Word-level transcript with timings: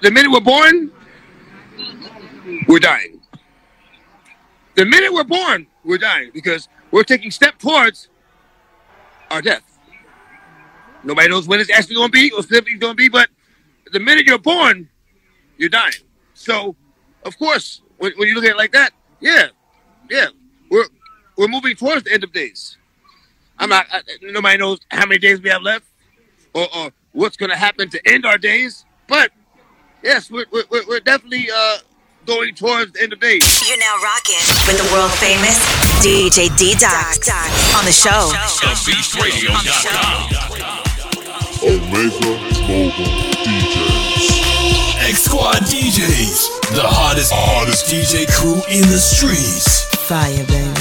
the 0.00 0.10
minute 0.10 0.30
we're 0.30 0.40
born, 0.40 0.90
we're 2.68 2.78
dying. 2.78 3.20
The 4.76 4.84
minute 4.86 5.12
we're 5.12 5.24
born, 5.24 5.66
we're 5.84 5.98
dying 5.98 6.30
because 6.32 6.68
we're 6.90 7.04
taking 7.04 7.30
step 7.30 7.58
towards 7.58 8.08
our 9.30 9.42
death. 9.42 9.78
Nobody 11.02 11.28
knows 11.28 11.48
when 11.48 11.60
it's 11.60 11.70
actually 11.70 11.96
going 11.96 12.08
to 12.08 12.12
be 12.12 12.30
or 12.32 12.42
simply 12.42 12.74
going 12.74 12.92
to 12.92 12.96
be, 12.96 13.08
but 13.08 13.28
the 13.92 14.00
minute 14.00 14.26
you're 14.26 14.38
born, 14.38 14.88
you're 15.56 15.68
dying. 15.68 15.92
So, 16.34 16.76
of 17.24 17.38
course, 17.38 17.82
when, 17.98 18.12
when 18.16 18.28
you 18.28 18.34
look 18.34 18.44
at 18.44 18.50
it 18.50 18.56
like 18.56 18.72
that, 18.72 18.92
yeah, 19.20 19.48
yeah, 20.10 20.26
we're 20.70 20.86
we're 21.36 21.48
moving 21.48 21.76
towards 21.76 22.04
the 22.04 22.12
end 22.12 22.24
of 22.24 22.32
days. 22.32 22.76
I'm 23.58 23.68
not. 23.68 23.86
I, 23.92 24.02
nobody 24.22 24.58
knows 24.58 24.80
how 24.90 25.06
many 25.06 25.18
days 25.18 25.40
we 25.40 25.50
have 25.50 25.62
left, 25.62 25.86
or, 26.54 26.66
or 26.74 26.90
what's 27.12 27.36
going 27.36 27.50
to 27.50 27.56
happen 27.56 27.90
to 27.90 28.08
end 28.08 28.24
our 28.24 28.38
days. 28.38 28.84
But 29.06 29.32
yes, 30.02 30.30
we're 30.30 30.46
we're, 30.50 30.64
we're 30.88 31.00
definitely 31.00 31.50
uh, 31.50 31.78
going 32.26 32.54
towards 32.54 32.92
the 32.92 33.02
end 33.02 33.12
of 33.12 33.20
days. 33.20 33.42
You're 33.68 33.78
now 33.78 33.96
rocking 34.02 34.40
with 34.66 34.78
the 34.78 34.84
world 34.92 35.10
famous 35.12 35.58
DJ 36.04 36.48
D'Doxx 36.56 37.28
on 37.76 37.84
the 37.84 37.92
show. 37.92 38.32
DaBeastRadio.com. 38.60 40.30
Omega 41.62 42.38
Mobile 42.66 43.04
DJs. 43.44 44.40
X 45.08 45.22
Squad 45.22 45.62
DJs, 45.64 46.48
the 46.74 46.82
hottest, 46.84 47.32
hottest 47.34 47.86
DJ 47.86 48.26
crew 48.30 48.60
in 48.70 48.82
the 48.88 48.98
streets. 48.98 49.84
Fire, 50.06 50.44
baby. 50.46 50.80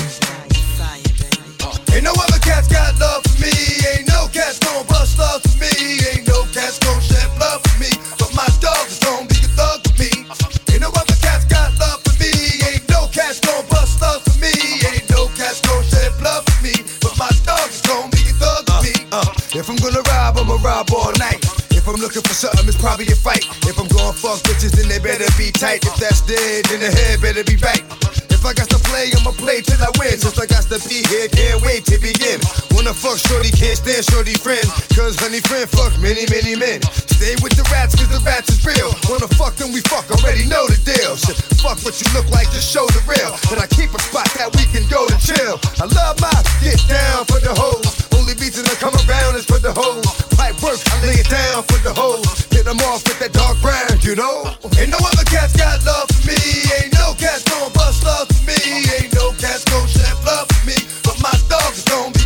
Ain't 1.91 2.03
no 2.03 2.11
other 2.13 2.37
cats 2.39 2.67
got 2.67 2.97
love 2.99 3.23
for 3.23 3.41
me. 3.41 3.51
Ain't 3.91 4.07
no 4.07 4.27
cats 4.31 4.59
gon' 4.59 4.85
bust 4.85 5.17
love 5.17 5.41
if 19.55 19.69
I'm 19.69 19.77
gonna 19.77 20.01
rob, 20.05 20.37
I'ma 20.37 20.61
rob 20.61 20.91
all 20.93 21.11
night. 21.17 21.41
If 21.73 21.87
I'm 21.87 21.97
looking 21.97 22.21
for 22.21 22.35
something, 22.35 22.67
it's 22.67 22.77
probably 22.77 23.07
a 23.09 23.17
fight. 23.17 23.47
If 23.65 23.79
I'm 23.79 23.87
going 23.89 24.13
fuck 24.13 24.43
bitches, 24.45 24.77
then 24.77 24.91
they 24.91 24.99
better 24.99 25.25
be 25.39 25.49
tight. 25.49 25.81
If 25.81 25.95
that's 25.97 26.21
dead, 26.21 26.65
then 26.69 26.83
the 26.83 26.91
head 26.91 27.21
better 27.21 27.43
be 27.43 27.57
right. 27.57 27.81
If 28.29 28.45
I 28.45 28.53
got 28.53 28.69
to 28.69 28.79
play, 28.87 29.11
I'ma 29.15 29.31
play 29.35 29.59
till 29.65 29.81
I 29.81 29.89
win. 29.97 30.15
Since 30.19 30.37
I 30.37 30.45
got 30.45 30.69
to 30.69 30.77
be 30.87 31.01
here, 31.07 31.27
can't 31.33 31.59
wait 31.65 31.83
to 31.89 31.97
begin. 31.97 32.39
Wanna 32.75 32.93
fuck 32.93 33.17
shorty, 33.17 33.49
can't 33.49 33.75
stand 33.79 34.05
shorty 34.05 34.37
friend. 34.37 34.63
Cause 34.93 35.17
honey 35.17 35.41
friend 35.41 35.65
fuck 35.67 35.97
many, 35.97 36.29
many 36.29 36.53
men. 36.53 36.83
Stay 37.19 37.35
with 37.41 37.57
the 37.57 37.65
rats, 37.73 37.97
cause 37.97 38.11
the 38.11 38.21
rats 38.21 38.53
is 38.53 38.61
real. 38.63 38.93
Wanna 39.09 39.27
fuck, 39.39 39.57
then 39.57 39.73
we 39.73 39.81
fuck, 39.89 40.07
already 40.13 40.45
know 40.45 40.67
the 40.69 40.79
deal. 40.85 41.17
Shit, 41.17 41.35
fuck 41.59 41.81
what 41.81 41.97
you 41.97 42.07
look 42.13 42.29
like, 42.29 42.47
just 42.53 42.69
show 42.69 42.85
the 42.93 43.01
real. 43.09 43.33
And 43.49 43.59
I 43.59 43.67
keep 43.67 43.91
a 43.97 43.99
spot 43.99 44.29
that 44.37 44.53
we 44.55 44.63
can 44.69 44.85
go 44.87 45.09
to 45.09 45.17
chill. 45.19 45.57
I 45.79 45.89
love 45.89 46.19
my 46.21 46.31
get 46.61 46.79
down 46.87 47.25
for 47.25 47.39
the 47.39 47.55
hoes. 47.55 48.08
Only 48.19 48.33
reason 48.33 48.65
I 48.67 48.75
come 48.75 48.93
around 49.07 49.35
is 49.39 49.45
for 49.45 49.59
the 49.59 49.71
hoes. 49.71 50.03
Pipe 50.35 50.59
work, 50.61 50.75
I 50.91 51.07
lay 51.07 51.23
it 51.23 51.29
down 51.29 51.63
for 51.63 51.79
the 51.79 51.93
hoes. 51.95 52.43
Hit 52.51 52.65
them 52.65 52.77
off 52.91 53.07
with 53.07 53.17
that 53.19 53.31
dark 53.31 53.55
brown, 53.61 53.95
you 54.01 54.13
know? 54.13 54.43
Ain't 54.75 54.91
no 54.91 54.99
other 54.99 55.23
cats 55.23 55.55
got 55.55 55.79
love 55.85 56.11
for 56.11 56.27
me. 56.27 56.35
Ain't 56.83 56.91
no 56.99 57.15
cats 57.15 57.47
gon' 57.47 57.71
bust 57.71 58.03
love 58.03 58.27
for 58.27 58.43
me. 58.43 58.59
Ain't 58.99 59.15
no 59.15 59.31
cats 59.39 59.63
gon' 59.63 59.87
shed 59.87 60.11
love 60.27 60.51
for 60.51 60.67
me. 60.67 60.75
But 61.07 61.15
my 61.23 61.31
dog 61.47 61.71
is 61.71 62.18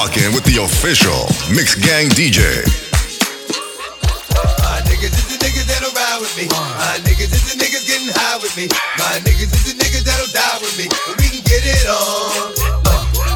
You're 0.00 0.32
with 0.32 0.48
the 0.48 0.64
official 0.64 1.28
Mixx 1.52 1.76
Gang 1.76 2.08
DJ. 2.16 2.40
My 4.64 4.80
niggas 4.88 5.12
is 5.12 5.28
the 5.28 5.36
niggas 5.36 5.68
that'll 5.68 5.92
ride 5.92 6.24
with 6.24 6.32
me. 6.40 6.48
My 6.48 6.96
niggas 7.04 7.28
is 7.28 7.52
the 7.52 7.60
niggas 7.60 7.84
getting 7.84 8.08
high 8.08 8.40
with 8.40 8.56
me. 8.56 8.64
My 8.96 9.20
niggas 9.28 9.52
is 9.52 9.68
the 9.68 9.76
niggas 9.76 10.08
that'll 10.08 10.32
die 10.32 10.56
with 10.64 10.72
me. 10.80 10.88
We 11.20 11.28
can 11.28 11.44
get 11.44 11.62
it 11.68 11.84
on. 11.84 12.32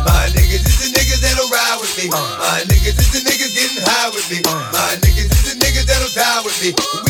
My 0.08 0.24
niggas 0.32 0.64
is 0.64 0.88
the 0.88 0.96
niggas 0.96 1.20
that'll 1.20 1.52
ride 1.52 1.84
with 1.84 1.92
me. 2.00 2.08
My 2.08 2.64
niggas 2.64 2.96
is 2.96 3.12
the 3.12 3.20
niggas 3.20 3.52
getting 3.52 3.84
high 3.84 4.08
with 4.08 4.24
me. 4.32 4.40
My 4.72 4.96
niggas 5.04 5.28
is 5.36 5.44
the 5.52 5.54
niggas 5.60 5.84
that'll 5.84 6.16
die 6.16 6.40
with 6.48 6.56
me. 6.64 7.03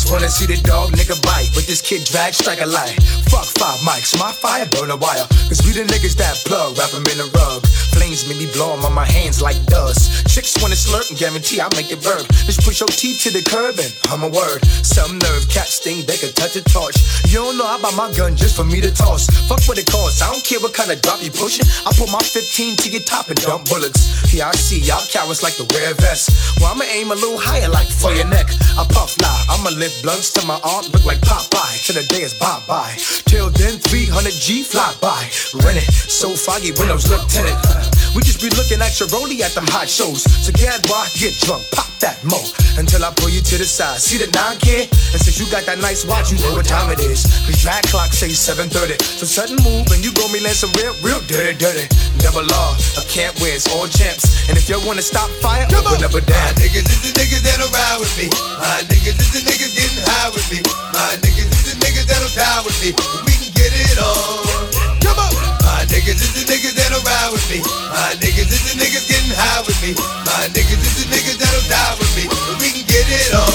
Niggas 0.00 0.12
wanna 0.12 0.30
see 0.30 0.46
the 0.46 0.56
dog 0.64 0.92
nigga 0.96 1.20
bite, 1.20 1.50
but 1.52 1.66
this 1.68 1.82
kid 1.82 2.04
drag 2.04 2.32
strike 2.32 2.62
a 2.62 2.66
light. 2.66 2.96
Fuck 3.28 3.44
five 3.60 3.76
mics, 3.84 4.16
my 4.18 4.32
fire 4.32 4.64
burn 4.72 4.90
a 4.90 4.96
wire. 4.96 5.28
Cause 5.48 5.60
we 5.60 5.76
the 5.76 5.84
niggas 5.84 6.16
that 6.16 6.40
plug, 6.48 6.78
rap 6.78 6.88
'em 6.94 7.04
in 7.12 7.20
a 7.20 7.28
rug. 7.36 7.66
Flames 7.92 8.24
make 8.24 8.38
me 8.38 8.46
blow 8.46 8.72
'em 8.72 8.84
on 8.84 8.94
my 8.94 9.04
hands 9.04 9.42
like 9.42 9.60
dust. 9.66 10.24
Chicks 10.26 10.56
wanna 10.62 10.74
slurp 10.74 11.10
and 11.10 11.18
guarantee 11.18 11.60
I'll 11.60 11.74
make 11.76 11.92
it 11.92 12.00
burn. 12.02 12.24
Just 12.46 12.64
push 12.64 12.80
your 12.80 12.88
teeth 12.88 13.20
to 13.24 13.30
the 13.30 13.42
curb 13.42 13.78
and 13.78 13.92
hum 14.08 14.24
a 14.24 14.28
word. 14.28 14.64
Some 14.82 15.18
nerve, 15.18 15.46
cat 15.50 15.68
sting, 15.68 16.06
they 16.06 16.16
could 16.16 16.34
touch 16.34 16.56
a 16.56 16.62
torch. 16.62 16.96
You 17.28 17.44
don't 17.44 17.58
know 17.58 17.66
I 17.66 17.76
buy 17.76 17.92
my 17.92 18.10
gun 18.16 18.36
just 18.36 18.56
for 18.56 18.64
me 18.64 18.80
to 18.80 18.90
toss. 18.90 19.28
Fuck 19.48 19.60
what 19.68 19.76
it 19.76 19.90
costs, 19.90 20.22
I 20.22 20.32
don't 20.32 20.44
care 20.44 20.60
what 20.60 20.72
kind 20.72 20.90
of 20.90 21.02
drop 21.02 21.20
you 21.22 21.30
pushing. 21.30 21.66
I 21.84 21.92
put 21.92 22.08
my 22.08 22.22
15 22.24 22.76
to 22.76 22.88
your 22.88 23.02
top 23.02 23.28
and 23.28 23.40
dump 23.42 23.68
bullets. 23.68 24.32
Yeah, 24.32 24.48
I 24.48 24.56
see 24.56 24.80
y'all 24.80 25.04
cowards 25.12 25.42
like 25.42 25.56
the 25.60 25.66
wear 25.74 25.92
vest. 25.94 26.30
Well, 26.56 26.72
I'ma 26.72 26.84
aim 26.88 27.10
a 27.10 27.14
little 27.14 27.38
higher 27.38 27.68
like 27.68 27.90
for 27.90 28.12
your 28.12 28.26
neck. 28.26 28.48
I 28.78 28.86
puff 28.88 29.10
fly, 29.18 29.44
I'ma 29.50 29.70
lift 29.70 29.89
blunts 30.02 30.32
till 30.32 30.46
my 30.46 30.58
arm 30.62 30.84
look 30.92 31.04
like 31.04 31.20
Popeye. 31.20 31.82
Till 31.86 31.96
the 32.00 32.06
day 32.08 32.22
is 32.22 32.34
bye 32.34 32.62
bye. 32.66 32.94
Till 33.26 33.50
then, 33.50 33.78
300 33.78 34.32
G 34.32 34.62
fly 34.62 34.94
by. 35.00 35.26
Rent 35.64 35.78
it, 35.78 35.88
so 35.90 36.30
foggy, 36.34 36.72
windows 36.78 37.10
lieutenant. 37.10 37.58
Uh, 37.66 37.82
we 38.14 38.22
just 38.22 38.40
be 38.40 38.50
looking 38.58 38.80
at 38.82 38.98
your 38.98 39.08
rollie 39.10 39.40
at 39.40 39.52
them 39.54 39.66
hot 39.68 39.88
shows. 39.88 40.22
So 40.26 40.52
get 40.52 40.82
boy, 40.86 41.02
get 41.18 41.34
drunk, 41.42 41.64
pop 41.72 41.88
that 42.00 42.18
mo. 42.24 42.38
Until 42.78 43.04
I 43.04 43.12
pull 43.12 43.28
you 43.28 43.42
to 43.44 43.56
the 43.58 43.68
side. 43.68 44.00
See 44.00 44.16
the 44.16 44.30
nine 44.32 44.56
kid? 44.58 44.88
And 45.12 45.20
since 45.20 45.36
you 45.36 45.44
got 45.52 45.66
that 45.68 45.78
nice 45.82 46.06
watch, 46.06 46.32
you 46.32 46.38
know 46.40 46.56
what 46.56 46.64
time 46.64 46.88
it 46.90 47.00
is. 47.00 47.26
Cause 47.44 47.60
drag 47.60 47.84
clock 47.92 48.12
say 48.14 48.32
7.30. 48.32 48.96
So 49.00 49.26
sudden 49.26 49.60
move 49.66 49.90
and 49.92 50.00
you 50.00 50.10
go 50.16 50.24
me 50.32 50.40
land 50.40 50.56
some 50.56 50.72
real, 50.80 50.94
real 51.04 51.20
dirty, 51.28 51.54
dirty. 51.58 51.86
Double 52.24 52.46
law, 52.46 52.72
I 52.96 53.04
can't 53.08 53.34
win, 53.40 53.52
it's 53.56 53.68
all 53.68 53.86
champs. 53.90 54.48
And 54.48 54.56
if 54.56 54.68
you 54.68 54.80
wanna 54.86 55.04
stop 55.04 55.28
fire, 55.44 55.66
open 55.76 56.00
up 56.00 56.14
a 56.16 56.20
My 56.20 56.24
damn. 56.24 56.54
niggas 56.56 56.88
is 56.88 57.00
the 57.04 57.12
niggas 57.16 57.42
that'll 57.44 57.68
ride 57.70 57.98
with 58.00 58.14
me. 58.16 58.26
Uh, 58.32 58.64
my 58.64 58.80
niggas 58.88 59.18
is 59.18 59.30
the 59.36 59.42
niggas 59.44 59.79
getting 59.80 60.04
high 60.04 60.28
with 60.28 60.44
me. 60.52 60.60
My 60.92 61.16
niggas 61.24 61.48
is 61.48 61.64
the 61.72 61.74
niggas 61.80 62.04
that'll 62.04 62.28
die 62.36 62.60
with 62.68 62.76
me. 62.84 62.92
We 63.24 63.32
can 63.40 63.52
get 63.56 63.72
it 63.72 63.96
on. 63.96 65.00
Come 65.00 65.16
on. 65.16 65.32
My 65.64 65.88
niggas 65.88 66.20
is 66.20 66.32
the 66.36 66.44
niggas 66.44 66.76
that'll 66.76 67.00
ride 67.00 67.32
with 67.32 67.46
me. 67.48 67.64
My 67.88 68.12
niggas 68.20 68.52
is 68.52 68.62
the 68.68 68.74
niggas 68.76 69.08
getting 69.08 69.32
high 69.32 69.64
with 69.64 69.80
me. 69.80 69.96
My 70.28 70.52
niggas 70.52 70.84
is 70.84 70.94
the 71.00 71.06
niggas 71.08 71.40
that'll 71.40 71.64
die 71.72 71.94
with 71.96 72.12
me. 72.12 72.24
We 72.60 72.68
can 72.76 72.84
get 72.84 73.06
it 73.08 73.32
on. 73.32 73.48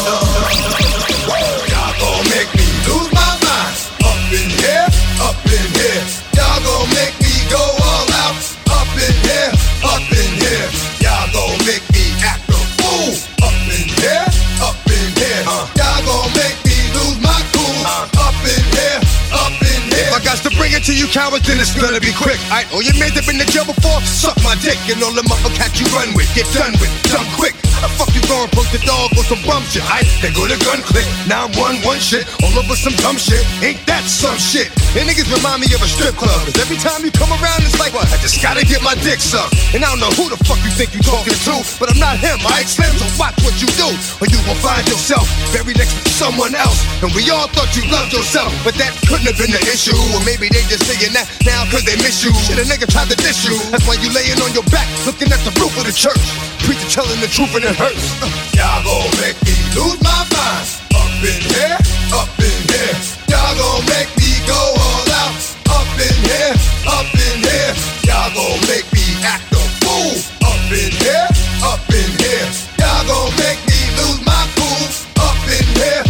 Y'all 1.69 1.93
gon' 2.01 2.25
make 2.33 2.49
me 2.57 2.65
lose 2.89 3.09
my 3.13 3.31
mind. 3.45 3.75
Up 4.01 4.17
in 4.33 4.49
here, 4.49 4.87
up 5.21 5.37
in 5.45 5.65
here. 5.77 6.01
Y'all 6.33 6.57
gon' 6.65 6.89
make 6.97 7.13
me 7.21 7.33
go 7.53 7.61
all 7.61 8.09
out. 8.25 8.37
Up 8.73 8.89
in 8.97 9.13
here, 9.29 9.51
up 9.85 10.05
in 10.09 10.29
here. 10.41 10.94
Bring 20.65 20.81
it 20.81 20.83
to 20.83 20.97
you 20.97 21.05
cowards, 21.05 21.45
then 21.45 21.61
it's 21.61 21.77
gonna 21.77 21.99
be 21.99 22.11
quick. 22.17 22.41
I 22.49 22.65
oh, 22.73 22.81
you 22.81 22.89
made 22.97 23.13
have 23.13 23.27
been 23.29 23.37
in 23.37 23.45
jail 23.53 23.69
before? 23.69 24.01
Suck 24.01 24.33
my 24.41 24.57
dick 24.65 24.81
and 24.89 24.97
all 25.05 25.13
the 25.13 25.21
other 25.21 25.53
cats 25.53 25.77
you 25.77 25.85
run 25.93 26.09
with. 26.17 26.25
Get 26.33 26.49
done 26.57 26.73
with, 26.81 26.89
done 27.05 27.29
quick. 27.37 27.53
The 27.85 27.93
fuck 28.01 28.09
you 28.17 28.23
going 28.25 28.49
post 28.49 28.73
the 28.73 28.81
dog 28.81 29.13
or 29.13 29.21
some 29.29 29.37
bum 29.45 29.61
shit? 29.69 29.85
I 29.85 30.01
they 30.17 30.33
go 30.33 30.49
to 30.49 30.57
gun 30.65 30.81
click. 30.81 31.05
Now 31.29 31.45
I'm 31.45 31.53
one 31.53 31.77
one 31.85 32.01
shit. 32.01 32.25
All 32.41 32.49
over 32.57 32.73
some 32.73 32.97
dumb 32.97 33.13
shit. 33.13 33.45
Ain't 33.61 33.77
that 33.85 34.09
some 34.09 34.41
shit? 34.41 34.73
And 34.97 35.05
niggas 35.05 35.29
remind 35.29 35.61
me 35.61 35.69
of 35.69 35.85
a 35.85 35.89
strip 35.91 36.17
club. 36.17 36.33
Cause 36.49 36.57
every 36.57 36.81
time 36.81 37.05
you 37.05 37.13
come 37.13 37.29
around, 37.29 37.61
it's 37.61 37.77
like 37.77 37.93
what? 37.93 38.09
I 38.09 38.17
just 38.25 38.41
gotta 38.41 38.65
get 38.65 38.81
my 38.81 38.97
dick 39.05 39.21
sucked. 39.21 39.53
And 39.77 39.85
I 39.85 39.93
don't 39.93 40.01
know 40.01 40.09
who 40.17 40.33
the 40.33 40.39
fuck 40.49 40.57
you 40.65 40.73
think 40.73 40.97
you 40.97 41.01
talking 41.05 41.37
to, 41.45 41.55
but 41.77 41.93
I'm 41.93 42.01
not 42.01 42.17
him. 42.17 42.41
I 42.41 42.65
slim, 42.65 42.89
so 42.97 43.05
watch 43.21 43.37
what 43.45 43.53
you 43.61 43.69
do. 43.77 43.85
Or 44.17 44.25
you 44.33 44.41
will 44.49 44.57
find 44.65 44.81
yourself 44.89 45.29
buried 45.53 45.77
next 45.77 45.93
to 45.93 46.09
someone 46.09 46.57
else. 46.57 46.81
And 47.05 47.13
we 47.13 47.29
all 47.29 47.45
thought 47.53 47.69
you 47.77 47.85
loved 47.93 48.17
yourself, 48.17 48.49
but 48.65 48.73
that 48.81 48.97
couldn't 49.05 49.29
have 49.29 49.37
been 49.37 49.53
the 49.53 49.61
issue. 49.69 49.93
Or 50.15 50.25
maybe 50.25 50.49
they 50.55 50.63
just 50.71 50.87
saying 50.87 51.11
that 51.11 51.27
now 51.43 51.67
cause 51.67 51.83
they 51.83 51.99
miss 51.99 52.23
you. 52.23 52.31
Shit, 52.47 52.55
a 52.55 52.63
nigga 52.63 52.87
tried 52.87 53.11
to 53.11 53.17
diss 53.19 53.43
you. 53.43 53.59
That's 53.75 53.83
why 53.83 53.99
you 53.99 54.07
laying 54.15 54.39
on 54.39 54.55
your 54.55 54.63
back, 54.71 54.87
looking 55.03 55.27
at 55.27 55.43
the 55.43 55.51
roof 55.59 55.75
of 55.75 55.83
the 55.83 55.91
church. 55.91 56.23
Preacher 56.63 56.87
telling 56.87 57.19
the 57.19 57.27
truth 57.27 57.51
and 57.59 57.67
it 57.67 57.75
hurts. 57.75 57.99
Uh, 58.23 58.31
y'all 58.55 58.79
gon' 58.87 59.11
make 59.19 59.35
me 59.43 59.55
lose 59.75 59.99
my 59.99 60.15
mind. 60.31 60.67
Up 60.95 61.11
in 61.19 61.41
here, 61.51 61.75
up 62.15 62.31
in 62.39 62.55
here. 62.71 62.95
Y'all 63.27 63.51
gon' 63.59 63.83
make 63.91 64.07
me 64.15 64.31
go 64.47 64.55
all 64.55 65.03
out. 65.27 65.35
Up 65.75 65.91
in 65.99 66.15
here, 66.23 66.55
up 66.87 67.09
in 67.11 67.35
here. 67.43 67.71
Y'all 68.07 68.31
gon' 68.31 68.59
make 68.71 68.87
me 68.95 69.05
act 69.27 69.51
a 69.51 69.59
fool. 69.83 70.15
Up 70.39 70.71
in 70.71 70.91
here, 71.03 71.27
up 71.67 71.83
in 71.91 72.11
here. 72.23 72.47
Y'all 72.79 73.03
gon' 73.03 73.31
make 73.43 73.59
me 73.67 73.79
lose 73.99 74.23
my 74.23 74.39
cool. 74.55 74.87
Up 75.19 75.35
in 75.51 75.67
here 75.83 76.04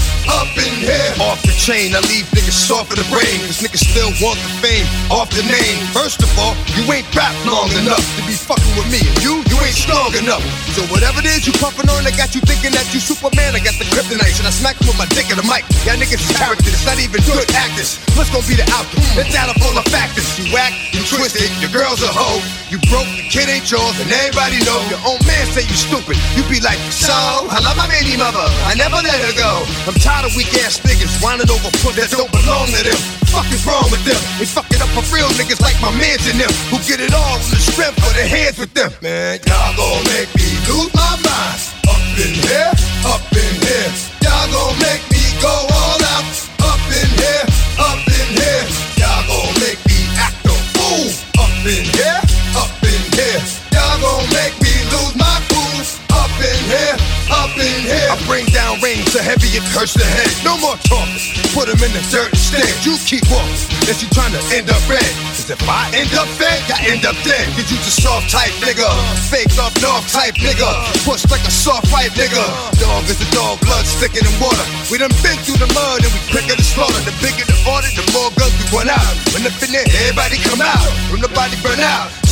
chain. 1.65 1.97
I 1.97 2.01
leave 2.05 2.29
niggas 2.29 2.53
soft 2.53 2.93
for 2.93 2.97
the 3.01 3.07
brain. 3.09 3.41
Cause 3.49 3.57
niggas 3.57 3.81
still 3.81 4.13
want 4.21 4.37
the 4.45 4.51
fame 4.61 4.85
off 5.09 5.33
the 5.33 5.41
name. 5.49 5.81
First 5.97 6.21
of 6.21 6.29
all, 6.37 6.53
you 6.77 6.85
ain't 6.93 7.09
rap 7.17 7.33
long 7.49 7.73
enough 7.81 8.05
to 8.05 8.21
be 8.29 8.37
fucking 8.37 8.69
with 8.77 8.85
me. 8.93 9.01
And 9.01 9.17
you, 9.25 9.41
you 9.49 9.57
ain't 9.65 9.73
strong 9.73 10.13
enough. 10.13 10.45
So 10.77 10.85
whatever 10.93 11.25
it 11.25 11.29
is 11.33 11.49
you 11.49 11.57
puffin' 11.57 11.89
on, 11.89 12.05
I 12.05 12.13
got 12.13 12.37
you 12.37 12.41
thinking 12.45 12.69
that 12.77 12.85
you 12.93 13.01
Superman. 13.01 13.57
I 13.57 13.65
got 13.65 13.73
the 13.81 13.89
kryptonite. 13.89 14.37
And 14.37 14.45
I 14.45 14.53
smack 14.53 14.77
him 14.77 14.93
with 14.93 15.01
my 15.01 15.09
dick 15.17 15.33
in 15.33 15.41
the 15.41 15.47
mic. 15.49 15.65
Y'all 15.89 15.97
niggas 15.97 16.21
is 16.21 16.37
characters. 16.37 16.69
It's 16.69 16.85
not 16.85 17.01
even 17.01 17.17
good 17.25 17.49
actors. 17.57 17.97
What's 18.13 18.29
gonna 18.29 18.45
be 18.45 18.61
the 18.61 18.67
outcome? 18.69 19.01
It's 19.17 19.33
out 19.33 19.49
of 19.49 19.57
all 19.65 19.73
the 19.73 19.85
factors. 19.89 20.29
You 20.37 20.53
whack, 20.53 20.69
you 20.93 21.01
twisted, 21.09 21.49
your 21.65 21.73
girl's 21.73 22.05
a 22.05 22.11
hoe. 22.13 22.45
You 22.69 22.77
broke, 22.93 23.09
the 23.17 23.25
kid 23.25 23.49
ain't 23.49 23.65
yours, 23.69 23.97
and 24.01 24.09
everybody 24.11 24.61
know 24.65 24.77
your 24.89 25.01
own 25.05 25.21
man 25.25 25.45
say 25.49 25.65
you 25.65 25.77
stupid. 25.77 26.17
You 26.37 26.45
be 26.45 26.61
like, 26.61 26.77
so, 26.93 27.13
I 27.49 27.57
love 27.65 27.77
my 27.77 27.89
baby 27.89 28.17
mother. 28.17 28.43
I 28.69 28.77
never 28.77 29.01
let 29.01 29.17
her 29.17 29.33
go. 29.33 29.65
I'm 29.89 29.97
tired 29.97 30.29
of 30.29 30.33
weak 30.35 30.51
ass 30.61 30.81
niggas 30.83 31.21
whining 31.23 31.47
over 31.55 31.71
puss 31.79 31.95
that 31.95 32.11
don't 32.11 32.31
belong 32.31 32.67
to 32.75 32.81
them. 32.83 32.99
Fuck 33.31 33.47
is 33.51 33.63
wrong 33.63 33.87
with 33.91 34.03
them? 34.03 34.19
They 34.39 34.47
fuck 34.47 34.67
it 34.71 34.79
up 34.83 34.91
for 34.91 35.03
real 35.11 35.27
niggas 35.39 35.63
like 35.63 35.79
my 35.79 35.91
mans 35.95 36.23
and 36.27 36.39
them 36.39 36.51
who 36.71 36.77
get 36.83 36.99
it 36.99 37.15
all 37.15 37.39
on 37.39 37.43
the 37.51 37.59
strength 37.59 37.99
of 38.03 38.11
their 38.15 38.27
hands 38.27 38.59
with 38.59 38.73
them. 38.75 38.91
Man, 38.99 39.39
y'all 39.47 39.75
gon' 39.79 40.03
make 40.11 40.31
me 40.35 40.47
lose 40.67 40.91
my 40.91 41.15
mind. 41.23 41.59
Up 41.87 42.03
in 42.19 42.33
here, 42.35 42.71
up 43.07 43.23
in 43.31 43.55
here. 43.63 43.91
Y'all 44.23 44.47
gon' 44.51 44.75
make 44.83 45.03
me 45.11 45.23
go 45.39 45.51
all 45.51 45.99
out. 46.15 46.27
Up 46.63 46.83
in 46.91 47.09
here, 47.19 47.45
up 47.79 48.03
in 48.03 48.27
here. 48.35 48.63
Y'all 48.99 49.23
gon' 49.27 49.55
make 49.63 49.79
me 49.87 49.99
act 50.19 50.43
a 50.47 50.55
fool. 50.75 51.07
Up 51.39 51.55
in 51.63 51.83
here, 51.87 52.19
up 52.59 52.71
in 52.83 53.03
here. 53.15 53.41
Y'all 53.71 53.95
gon' 54.03 54.27
make 54.31 54.55
me 54.59 54.73
lose 54.91 55.15
my 55.15 55.35
cool. 55.51 55.79
Up 56.19 56.31
in 56.39 56.59
here, 56.71 56.95
up 57.31 57.53
in 57.57 57.81
here. 57.85 58.09
I 58.11 58.15
bring 58.29 58.45
down 58.53 58.81
rain 58.81 59.01
so 59.09 59.21
heavy 59.21 59.49
it 59.55 59.65
hurts 59.73 59.93
the 59.93 60.05
head. 60.05 60.29
No 60.45 60.57
more 60.61 60.77
talking. 60.85 61.17
Put 61.55 61.69
him 61.71 61.79
in 61.81 61.91
the 61.95 62.03
dirt 62.11 62.29
instead. 62.33 62.67
You 62.85 62.97
keep 63.05 63.25
walking. 63.31 63.55
Unless 63.85 64.03
you 64.03 64.09
trying 64.11 64.33
to 64.33 64.41
end 64.53 64.69
up 64.69 64.81
red. 64.89 65.05
Cause 65.33 65.49
if 65.49 65.61
I 65.65 65.89
end 65.95 66.11
up 66.17 66.29
fed, 66.37 66.61
I 66.69 66.79
end 66.89 67.05
up 67.05 67.17
dead. 67.25 67.45
Cause 67.55 67.69
you 67.71 67.77
just 67.81 68.01
soft 68.01 68.29
type 68.29 68.53
nigga. 68.61 68.87
Fake 69.29 69.53
up 69.61 69.73
north 69.81 70.05
type 70.11 70.35
nigga. 70.41 70.69
Push 71.05 71.25
like 71.31 71.45
a 71.45 71.53
soft 71.53 71.89
white 71.93 72.13
nigga. 72.13 72.43
Dog 72.77 73.05
is 73.09 73.21
a 73.21 73.29
dog, 73.33 73.61
blood 73.61 73.85
sticking 73.85 74.25
in 74.25 74.35
water. 74.41 74.65
We 74.91 74.97
done 75.01 75.13
been 75.21 75.37
through 75.45 75.61
the 75.61 75.69
mud 75.73 76.03
and 76.03 76.11
we 76.13 76.21
quicker 76.29 76.57
to 76.57 76.65
slaughter. 76.65 77.01
The 77.05 77.13
bigger 77.21 77.45
the 77.45 77.57
order, 77.69 77.89
the 77.93 78.05
more 78.13 78.29
guns 78.37 78.53
we 78.59 78.65
run 78.73 78.89
out. 78.89 79.13
When 79.33 79.45
in 79.45 79.71
there, 79.71 79.87
everybody 80.05 80.37
come 80.41 80.61
out. 80.61 80.85
When 81.09 81.21
the 81.21 81.29
body 81.29 81.57
burn 81.61 81.79
out. 81.79 82.11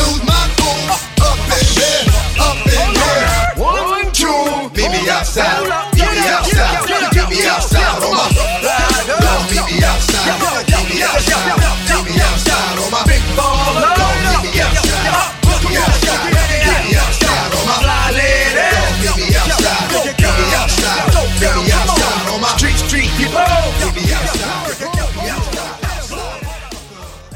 lose 0.00 0.22
my 0.24 0.44
cool. 0.56 0.96
Up 1.20 1.36
in 1.36 1.64
here, 1.76 2.08
up 2.40 2.56
in 2.64 2.90
here. 2.96 3.60
One, 3.60 4.08
two, 4.12 4.72
meet 4.72 4.90
me 4.90 5.00
outside. 5.12 5.68
Meet 5.94 6.08
me 6.08 6.24
outside. 6.32 6.88
Meet 7.12 7.28
me 7.28 7.44
outside 7.46 8.00
on 8.00 8.12
my. 8.16 8.24
Me 8.30 9.84
outside. 9.84 10.40
Meet 10.70 10.88
me 10.88 11.04
outside. 11.04 11.60
Meet 11.88 12.04
me 12.08 12.16
outside 12.24 12.78
on 12.80 12.88
my 12.90 13.02
big 13.04 13.22
ball. 13.36 13.76
Me 14.40 14.60
outside. 14.64 15.30
Me 15.68 15.76
outside. 15.76 16.24
Me 16.24 16.96
outside 16.96 17.52
on 17.52 17.64
my. 17.68 17.76
Me 18.00 19.36
outside. 19.36 19.84
Me 19.90 20.56
outside. 20.56 21.08
Me 21.40 21.72
outside 21.72 22.26
on 22.32 22.40
my 22.40 22.48
street 22.56 22.78
street 22.80 23.10
people. 23.16 23.44
Me 23.94 24.04
outside. 24.16 24.48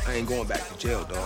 I 0.07 0.09
ain't 0.19 0.29
going 0.29 0.47
back 0.47 0.63
to 0.69 0.79
jail, 0.79 1.05
dog. 1.05 1.24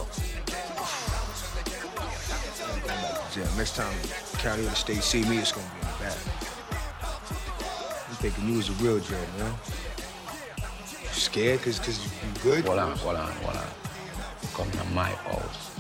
Next 3.69 3.77
time 3.77 4.41
County 4.41 4.63
or 4.63 4.71
the 4.71 4.77
state 4.77 5.03
see 5.03 5.23
me, 5.29 5.37
it's 5.37 5.53
gonna 5.53 5.69
be 5.69 5.87
in 5.87 5.93
the 5.93 6.05
back. 6.05 6.17
I'm 8.09 8.17
thinking 8.17 8.49
you 8.49 8.57
was 8.57 8.71
a 8.71 8.73
real 8.83 8.99
Dre, 8.99 9.19
man. 9.37 9.53
You 11.03 11.09
scared 11.11 11.61
cause, 11.61 11.79
cause 11.79 12.03
you 12.03 12.11
good? 12.43 12.65
Hold 12.65 12.79
on, 12.79 12.97
hold 12.97 13.17
on, 13.17 13.31
hold 13.31 13.57
on. 13.57 13.69
Come 14.55 14.71
to 14.71 14.85
my 14.95 15.11
house. 15.11 15.71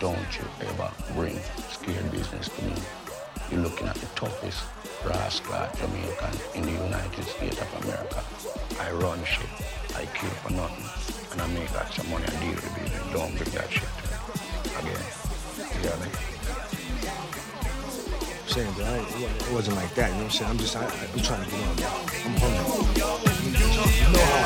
Don't 0.00 0.16
you 0.38 0.44
ever 0.62 0.90
bring 1.12 1.38
scared 1.68 2.10
business 2.12 2.48
to 2.48 2.64
me. 2.64 2.72
You're 3.50 3.60
looking 3.60 3.88
at 3.88 3.96
the 3.96 4.06
toughest 4.14 4.64
rascal 5.04 5.68
Jamaican 5.76 6.40
in 6.54 6.62
the 6.62 6.82
United 6.82 7.24
States 7.24 7.60
of 7.60 7.84
America. 7.84 8.24
I 8.80 8.90
run 8.92 9.22
shit. 9.22 9.44
I 9.94 10.06
kill 10.14 10.30
for 10.30 10.52
nothing. 10.54 11.32
And 11.32 11.42
I 11.42 11.46
make 11.48 11.70
lots 11.74 11.98
of 11.98 12.08
money 12.08 12.24
and 12.24 12.40
deal 12.40 12.54
with 12.54 12.74
business. 12.74 13.12
Don't 13.12 13.36
bring 13.36 13.50
that 13.50 13.70
shit 13.70 13.82
to 13.82 14.82
me. 14.82 14.92
Again. 14.92 15.82
You 15.82 15.88
got 15.90 16.00
me? 16.00 16.35
Saying, 18.56 18.72
but 18.74 18.86
I, 18.86 18.96
it 18.96 19.52
wasn't- 19.52 19.76
like 19.76 19.94
that. 19.96 20.08
You 20.08 20.16
know 20.16 20.22
what 20.22 20.24
I'm 20.24 20.30
saying? 20.30 20.50
I'm 20.50 20.56
just, 20.56 20.76
I, 20.76 20.84
I'm 20.86 21.20
trying 21.20 21.44
to 21.44 21.50
get 21.50 21.60
on. 21.60 21.76
I'm 22.24 22.36
hungry. 22.40 22.96
You 22.96 24.12
know 24.14 24.24
how 24.24 24.44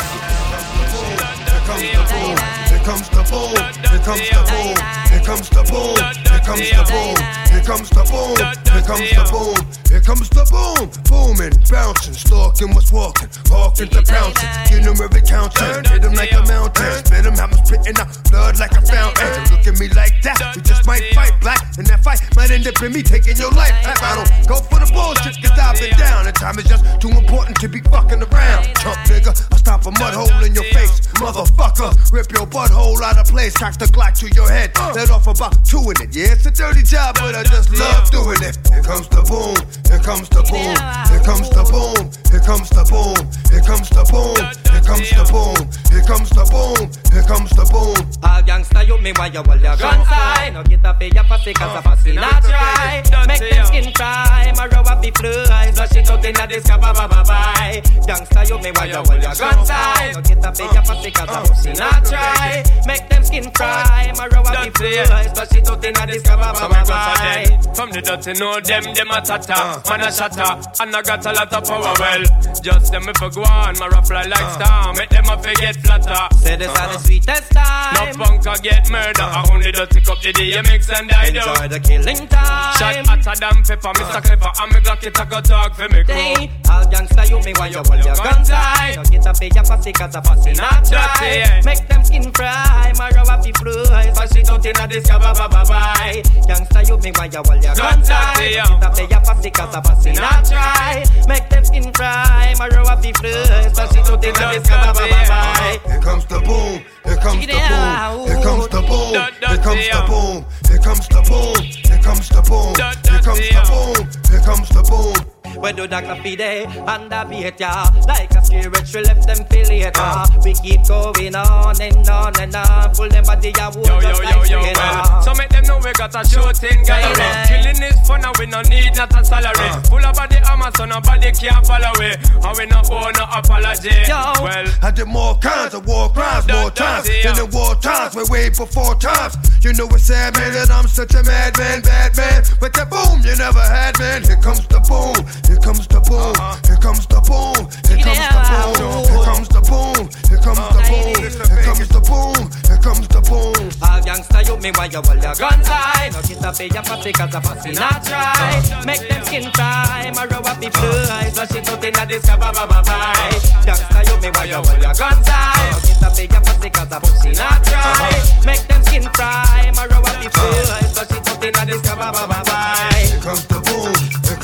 I 1.78 2.62
get. 2.64 2.69
Here 2.80 2.88
comes 2.88 3.10
the 3.10 3.22
boom. 3.28 3.52
Here 3.92 4.00
comes 4.00 4.24
the 4.30 4.40
boom. 4.48 4.76
Here 5.12 5.20
comes 5.20 5.50
the 5.50 5.62
boom. 5.68 6.00
Here 6.24 6.40
comes 6.40 6.70
the 6.70 6.84
boom. 6.88 7.40
Here 7.52 7.60
comes 7.60 7.90
the 7.90 8.04
boom. 8.08 8.40
Here 8.72 8.80
comes 8.80 9.10
the 9.12 9.24
boom. 9.28 9.80
Here 9.90 10.00
comes 10.00 10.28
the 10.30 10.44
boom. 10.48 10.88
Booming, 11.12 11.60
bouncing, 11.68 12.14
stalking, 12.14 12.72
what's 12.72 12.90
walking, 12.90 13.28
walking 13.52 13.88
to 13.92 14.00
pouncing. 14.00 14.48
You 14.72 14.80
every 14.96 15.20
counting. 15.20 15.84
Hit 15.92 16.02
him 16.02 16.14
like 16.14 16.32
a 16.32 16.40
mountain. 16.48 17.04
Spit 17.04 17.28
him, 17.28 17.36
I'm 17.36 17.52
spitting 17.68 18.00
out 18.00 18.08
blood 18.32 18.58
like 18.58 18.72
a 18.72 18.80
fountain. 18.80 19.28
Look 19.52 19.68
at 19.68 19.76
me 19.76 19.92
like 19.92 20.16
that. 20.24 20.56
We 20.56 20.62
just 20.62 20.86
might 20.86 21.04
fight 21.12 21.36
black. 21.40 21.76
And 21.76 21.86
that 21.86 22.02
fight 22.02 22.24
might 22.34 22.50
end 22.50 22.66
up 22.66 22.80
in 22.80 22.96
me 22.96 23.02
taking 23.02 23.36
your 23.36 23.52
life. 23.52 23.76
I 23.84 24.16
don't 24.16 24.48
go 24.48 24.56
for 24.56 24.80
the 24.80 24.88
bullshit, 24.88 25.36
cause 25.44 25.52
I've 25.52 25.76
been 25.76 25.92
down. 26.00 26.26
And 26.26 26.34
time 26.34 26.58
is 26.58 26.64
just 26.64 26.82
too 27.00 27.12
important 27.12 27.60
to 27.60 27.68
be 27.68 27.80
fucking 27.92 28.24
around. 28.24 28.72
Chump 28.80 28.96
nigga, 29.04 29.36
I'll 29.52 29.58
stop 29.58 29.84
a 29.84 29.92
mud 30.00 30.14
hole 30.16 30.44
in 30.44 30.54
your 30.56 30.64
face. 30.72 31.00
Motherfucker, 31.20 31.92
rip 32.10 32.32
your 32.32 32.46
one 32.70 32.78
whole 32.78 33.00
lot 33.00 33.18
of 33.18 33.26
plays, 33.26 33.52
cocks 33.52 33.76
the 33.76 33.86
Glock 33.86 34.14
to 34.20 34.28
your 34.30 34.48
head. 34.48 34.70
Uh. 34.76 34.92
Let 34.94 35.10
off 35.10 35.26
about 35.26 35.64
two 35.66 35.90
in 35.90 36.06
it. 36.06 36.14
Yeah, 36.14 36.38
it's 36.38 36.46
a 36.46 36.52
dirty 36.52 36.84
job, 36.84 37.16
but 37.18 37.34
I 37.34 37.42
just 37.42 37.74
love 37.74 38.08
doing 38.10 38.38
it. 38.46 38.54
Here 38.70 38.82
comes 38.82 39.08
the 39.10 39.26
boom, 39.26 39.58
here 39.90 39.98
comes 39.98 40.28
the 40.30 40.42
boom, 40.46 40.78
here 41.10 41.24
comes 41.26 41.50
the 41.50 41.66
boom, 41.66 42.06
here 42.30 42.38
comes 42.46 42.70
the 42.70 42.86
boom, 42.86 43.18
here 43.50 43.66
comes 43.66 43.90
the 43.90 44.06
boom, 44.06 44.38
here 44.70 44.82
comes 44.86 45.10
the 45.10 45.24
boom, 45.26 45.58
here 45.90 46.06
comes 46.06 46.30
the 46.30 46.44
boom, 46.46 46.86
here 47.10 47.26
comes 47.26 47.50
the 47.58 47.66
boom. 47.66 47.98
All 48.22 48.42
gangsta, 48.46 48.86
you 48.86 48.98
me 49.02 49.10
why 49.18 49.26
you 49.34 49.42
hold 49.42 49.60
your 49.60 49.74
guns 49.74 50.06
high. 50.06 50.50
No 50.54 50.62
get 50.62 50.86
up 50.86 51.02
in 51.02 51.10
your 51.10 51.24
pussy, 51.24 51.52
cause 51.52 51.74
a 51.74 51.82
fussy 51.82 52.12
not 52.14 52.38
try. 52.46 53.02
Make 53.26 53.50
them 53.50 53.66
skin 53.66 53.92
cry, 53.98 54.52
my 54.54 54.70
rubber 54.70 54.94
be 55.02 55.10
fly. 55.10 55.74
Flush 55.74 55.96
it 55.98 56.06
out 56.06 56.22
in 56.22 56.34
this 56.38 56.62
disco, 56.62 56.78
bye 56.78 56.94
bye 56.94 57.10
bye 57.10 57.26
bye. 57.26 57.82
Gangsta, 58.06 58.46
you 58.46 58.62
me 58.62 58.70
why 58.70 58.86
you 58.86 59.02
hold 59.02 59.18
your 59.18 59.34
guns 59.34 59.66
high. 59.66 60.12
No 60.14 60.22
get 60.22 60.44
up 60.46 60.54
in 60.54 60.70
your 60.70 60.82
pussy, 60.86 61.10
cause 61.10 61.28
a 61.28 61.32
uh. 61.34 61.44
fussy 61.50 61.72
not 61.74 62.06
try 62.06 62.59
dry 62.62 62.86
Make 62.86 63.08
them 63.08 63.24
skin 63.24 63.50
cry, 63.50 64.12
my 64.16 64.26
row 64.28 64.42
up 64.42 64.64
the 64.64 64.70
flies 65.06 65.32
Flush 65.32 65.54
it 65.56 65.68
out 65.68 65.84
inna 65.84 66.06
the 66.06 66.18
sky, 66.18 66.36
bye 66.36 66.52
bye 66.52 66.68
bye 66.68 66.84
bye 66.84 67.72
From 67.74 67.90
the 67.90 68.00
dirty 68.00 68.32
know 68.38 68.60
them, 68.60 68.84
them 68.94 69.10
a 69.10 69.20
tata 69.20 69.54
uh. 69.56 69.82
Man 69.88 70.00
a 70.00 70.12
shatter, 70.12 70.52
and 70.82 70.96
I 70.96 71.02
got 71.02 71.26
a 71.26 71.32
lot 71.32 71.52
of 71.52 71.64
power 71.64 71.94
well. 71.98 72.24
Just 72.62 72.92
them 72.92 73.08
if 73.08 73.22
I 73.22 73.28
go 73.28 73.42
on, 73.42 73.78
my 73.78 73.88
rough 73.88 74.08
fly 74.08 74.24
like 74.26 74.42
uh. 74.42 74.54
star 74.54 74.94
Make 74.94 75.10
them 75.10 75.28
a 75.30 75.36
forget 75.38 75.76
flatter. 75.76 76.36
Say 76.36 76.56
this 76.56 76.68
are 76.68 76.74
the 76.74 76.80
uh-huh. 76.80 76.98
sweetest 76.98 77.50
time. 77.52 78.16
No 78.16 78.24
punk 78.24 78.46
a 78.46 78.54
get 78.62 78.90
murder. 78.90 79.22
I 79.22 79.48
only 79.52 79.72
don't 79.72 79.90
take 79.90 80.08
up 80.08 80.20
the 80.20 80.32
DMX 80.32 80.90
and 80.92 81.10
I 81.12 81.30
do. 81.30 81.38
Enjoy 81.38 81.68
the 81.68 81.80
killing 81.80 82.26
time. 82.28 82.76
Shot 82.76 83.06
hotter 83.06 83.36
than 83.40 83.62
pepper, 83.62 83.92
Mr. 83.94 84.16
Uh. 84.16 84.20
Clever. 84.20 84.52
And 84.60 84.72
me 84.74 84.80
Glock 84.80 85.04
it 85.06 85.18
a 85.18 85.24
go 85.26 85.40
talk 85.40 85.74
for 85.76 85.88
me 85.88 86.02
crew 86.04 86.48
all 86.70 86.84
gangsta 86.86 87.28
you 87.28 87.38
me 87.44 87.52
want 87.58 87.72
you 87.72 87.82
hold 87.84 88.04
your 88.04 88.14
gun 88.16 88.44
tight. 88.44 88.96
No 88.96 89.02
get 89.04 89.26
up 89.26 89.42
in 89.42 89.50
your 89.52 89.64
pussy 89.64 89.92
cause 89.92 90.14
a 90.14 90.20
pussy 90.20 90.52
not 90.52 90.84
Dirty, 90.84 90.90
dry. 90.90 91.62
Make 91.64 91.88
them 91.88 92.04
skin 92.04 92.32
cry, 92.50 92.92
my 92.98 93.10
row 93.10 93.22
up 93.22 93.42
the 93.42 93.52
flies 93.52 94.16
Flush 94.16 94.36
it 94.36 94.50
out 94.50 94.66
inna 94.66 94.86
the 94.88 95.00
sky, 95.00 95.18
bye 95.18 95.32
bye 95.32 95.48
bye 95.48 95.64
bye 95.64 96.22
Gangsta 96.48 96.80
you 96.88 96.96
me 96.98 97.10
why 97.14 97.26
you 97.26 97.42
hold 97.46 97.62
your 97.62 97.74
gun 97.74 98.00
Gun 98.00 98.02
tight 98.02 98.34
dirty, 98.36 98.54
yeah. 98.54 98.64
No 98.64 98.78
get 98.78 98.86
up 98.86 98.98
in 98.98 99.10
your 99.10 99.20
pussy 99.20 99.50
cause 99.50 99.74
a 99.74 99.80
pussy 99.80 100.12
not 100.12 100.44
dry 100.44 101.04
Make 101.28 101.48
them 101.48 101.64
skin 101.64 101.92
cry, 101.92 102.54
my 102.58 102.68
row 102.68 102.84
up 102.84 103.00
the 103.02 103.12
flies 103.12 103.72
Flush 103.74 103.96
it 103.96 104.10
out 104.10 104.24
inna 104.24 104.46
the 104.54 104.64
sky, 104.64 104.92
bye 104.92 104.92
bye 104.92 105.10
bye 105.10 105.28
bye 105.28 105.80
Here 105.86 106.00
comes 106.00 106.24
the 106.26 106.40
boom. 106.40 106.82
Here 107.04 107.16
comes 107.16 107.46
the 107.46 107.52
boom. 107.52 108.26
Here 108.26 108.42
comes 108.42 108.68
the 108.68 108.80
boom. 108.82 109.14
Here 109.42 109.58
comes 109.58 109.88
the 109.88 110.00
boom. 110.08 110.44
Here 110.66 110.78
comes 110.78 111.08
the 111.08 111.20
boom. 111.28 111.64
Here 111.84 112.02
comes 112.02 112.28
the 112.28 112.42
boom. 112.42 112.74
Here 113.10 113.20
comes 113.20 113.48
the 113.50 113.62
boom. 113.70 114.08
Here 114.30 114.40
comes 114.40 114.68
the 114.68 114.82
boom. 114.82 115.39
Where 115.56 115.72
do 115.72 115.86
Dr. 115.86 116.16
Fide 116.22 116.40
and 116.40 117.10
the 117.10 117.26
beat 117.28 117.60
ya? 117.60 117.90
Like 118.06 118.30
a 118.32 118.44
scary 118.44 118.68
we 118.68 119.02
left 119.02 119.26
them 119.26 119.46
feel 119.46 119.68
later. 119.68 119.90
Uh. 119.94 120.26
We 120.44 120.54
keep 120.54 120.86
going 120.86 121.34
on 121.34 121.80
and 121.80 122.08
on 122.08 122.40
and 122.40 122.54
on. 122.54 122.94
Pull 122.94 123.08
them 123.08 123.24
body 123.24 123.52
a 123.58 123.70
wood 123.70 123.86
yo, 123.86 124.00
just 124.00 124.22
yo, 124.22 124.28
like 124.28 124.50
yo, 124.50 124.60
yo, 124.60 124.72
well. 124.72 125.22
So 125.22 125.34
make 125.34 125.50
them 125.50 125.64
know 125.64 125.78
we 125.82 125.92
got 125.92 126.14
a 126.14 126.22
shooting 126.26 126.82
gallery. 126.84 127.30
Killing 127.48 127.82
is 127.82 127.98
fun 128.06 128.24
and 128.24 128.36
we 128.38 128.46
no 128.46 128.62
need 128.62 128.94
not 128.96 129.12
a 129.18 129.24
salary. 129.24 129.52
Uh. 129.58 129.80
Full 129.82 130.04
of 130.04 130.14
body 130.14 130.36
armor 130.48 130.70
so 130.76 130.84
nobody 130.84 131.32
can 131.32 131.64
follow 131.64 131.92
it. 132.00 132.18
And 132.30 132.56
we 132.56 132.66
no 132.66 132.82
owe 132.90 133.10
no 133.16 133.24
apology. 133.32 133.90
Yo. 134.06 134.18
Well, 134.42 134.66
I 134.82 134.90
did 134.90 135.08
more 135.08 135.36
kinds 135.38 135.74
of 135.74 135.86
war 135.86 136.08
crimes, 136.10 136.46
more 136.48 136.70
times 136.70 137.06
than 137.06 137.38
in 137.38 137.50
war 137.50 137.74
times. 137.76 138.14
We 138.14 138.24
wait 138.28 138.56
for 138.56 138.66
four 138.66 138.94
times. 138.96 139.36
You 139.62 139.74
know 139.74 139.86
it's 139.92 140.04
sad, 140.04 140.34
man, 140.36 140.52
that 140.54 140.70
I'm 140.70 140.88
such 140.88 141.12
a 141.12 141.22
madman, 141.22 141.82
bad 141.82 142.16
man. 142.16 142.44
But 142.60 142.72
that 142.74 142.88
boom, 142.88 143.20
you 143.20 143.36
never 143.36 143.60
had, 143.60 143.98
man. 143.98 144.24
Here 144.24 144.40
comes 144.40 144.66
the 144.66 144.80
boom, 144.80 145.20
here 145.46 145.60
comes 145.60 145.86
the 145.86 146.00
boom, 146.00 146.34
here 146.66 146.80
comes 146.80 147.06
the 147.06 147.20
boom, 147.22 147.68
here 147.86 148.00
comes 148.00 148.26
the 148.28 148.40
boom, 148.48 149.04
here 149.08 149.22
comes 149.24 149.48
the 149.48 149.60
boom, 149.60 150.08
here 150.28 150.40
comes 150.40 150.68
the 150.68 150.80
boom, 150.88 151.14
here 151.20 151.62
comes 151.62 151.88
the 151.88 152.00
boom, 152.00 152.42
here 152.66 152.80
comes 152.80 153.06
the 153.08 153.20
boom. 153.20 153.60
All 153.80 154.00
gangsta, 154.02 154.38
you 154.46 154.56
me 154.58 154.70
why 154.76 154.86
you 154.86 155.00
hold 155.00 155.22
your 155.22 155.34
guns 155.34 155.66
high. 155.66 156.10
No 156.10 156.20
get 156.22 156.42
up 156.44 156.58
your 156.58 156.82
pussy 156.82 157.12
cause 157.12 157.34
a 157.34 157.40
pussy 157.40 157.72
not 157.72 158.04
try. 158.04 158.60
Make 158.84 159.08
them 159.08 159.24
skin 159.24 159.46
fry, 159.54 160.10
my 160.14 160.24
row 160.26 160.42
up 160.44 160.58
the 160.60 160.70
flies. 160.70 161.34
So 161.34 161.44
she 161.46 161.60
put 161.60 161.84
in 161.84 161.94
a 161.96 162.04
discover, 162.06 162.52
bye 162.52 162.66
bye 162.66 162.82
bye. 162.82 163.30
Gangsta, 163.64 164.00
you 164.08 164.16
me 164.20 164.28
why 164.34 164.44
you 164.44 164.60
hold 164.60 164.80
your 164.80 164.94
guns 164.94 165.28
high. 165.28 165.70
No 165.70 165.78
get 165.84 166.02
up 166.04 166.16
your 166.18 166.42
pussy 166.42 166.70
cause 166.70 166.92
a 166.92 166.98
pussy 167.00 167.32
not 167.36 167.64
try. 167.64 168.10
Make 168.44 168.64
them 168.68 168.82
skin 168.84 169.04
fry, 169.14 169.70
my 169.76 169.86
row 169.86 170.02
up 170.02 170.16
the 170.22 170.30
flies. 170.30 170.90
So 170.94 171.02
she 171.08 171.18
put 171.20 171.44
in 171.44 171.54
a 171.54 171.62
discover, 171.66 172.10
bye 172.12 172.26
bye 172.26 172.26
bye. 172.28 172.39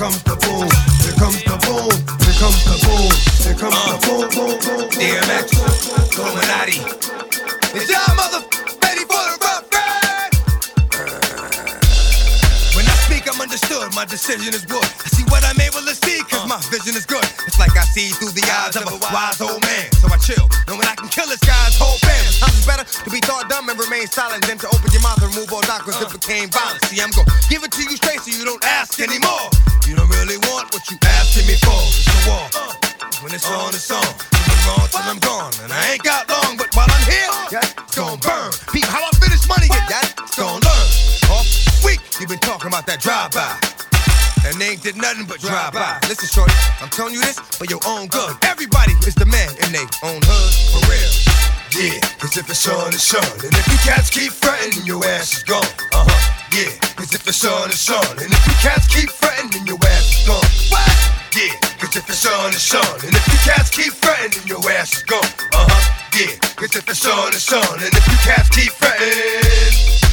Comes 0.07 0.23
the 0.23 0.37
boom, 0.39 0.71
here 1.03 1.19
comes 1.19 1.43
the 1.43 1.57
boom, 1.67 1.91
here 2.23 2.39
comes 2.39 2.63
the 2.63 2.79
boom, 2.87 3.11
here 3.43 3.59
comes 3.59 3.75
the 3.75 3.99
boom, 4.07 4.23
boom, 4.31 4.55
boom, 4.63 4.87
boom. 4.87 5.03
DMX, 5.03 5.51
Illuminati. 6.15 6.79
Y'all 7.91 8.15
mother 8.15 8.39
ready 8.87 9.03
for 9.03 9.19
the 9.19 9.35
rough 9.43 9.67
ride? 9.75 10.31
When 12.79 12.87
I 12.87 12.95
speak, 13.03 13.27
I'm 13.27 13.43
understood. 13.43 13.91
My 13.99 14.07
decision 14.07 14.55
is 14.55 14.63
good. 14.63 14.87
I 14.87 15.11
see 15.11 15.27
what 15.27 15.43
I'm 15.43 15.59
able 15.59 15.83
to 15.83 15.95
see, 15.99 16.23
cause 16.31 16.47
my 16.47 16.63
vision 16.71 16.95
is 16.95 17.03
good. 17.03 17.27
It's 17.43 17.59
like 17.59 17.75
I 17.75 17.83
see 17.91 18.15
through 18.15 18.31
the 18.31 18.47
eyes 18.63 18.79
of 18.79 18.87
a 18.87 18.95
wise 19.11 19.43
old 19.43 19.59
man. 19.67 19.91
So 19.99 20.07
I 20.07 20.23
chill, 20.23 20.47
knowing 20.71 20.87
I 20.87 20.95
can 20.95 21.11
kill 21.11 21.27
this 21.27 21.43
guy's 21.43 21.75
whole 21.75 21.99
family. 22.07 22.31
Sometimes 22.31 22.63
better 22.63 22.87
to 22.87 23.11
be 23.11 23.19
thought 23.27 23.51
dumb 23.51 23.67
and 23.75 23.75
remain 23.75 24.07
silent 24.07 24.47
than 24.47 24.55
to 24.63 24.71
open 24.71 24.87
your 24.95 25.03
mouth 25.03 25.19
and 25.19 25.35
remove 25.35 25.51
all 25.51 25.67
doubt, 25.67 25.83
cause 25.83 25.99
it 25.99 26.15
became 26.15 26.47
violent. 26.55 26.79
See, 26.87 27.03
I'm 27.03 27.11
gonna 27.11 27.27
give 27.51 27.67
it 27.67 27.75
to 27.75 27.83
you 27.83 27.99
straight 27.99 28.23
so 28.23 28.31
you 28.31 28.47
don't 28.47 28.63
ask 28.63 29.03
anymore. 29.03 29.51
It's 33.47 33.55
on, 33.55 33.71
it's 33.75 33.91
on. 33.95 34.03
I'm 34.03 34.67
on 34.75 34.89
till 34.91 35.07
I'm 35.07 35.19
gone. 35.23 35.53
And 35.63 35.73
I 35.73 35.95
ain't 35.95 36.03
got 36.03 36.27
long, 36.29 36.57
but 36.57 36.67
while 36.75 36.91
I'm 36.91 37.07
here, 37.07 37.31
yeah, 37.55 37.63
it's 37.63 37.95
gonna 37.95 38.19
burn. 38.19 38.51
People, 38.75 38.91
how 38.91 39.07
I 39.07 39.11
finish 39.23 39.47
money 39.47 39.71
get 39.71 39.87
that? 39.87 40.15
It's 40.19 40.35
gonna 40.35 40.59
learn. 40.59 40.87
Off 41.31 41.47
week, 41.87 42.03
you've 42.19 42.31
been 42.31 42.43
talking 42.43 42.67
about 42.67 42.87
that 42.87 42.99
drive-by. 42.99 43.47
And 44.47 44.59
they 44.59 44.75
ain't 44.75 44.83
did 44.83 44.97
nothing 44.97 45.27
but 45.27 45.39
drive 45.39 45.75
by. 45.75 45.99
Listen, 46.11 46.27
shorty, 46.27 46.55
I'm 46.83 46.91
telling 46.91 47.15
you 47.15 47.23
this 47.23 47.39
for 47.39 47.67
your 47.67 47.83
own 47.87 48.07
good. 48.11 48.35
Everybody 48.43 48.95
is 49.07 49.15
the 49.15 49.27
man 49.27 49.51
in 49.63 49.71
their 49.71 49.87
own 50.03 50.23
hood, 50.23 50.53
for 50.75 50.83
real. 50.91 51.13
Yeah, 51.75 51.99
cause 52.19 52.39
if 52.39 52.51
it's 52.51 52.67
on, 52.67 52.95
it's 52.95 53.15
on. 53.15 53.27
And 53.47 53.55
if 53.55 53.67
you 53.71 53.79
cats 53.83 54.11
keep 54.11 54.33
fretting, 54.33 54.87
your 54.87 55.05
ass 55.05 55.39
is 55.39 55.43
gone. 55.43 55.67
Uh 55.95 56.07
huh. 56.07 56.23
Yeah, 56.55 56.73
cause 56.95 57.15
if 57.15 57.27
it's 57.27 57.45
on, 57.45 57.71
it's 57.71 57.91
on. 57.91 58.19
And 58.23 58.31
if 58.31 58.43
you 58.47 58.55
cats 58.63 58.87
keep 58.87 59.11
fretting, 59.11 59.51
then 59.51 59.67
your 59.67 59.79
ass 59.83 60.06
if 62.07 62.11
it's 62.11 62.27
on, 62.27 62.53
it's. 62.53 63.05
And 63.05 63.15
if 63.15 63.27
you 63.27 63.39
cats 63.51 63.71
keep 63.71 63.93
fretting, 63.93 64.47
your 64.47 64.59
ass 64.71 64.97
is 64.97 65.03
gone. 65.03 65.25
Uh 65.53 65.67
huh. 65.69 65.95
Yeah, 66.19 66.39
cause 66.55 66.77
if 66.77 66.89
it's 66.89 67.05
on, 67.05 67.29
it's 67.29 67.53
on. 67.53 67.83
And 67.83 67.93
if 67.93 68.07
you 68.07 68.17
cats 68.19 68.49
keep 68.51 68.71
fretting. 68.73 70.06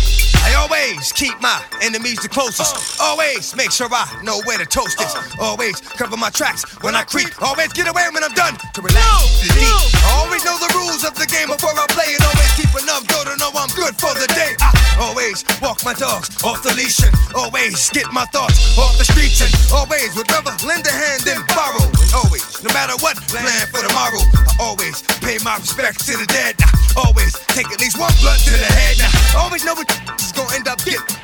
I 0.43 0.59
always 0.59 1.11
keep 1.11 1.39
my 1.41 1.63
enemies 1.81 2.19
the 2.19 2.27
closest. 2.27 2.99
Always 2.99 3.55
make 3.55 3.71
sure 3.71 3.87
I 3.87 4.03
know 4.23 4.43
where 4.43 4.57
to 4.59 4.65
toast 4.65 4.99
is. 4.99 5.15
Always 5.39 5.79
cover 5.95 6.17
my 6.17 6.29
tracks 6.29 6.67
when 6.83 6.95
I 6.95 7.03
creep. 7.03 7.31
Always 7.41 7.71
get 7.71 7.87
away 7.87 8.03
when 8.11 8.23
I'm 8.23 8.35
done 8.35 8.59
to 8.59 8.79
relax. 8.83 9.39
deep. 9.39 9.71
I 10.03 10.19
always 10.19 10.43
know 10.43 10.59
the 10.59 10.71
rules 10.75 11.07
of 11.07 11.15
the 11.15 11.27
game 11.31 11.47
before 11.47 11.71
I 11.71 11.87
play 11.95 12.11
and 12.11 12.23
always 12.27 12.51
keep 12.59 12.71
enough 12.75 13.07
dough 13.07 13.23
to 13.23 13.39
know 13.39 13.55
I'm 13.55 13.71
good 13.71 13.95
for 13.95 14.11
the 14.19 14.27
day. 14.35 14.59
I 14.59 14.71
always 14.99 15.47
walk 15.63 15.79
my 15.87 15.95
dogs 15.95 16.27
off 16.43 16.59
the 16.59 16.75
leash 16.75 16.99
and 16.99 17.15
always 17.35 17.89
get 17.95 18.11
my 18.11 18.27
thoughts 18.35 18.77
off 18.77 18.99
the 18.99 19.07
streets 19.07 19.39
and 19.39 19.51
always 19.71 20.11
would 20.19 20.27
rather 20.27 20.51
lend 20.67 20.83
a 20.83 20.91
hand 20.91 21.23
than 21.23 21.39
borrow. 21.55 21.87
And 21.87 22.11
always, 22.19 22.43
no 22.59 22.69
matter 22.75 22.99
what, 22.99 23.15
plan 23.31 23.63
for 23.71 23.79
tomorrow. 23.79 24.19
I 24.59 24.59
always 24.59 25.01
pay 25.23 25.39
my 25.39 25.55
respects 25.55 26.05
to 26.11 26.19
the 26.19 26.27
dead. 26.27 26.59
I 26.59 27.07
always 27.07 27.31
take 27.55 27.71
at 27.71 27.79
least 27.79 27.95
one 27.95 28.11
blunt 28.19 28.43
to 28.43 28.51
the 28.51 28.69
head. 28.75 28.99
I 29.31 29.39
always 29.39 29.63
know 29.63 29.73
what 29.73 29.87
gonna 30.33 30.55
end 30.55 30.67
up 30.67 30.83
getting. 30.83 31.23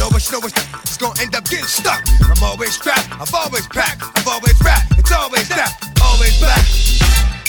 Always 0.00 0.32
know 0.32 0.40
it's 0.40 0.96
gonna 0.96 1.20
end 1.20 1.34
up 1.34 1.44
getting 1.44 1.66
stuck. 1.66 2.00
I'm 2.24 2.42
always 2.42 2.72
strapped, 2.72 3.12
I've 3.20 3.34
always 3.34 3.66
packed, 3.68 4.02
I've 4.16 4.26
always 4.26 4.56
rapped, 4.64 4.98
it's 4.98 5.12
always 5.12 5.48
that, 5.50 5.76
always 6.00 6.40
back. 6.40 6.64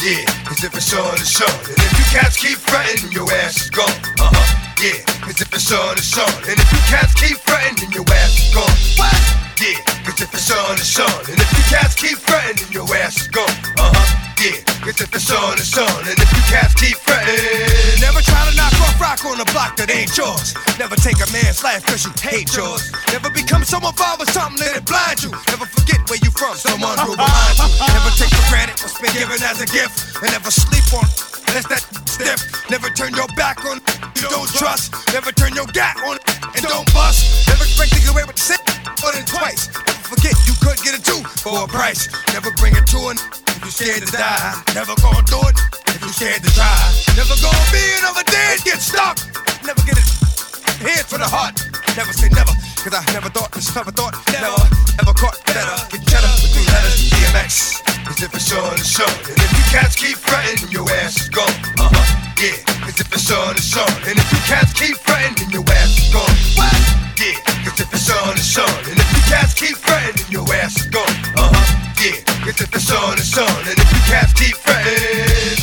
Yeah, 0.03 0.25
cause 0.43 0.63
if 0.63 0.75
it's 0.75 0.91
on, 0.93 1.15
it's 1.15 1.39
on. 1.39 1.47
And 1.47 1.79
if 1.79 1.93
you 1.95 2.05
cats 2.11 2.35
keep 2.35 2.57
fretting, 2.57 3.11
your 3.11 3.31
ass 3.31 3.61
is 3.61 3.69
gone. 3.69 3.87
Uh 4.19 4.35
huh. 4.35 4.73
Yeah, 4.83 4.99
cause 5.21 5.39
if 5.39 5.53
it's 5.53 5.71
on, 5.71 5.95
it's 5.95 6.17
on. 6.17 6.49
And 6.49 6.59
if 6.59 6.69
you 6.73 6.81
cats 6.91 7.13
keep 7.15 7.37
fretting, 7.37 7.77
then 7.79 7.91
your 7.91 8.05
ass 8.09 8.35
is 8.35 8.53
gone. 8.53 8.77
What? 8.99 9.15
Yeah, 9.61 9.79
cause 10.03 10.19
if 10.19 10.33
it's 10.33 10.51
on, 10.51 10.75
it's 10.75 10.99
on. 10.99 11.21
And 11.31 11.39
if 11.39 11.49
you 11.55 11.63
cats 11.71 11.95
keep 11.95 12.17
fretting, 12.17 12.67
your 12.73 12.87
ass 12.95 13.21
is 13.21 13.27
gone. 13.27 13.47
Uh 13.77 13.93
huh. 13.95 14.30
Yeah, 14.41 14.89
if 14.89 14.97
the 14.97 15.21
sun 15.21 15.53
it's 15.61 15.77
on. 15.77 16.01
And 16.09 16.17
if 16.17 16.29
you 16.33 16.41
cats 16.49 16.73
keep 16.73 16.97
fretting, 16.97 17.37
never 18.01 18.25
try 18.25 18.41
to 18.49 18.53
knock 18.57 18.73
off 18.81 18.97
rock 18.97 19.21
on 19.21 19.37
a 19.37 19.45
block 19.53 19.77
that 19.77 19.93
ain't 19.93 20.17
yours. 20.17 20.57
Never 20.81 20.97
take 20.97 21.21
a 21.21 21.29
man's 21.29 21.61
life 21.61 21.85
cause 21.85 22.01
you 22.01 22.13
hate 22.25 22.49
yours. 22.57 22.89
Never 23.13 23.29
become 23.29 23.61
so 23.61 23.77
involved 23.77 24.25
with 24.25 24.33
something 24.33 24.57
that 24.65 24.81
it 24.81 24.85
blind 24.89 25.21
you. 25.21 25.29
Never 25.53 25.69
forget 25.69 26.01
where 26.09 26.17
you 26.25 26.33
from, 26.33 26.57
someone 26.57 26.97
who 26.97 27.13
remind 27.13 27.53
you. 27.61 27.69
Never 27.85 28.09
take 28.17 28.33
for 28.33 28.45
granted 28.49 28.81
what's 28.81 28.97
been 28.97 29.13
given 29.13 29.37
as 29.45 29.61
a 29.61 29.69
gift. 29.69 30.17
And 30.25 30.33
never 30.33 30.49
sleep 30.49 30.89
on 30.89 31.05
that's 31.53 31.67
that 31.67 31.83
stiff. 32.07 32.41
Never 32.71 32.89
turn 32.89 33.13
your 33.13 33.27
back 33.35 33.61
on 33.65 33.77
you 34.15 34.29
don't 34.29 34.49
trust. 34.55 34.93
Never 35.13 35.31
turn 35.31 35.53
your 35.53 35.67
gap 35.67 35.97
on 36.01 36.17
and 36.55 36.63
don't 36.65 36.87
bust. 36.93 37.47
Never 37.47 37.63
expect 37.63 37.93
to 37.93 37.99
get 37.99 38.09
away 38.09 38.23
with 38.23 38.37
the 38.37 38.55
same 38.55 38.65
more 39.03 39.11
than 39.11 39.25
twice. 39.25 39.67
Never 39.85 40.15
forget 40.15 40.33
you 40.47 40.53
could 40.63 40.79
get 40.81 40.97
a 40.97 41.01
two 41.01 41.21
for 41.45 41.65
a 41.65 41.67
price. 41.67 42.07
Never 42.33 42.49
bring 42.57 42.75
it 42.75 42.87
to 42.95 43.11
an 43.11 43.17
if 43.61 43.65
you 43.65 43.71
scared 43.71 44.01
to 44.01 44.11
die. 44.11 44.63
Never 44.73 44.95
gonna 45.01 45.21
do 45.29 45.37
it 45.45 45.57
if 45.93 46.01
you 46.01 46.09
scared 46.09 46.41
to 46.41 46.51
try. 46.57 46.73
Never 47.13 47.37
gonna 47.37 47.67
be 47.69 47.83
another 48.01 48.25
day 48.25 48.57
and 48.57 48.63
get 48.65 48.81
stuck. 48.81 49.21
Never 49.61 49.81
get 49.85 49.97
it 50.01 50.07
head 50.81 51.05
for 51.05 51.21
the 51.21 51.29
heart. 51.29 51.53
Never 51.93 52.09
say 52.09 52.29
never, 52.33 52.49
cause 52.81 52.95
I 52.95 53.05
never 53.13 53.29
thought, 53.29 53.51
this 53.53 53.69
never 53.75 53.91
thought, 53.91 54.17
never, 54.33 54.65
ever 54.97 55.13
caught 55.13 55.37
better. 55.45 55.77
Get 55.93 56.01
cheddar 56.09 56.33
with 56.41 56.49
two 56.57 56.65
letters, 56.73 57.11
DMX. 57.13 57.85
Cause 58.07 58.23
if 58.23 58.33
it's 58.33 58.49
on, 58.49 58.73
it's 58.81 58.97
on. 58.97 59.13
And 59.29 59.37
if 59.37 59.51
you 59.53 59.65
cats 59.69 59.93
keep 59.93 60.17
fretting, 60.17 60.71
your 60.73 60.89
ass 61.05 61.21
is 61.21 61.29
gone. 61.29 61.53
Uh 61.77 61.91
huh. 61.93 62.07
Yeah, 62.41 62.57
cause 62.81 62.97
if 62.97 63.13
it's 63.13 63.29
on, 63.29 63.53
it's 63.53 63.77
on. 63.77 63.93
And 64.09 64.17
if 64.17 64.27
you 64.33 64.41
cats 64.49 64.73
keep 64.73 64.97
fretting, 65.05 65.53
your 65.53 65.67
ass 65.69 66.01
is 66.01 66.09
gone. 66.09 66.37
What? 66.57 66.73
Yeah, 67.21 67.37
cause 67.61 67.77
if 67.77 67.93
it's 67.93 68.09
on, 68.09 68.33
it's 68.33 68.57
on. 68.57 68.79
And 68.89 68.97
if 68.97 69.09
you 69.13 69.21
cats 69.29 69.53
keep 69.53 69.77
fretting, 69.77 70.25
your 70.33 70.49
ass 70.49 70.81
is 70.81 70.89
gone. 70.89 71.13
Uh 71.37 71.53
huh. 71.53 71.70
Yeah, 72.01 72.17
cause 72.41 72.59
if 72.59 72.73
it's 72.73 72.89
on, 72.89 73.13
it's 73.13 73.37
on. 73.37 73.61
And 73.69 73.77
if 73.77 73.89
you 73.93 74.01
cats 74.09 74.33
keep 74.33 74.55
fretting. 74.57 75.61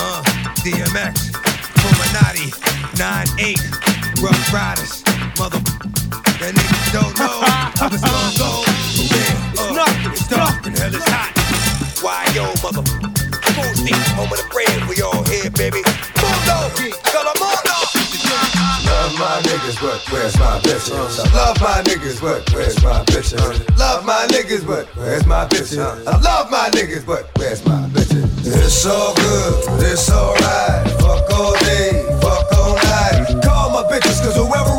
Uh, 0.00 0.22
DMX, 0.64 1.28
Illuminati, 1.76 2.48
9-8, 2.96 4.22
Ruff 4.22 4.40
Ryders, 4.50 5.04
mother. 5.38 5.60
That 6.40 6.56
niggas 6.56 6.92
don't 6.96 7.12
know 7.20 7.36
how 7.44 7.92
it's 7.92 8.00
gonna 8.00 8.32
go. 8.40 8.64
Yeah, 8.96 9.60
uh, 9.60 10.10
it's 10.10 10.26
dark 10.26 10.64
and 10.64 10.78
hell 10.78 10.94
is 10.94 11.04
hot. 11.04 11.36
Why 12.00 12.24
yo, 12.32 12.48
mother? 12.64 12.80
Tuesday, 13.52 13.92
home 14.16 14.32
of 14.32 14.38
the 14.38 14.48
bread, 14.48 14.88
we 14.88 15.02
all 15.02 15.22
here, 15.24 15.50
baby. 15.50 15.82
My 19.40 19.48
niggas, 19.48 19.80
but 19.80 20.12
where's 20.12 20.38
my 20.38 20.58
bitches? 20.60 21.20
I 21.24 21.34
love 21.34 21.60
my 21.60 21.82
niggas, 21.82 22.20
but 22.20 22.52
where's 22.52 22.82
my 22.82 23.02
bitches? 23.04 23.78
Love 23.78 24.04
my 24.04 24.26
niggas, 24.28 24.66
but 24.66 24.86
where's 24.96 25.26
my 25.26 25.46
bitches? 25.46 26.06
I 26.06 26.20
love 26.20 26.50
my 26.50 26.68
niggas, 26.72 27.06
but 27.06 27.30
where's 27.36 27.64
my 27.64 27.88
bitches? 27.88 28.28
It's 28.44 28.84
all 28.84 29.14
good, 29.14 29.82
it's 29.82 30.10
alright. 30.10 30.90
Fuck 31.00 31.30
all 31.32 31.54
day, 31.64 32.04
fuck 32.20 32.52
all 32.52 32.74
night. 32.74 33.42
Call 33.42 33.70
my 33.70 33.82
bitches, 33.88 34.20
cause 34.22 34.36
wherever 34.36 34.76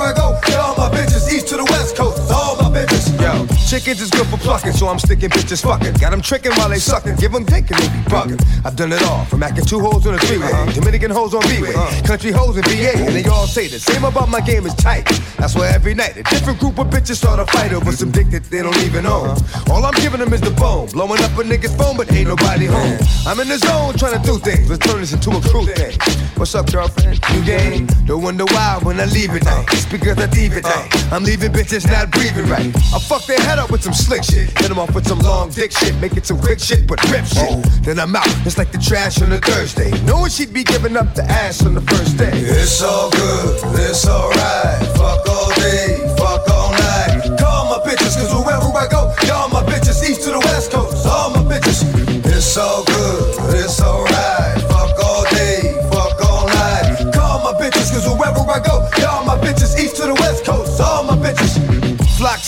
Chickens 3.71 4.01
is 4.01 4.09
good 4.11 4.27
for 4.27 4.35
plucking, 4.35 4.73
so 4.73 4.89
I'm 4.89 4.99
sticking 4.99 5.29
bitches 5.29 5.63
fucking. 5.63 5.93
Got 5.93 6.09
them 6.09 6.19
tricking 6.19 6.51
while 6.55 6.67
they 6.67 6.77
sucking. 6.77 7.15
Give 7.15 7.31
them 7.31 7.45
dick 7.45 7.71
and 7.71 7.79
they 7.79 7.87
be 7.87 8.03
bugging. 8.11 8.65
I've 8.65 8.75
done 8.75 8.91
it 8.91 9.01
all, 9.03 9.23
from 9.23 9.43
acting 9.43 9.63
two 9.63 9.79
hoes 9.79 10.05
on 10.05 10.13
a 10.13 10.17
three-way, 10.17 10.43
uh-huh. 10.43 10.73
Dominican 10.73 11.09
hoes 11.09 11.33
on 11.33 11.39
B-way, 11.43 11.73
uh-huh. 11.73 12.05
country 12.05 12.31
hoes 12.31 12.57
in 12.57 12.63
VA, 12.63 12.91
and 12.97 13.15
they 13.15 13.23
all 13.29 13.47
say 13.47 13.69
the 13.69 13.79
same 13.79 14.03
about 14.03 14.27
my 14.27 14.41
game 14.41 14.65
is 14.65 14.75
tight. 14.75 15.05
That's 15.37 15.55
why 15.55 15.69
every 15.69 15.93
night 15.93 16.17
a 16.17 16.23
different 16.23 16.59
group 16.59 16.79
of 16.79 16.87
bitches 16.87 17.15
start 17.15 17.39
a 17.39 17.45
fight 17.45 17.71
over 17.71 17.93
some 17.93 18.11
dick 18.11 18.29
that 18.31 18.43
they 18.43 18.61
don't 18.61 18.77
even 18.83 19.05
own. 19.05 19.29
Uh-huh. 19.29 19.73
All 19.73 19.85
I'm 19.85 19.95
giving 20.01 20.19
them 20.19 20.33
is 20.33 20.41
the 20.41 20.51
bone, 20.51 20.89
blowing 20.89 21.23
up 21.23 21.31
a 21.39 21.43
nigga's 21.43 21.73
phone, 21.73 21.95
but 21.95 22.11
ain't 22.11 22.27
nobody 22.27 22.65
home. 22.65 22.99
I'm 23.25 23.39
in 23.39 23.47
the 23.47 23.57
zone 23.57 23.93
trying 23.95 24.19
to 24.19 24.27
do 24.27 24.37
things. 24.37 24.69
Let's 24.69 24.85
turn 24.85 24.99
this 24.99 25.13
into 25.13 25.29
a 25.31 25.39
crew 25.47 25.65
thing. 25.65 25.95
What's 26.35 26.55
up, 26.55 26.69
girlfriend? 26.69 27.21
You 27.33 27.45
game? 27.45 27.87
Don't 28.05 28.21
wonder 28.21 28.43
why 28.51 28.79
when 28.83 28.99
I 28.99 29.05
leave 29.05 29.31
it 29.31 29.45
night. 29.45 29.67
It's 29.71 29.85
because 29.85 30.17
I 30.17 30.25
leave 30.31 30.57
it 30.57 30.63
night. 30.63 30.91
I'm 31.13 31.23
leaving 31.23 31.53
bitches 31.53 31.87
not 31.87 32.11
breathing 32.11 32.49
right. 32.49 32.67
I 32.91 32.99
fuck 32.99 33.25
their 33.27 33.39
head 33.39 33.60
up 33.61 33.71
with 33.71 33.83
some 33.83 33.93
slick 33.93 34.23
shit. 34.23 34.49
Hit 34.59 34.69
them 34.69 34.79
off 34.79 34.93
with 34.95 35.07
some 35.07 35.19
long 35.19 35.49
dick 35.49 35.71
shit. 35.71 35.95
Make 36.01 36.17
it 36.17 36.25
some 36.25 36.39
quick 36.39 36.59
shit, 36.59 36.87
but 36.87 37.01
rip 37.11 37.25
shit. 37.25 37.49
Oh. 37.49 37.61
Then 37.83 37.99
I'm 37.99 38.15
out. 38.15 38.27
It's 38.45 38.57
like 38.57 38.71
the 38.71 38.77
trash 38.77 39.21
on 39.21 39.31
a 39.31 39.39
Thursday. 39.39 39.91
Knowing 40.03 40.31
she'd 40.31 40.53
be 40.53 40.63
giving 40.63 40.97
up 40.97 41.13
the 41.13 41.23
ass 41.23 41.65
on 41.65 41.75
the 41.75 41.81
first 41.81 42.17
day. 42.17 42.31
It's 42.33 42.81
all 42.81 43.11
good, 43.11 43.79
it's 43.79 44.07
alright. 44.07 44.81
Fuck 44.97 45.29
all 45.29 45.53
day, 45.55 46.01
fuck 46.17 46.49
all 46.49 46.71
night. 46.71 47.39
Call 47.39 47.65
my 47.69 47.79
bitches, 47.85 48.17
cause 48.17 48.33
wherever 48.33 48.71
I 48.73 48.87
go, 48.89 49.13
y'all 49.27 49.49
my 49.49 49.63
bitches, 49.63 50.01
east 50.09 50.23
to 50.23 50.31
the 50.31 50.39
west 50.39 50.71
coast, 50.71 51.05
all 51.05 51.29
my 51.29 51.43
bitches. 51.43 51.85
It's 52.25 52.57
all 52.57 52.83
good, 52.83 53.55
it's 53.55 53.81
alright. 53.81 54.20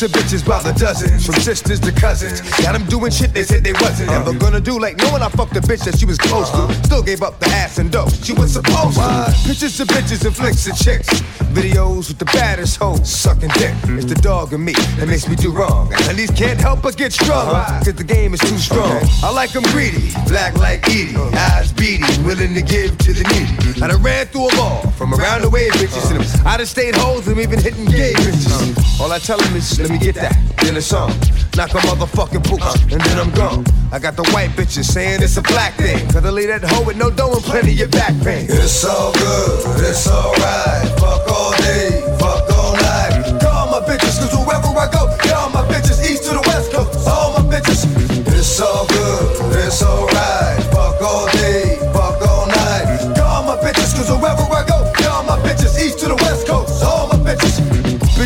Of 0.03 0.11
bitches 0.11 0.45
by 0.45 0.61
the 0.61 0.73
dozens, 0.77 1.25
from 1.25 1.35
sisters 1.35 1.79
to 1.79 1.93
cousins. 1.93 2.41
Got 2.59 2.73
them 2.73 2.83
doing 2.87 3.09
shit 3.09 3.33
they 3.33 3.43
said 3.43 3.63
they 3.63 3.71
wasn't. 3.71 4.11
Ever 4.11 4.31
uh-huh. 4.31 4.39
gonna 4.39 4.59
do, 4.59 4.77
like 4.77 4.97
knowing 4.97 5.21
I 5.21 5.29
fucked 5.29 5.55
a 5.55 5.61
bitch 5.61 5.85
that 5.85 5.97
she 5.97 6.05
was 6.05 6.17
close 6.17 6.49
to. 6.51 6.57
Uh-huh. 6.57 6.83
Still 6.83 7.03
gave 7.03 7.21
up 7.21 7.39
the 7.39 7.47
ass 7.47 7.77
and 7.77 7.89
dope. 7.89 8.11
She 8.11 8.33
was 8.33 8.51
supposed 8.51 8.97
to. 8.97 9.33
Pictures 9.47 9.79
of 9.79 9.87
bitches 9.87 10.25
and 10.25 10.35
flicks 10.35 10.67
of 10.67 10.75
chicks. 10.75 11.07
Videos 11.55 12.09
with 12.09 12.19
the 12.19 12.25
baddest 12.25 12.79
hoes. 12.79 13.07
Sucking 13.07 13.47
dick. 13.55 13.71
Mm-hmm. 13.87 13.99
It's 13.99 14.05
the 14.05 14.15
dog 14.15 14.51
in 14.51 14.65
me. 14.65 14.73
That 14.99 15.07
makes 15.07 15.29
me 15.29 15.37
do 15.37 15.53
wrong. 15.53 15.93
And 15.93 16.17
these 16.17 16.31
can't 16.31 16.59
help 16.59 16.81
but 16.81 16.97
get 16.97 17.13
strung, 17.13 17.47
uh-huh. 17.47 17.85
cause 17.85 17.93
the 17.93 18.03
game 18.03 18.33
is 18.33 18.41
too 18.41 18.57
strong. 18.57 18.99
I 19.23 19.31
like 19.31 19.51
them 19.51 19.63
greedy, 19.71 20.11
black 20.27 20.57
like 20.57 20.83
Edie, 20.89 21.15
eyes 21.15 21.71
beady, 21.71 22.03
willing 22.23 22.53
to 22.55 22.61
give 22.61 22.97
to 23.07 23.13
the 23.13 23.23
needy. 23.31 23.55
Mm-hmm. 23.71 23.83
I 23.83 23.87
done 23.87 24.03
ran 24.03 24.25
through 24.25 24.49
them 24.49 24.59
all, 24.59 24.81
from 24.99 25.13
around 25.13 25.43
the 25.43 25.49
way 25.49 25.69
bitches 25.69 26.11
to 26.11 26.19
them. 26.19 26.45
Out 26.45 26.59
of 26.59 26.67
state 26.67 26.95
hoes 26.95 27.25
and 27.29 27.39
even 27.39 27.61
hitting 27.61 27.85
gay 27.85 28.11
bitches. 28.19 28.99
All 28.99 29.11
I 29.13 29.19
tell 29.19 29.37
them 29.37 29.55
is, 29.55 29.79
me 29.93 29.99
get 29.99 30.15
that, 30.15 30.33
then 30.57 30.75
it's 30.75 30.91
on. 30.91 31.09
Knock 31.55 31.69
a 31.77 31.79
motherfucking 31.85 32.43
boots, 32.49 32.81
and 32.91 32.99
then 32.99 33.19
I'm 33.19 33.29
gone. 33.31 33.63
I 33.91 33.99
got 33.99 34.15
the 34.15 34.23
white 34.33 34.49
bitches 34.57 34.85
saying 34.85 35.21
it's 35.21 35.37
a 35.37 35.41
black 35.43 35.75
thing. 35.75 36.01
Cause 36.09 36.25
I 36.25 36.31
leave 36.31 36.47
that 36.47 36.63
hoe 36.63 36.83
with 36.83 36.97
no 36.97 37.11
dough 37.11 37.31
and 37.31 37.43
plenty 37.43 37.79
of 37.83 37.91
back 37.91 38.13
pain. 38.23 38.47
It's 38.49 38.83
all 38.83 39.13
good, 39.13 39.85
it's 39.85 40.07
alright. 40.09 40.89
Fuck 40.97 41.29
all 41.29 41.53
day, 41.61 42.01
fuck 42.17 42.49
all 42.57 42.73
night. 42.73 43.37
Call 43.39 43.69
my 43.69 43.85
bitches, 43.85 44.17
cause 44.17 44.33
wherever 44.33 44.73
I 44.73 44.89
go, 44.89 45.05
y'all 45.29 45.51
my 45.53 45.61
bitches, 45.69 46.01
east 46.09 46.25
to 46.25 46.31
the 46.33 46.43
west 46.49 46.71
coast, 46.71 47.07
all 47.07 47.37
my 47.37 47.45
bitches. 47.45 47.85
It's 48.33 48.59
all 48.59 48.87
good, 48.87 49.55
it's 49.61 49.83
alright. 49.83 50.12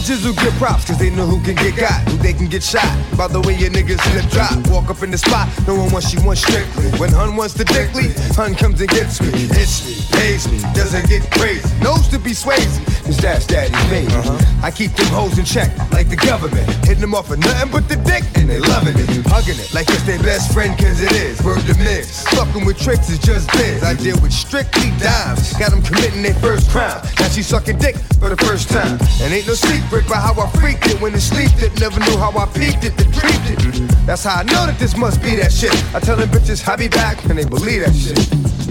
Bitches 0.08 0.24
who 0.24 0.34
get 0.36 0.54
props 0.54 0.86
cause 0.86 0.98
they 0.98 1.10
know 1.10 1.26
who 1.26 1.36
can 1.44 1.56
get 1.56 1.76
got, 1.76 2.00
who 2.08 2.16
they 2.20 2.32
can 2.32 2.48
get 2.48 2.64
shot. 2.64 2.88
By 3.18 3.28
the 3.28 3.42
way 3.42 3.56
your 3.56 3.70
niggas 3.70 4.00
slip 4.08 4.24
drop, 4.32 4.56
walk 4.72 4.90
up 4.90 5.04
in 5.04 5.12
the 5.12 5.18
spot, 5.18 5.50
no 5.68 5.76
one 5.76 5.92
wants 5.92 6.08
she 6.08 6.18
wants 6.24 6.48
strictly. 6.48 6.88
When 6.96 7.12
Hun 7.12 7.36
wants 7.36 7.56
to 7.56 7.66
dickly, 7.66 8.16
Hun 8.32 8.56
comes 8.56 8.80
and 8.80 8.90
gets 8.90 9.20
me, 9.20 9.36
hits 9.52 9.84
me, 9.84 10.00
pays 10.18 10.48
me, 10.50 10.60
doesn't 10.72 11.10
get 11.10 11.30
crazy. 11.32 11.68
Knows 11.84 12.08
to 12.08 12.20
be 12.20 12.32
Swayze, 12.32 12.80
cause 13.04 13.18
that's 13.18 13.46
daddy's 13.48 13.76
baby. 13.92 14.16
I 14.64 14.72
keep 14.72 14.96
them 14.96 15.08
hoes 15.08 15.38
in 15.38 15.44
check, 15.44 15.76
like 15.92 16.08
the 16.08 16.16
government. 16.16 16.72
Hitting 16.88 17.02
them 17.02 17.14
off 17.14 17.30
of 17.30 17.40
nothing 17.40 17.70
but 17.70 17.90
the 17.90 17.98
dick, 18.08 18.24
and 18.40 18.48
they 18.48 18.60
loving 18.60 18.96
it. 18.96 19.12
Hugging 19.28 19.60
it, 19.60 19.74
like 19.74 19.90
it's 19.90 20.04
their 20.04 20.24
best 20.24 20.54
friend 20.54 20.72
cause 20.80 21.04
it 21.04 21.12
is. 21.12 21.44
Word 21.44 21.60
to 21.68 21.76
miss. 21.84 22.24
Fucking 22.32 22.64
with 22.64 22.80
tricks 22.80 23.10
is 23.10 23.20
just 23.20 23.52
biz. 23.52 23.84
I 23.84 23.94
deal 23.96 24.16
with 24.22 24.32
strictly 24.32 24.88
dimes. 25.04 25.52
Got 25.60 25.72
them 25.72 25.82
committing 25.82 26.24
their 26.24 26.40
first 26.40 26.70
crime. 26.72 27.04
Now 27.20 27.28
she 27.28 27.44
sucking 27.44 27.80
dick 27.80 27.98
for 28.24 28.30
the 28.30 28.38
first 28.48 28.70
time. 28.70 28.98
And 29.20 29.34
ain't 29.34 29.48
no 29.48 29.54
secret 29.54 29.97
by 30.06 30.16
how 30.18 30.34
I 30.40 30.50
freaked 30.60 30.86
it 30.88 31.02
when 31.02 31.14
it 31.14 31.22
sleeped 31.22 31.64
it. 31.64 31.80
Never 31.80 32.00
knew 32.00 32.18
how 32.18 32.32
I 32.38 32.46
peaked 32.48 32.84
it, 32.84 32.96
then 32.98 33.12
creeped 33.12 33.50
it. 33.50 33.88
That's 34.06 34.24
how 34.24 34.42
I 34.42 34.44
know 34.44 34.66
that 34.68 34.78
this 34.78 34.96
must 34.96 35.22
be 35.22 35.36
that 35.38 35.52
shit. 35.52 35.74
I 35.96 36.00
tell 36.00 36.18
them 36.18 36.30
bitches, 36.30 36.68
I 36.68 36.76
be 36.76 36.88
back, 36.88 37.24
and 37.26 37.38
they 37.38 37.46
believe 37.46 37.82
that 37.86 37.96
shit. 37.96 38.20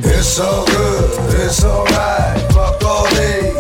It's 0.04 0.28
so 0.28 0.64
good, 0.66 1.40
it's 1.40 1.64
alright. 1.64 2.40
Fuck 2.52 2.82
all 2.84 3.08
day, 3.14 3.52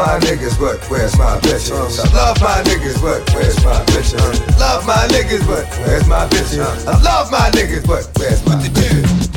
my 0.00 0.18
niggas, 0.24 0.56
but 0.58 0.80
where's 0.90 1.16
my 1.18 1.36
bitches? 1.44 2.00
I 2.00 2.08
love 2.16 2.40
my 2.40 2.62
niggas, 2.64 3.00
but 3.04 3.20
where's 3.34 3.56
my 3.64 3.76
bitches? 3.92 4.16
Love 4.58 4.86
my 4.86 5.04
niggas, 5.12 5.44
but 5.46 5.66
where's 5.84 6.06
my 6.08 6.24
bitches? 6.28 6.86
I 6.88 6.96
love 7.02 7.30
my 7.30 7.50
niggas, 7.52 7.86
but 7.86 8.08
where's 8.18 8.40
my 8.46 8.56
bitches? 8.72 9.28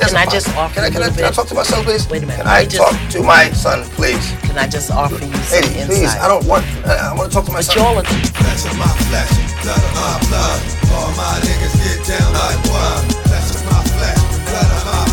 Can 0.00 0.16
I 0.16 0.24
just 0.26 0.48
offer 0.56 0.74
Can 0.76 0.84
I, 0.84 0.86
a 0.88 0.90
can 0.90 1.02
I, 1.02 1.06
little 1.06 1.16
can 1.16 1.24
I 1.26 1.30
talk 1.30 1.46
to 1.48 1.54
my 1.54 1.62
son, 1.62 1.84
please? 1.84 2.08
Wait 2.08 2.22
a 2.22 2.26
minute. 2.26 2.38
Can 2.40 2.46
I 2.48 2.62
let 2.64 2.72
me 2.72 2.78
talk 2.78 2.96
to 3.12 3.22
my 3.22 3.50
son, 3.52 3.84
please? 4.00 4.24
Can 4.48 4.56
I 4.56 4.66
just 4.66 4.90
offer 4.90 5.20
you 5.22 5.32
some 5.44 5.60
Lady, 5.60 5.80
insight? 5.80 5.86
please. 5.88 6.14
I 6.16 6.28
don't 6.28 6.46
want. 6.46 6.64
I, 6.86 7.12
I 7.12 7.14
want 7.14 7.28
to 7.30 7.34
talk 7.34 7.44
to 7.46 7.52
my 7.52 7.58
But 7.60 7.64
son. 7.68 7.76
y'all 7.76 7.98
are 7.98 8.04
Flesh 8.32 8.64
of 8.64 8.78
my 8.78 8.88
flesh, 9.12 9.32
blood 9.62 9.76
of 9.76 9.92
my 9.92 10.14
blood. 10.30 10.60
All 10.96 11.10
my 11.20 11.34
niggas 11.44 11.76
get 11.84 12.00
down 12.08 12.32
like 12.32 12.60
what? 12.72 13.04
Flesh 13.28 13.50
of 13.52 13.64
my 13.68 13.82
flesh, 13.92 14.22
blood 14.48 14.70
of 14.72 14.82
my 14.88 15.07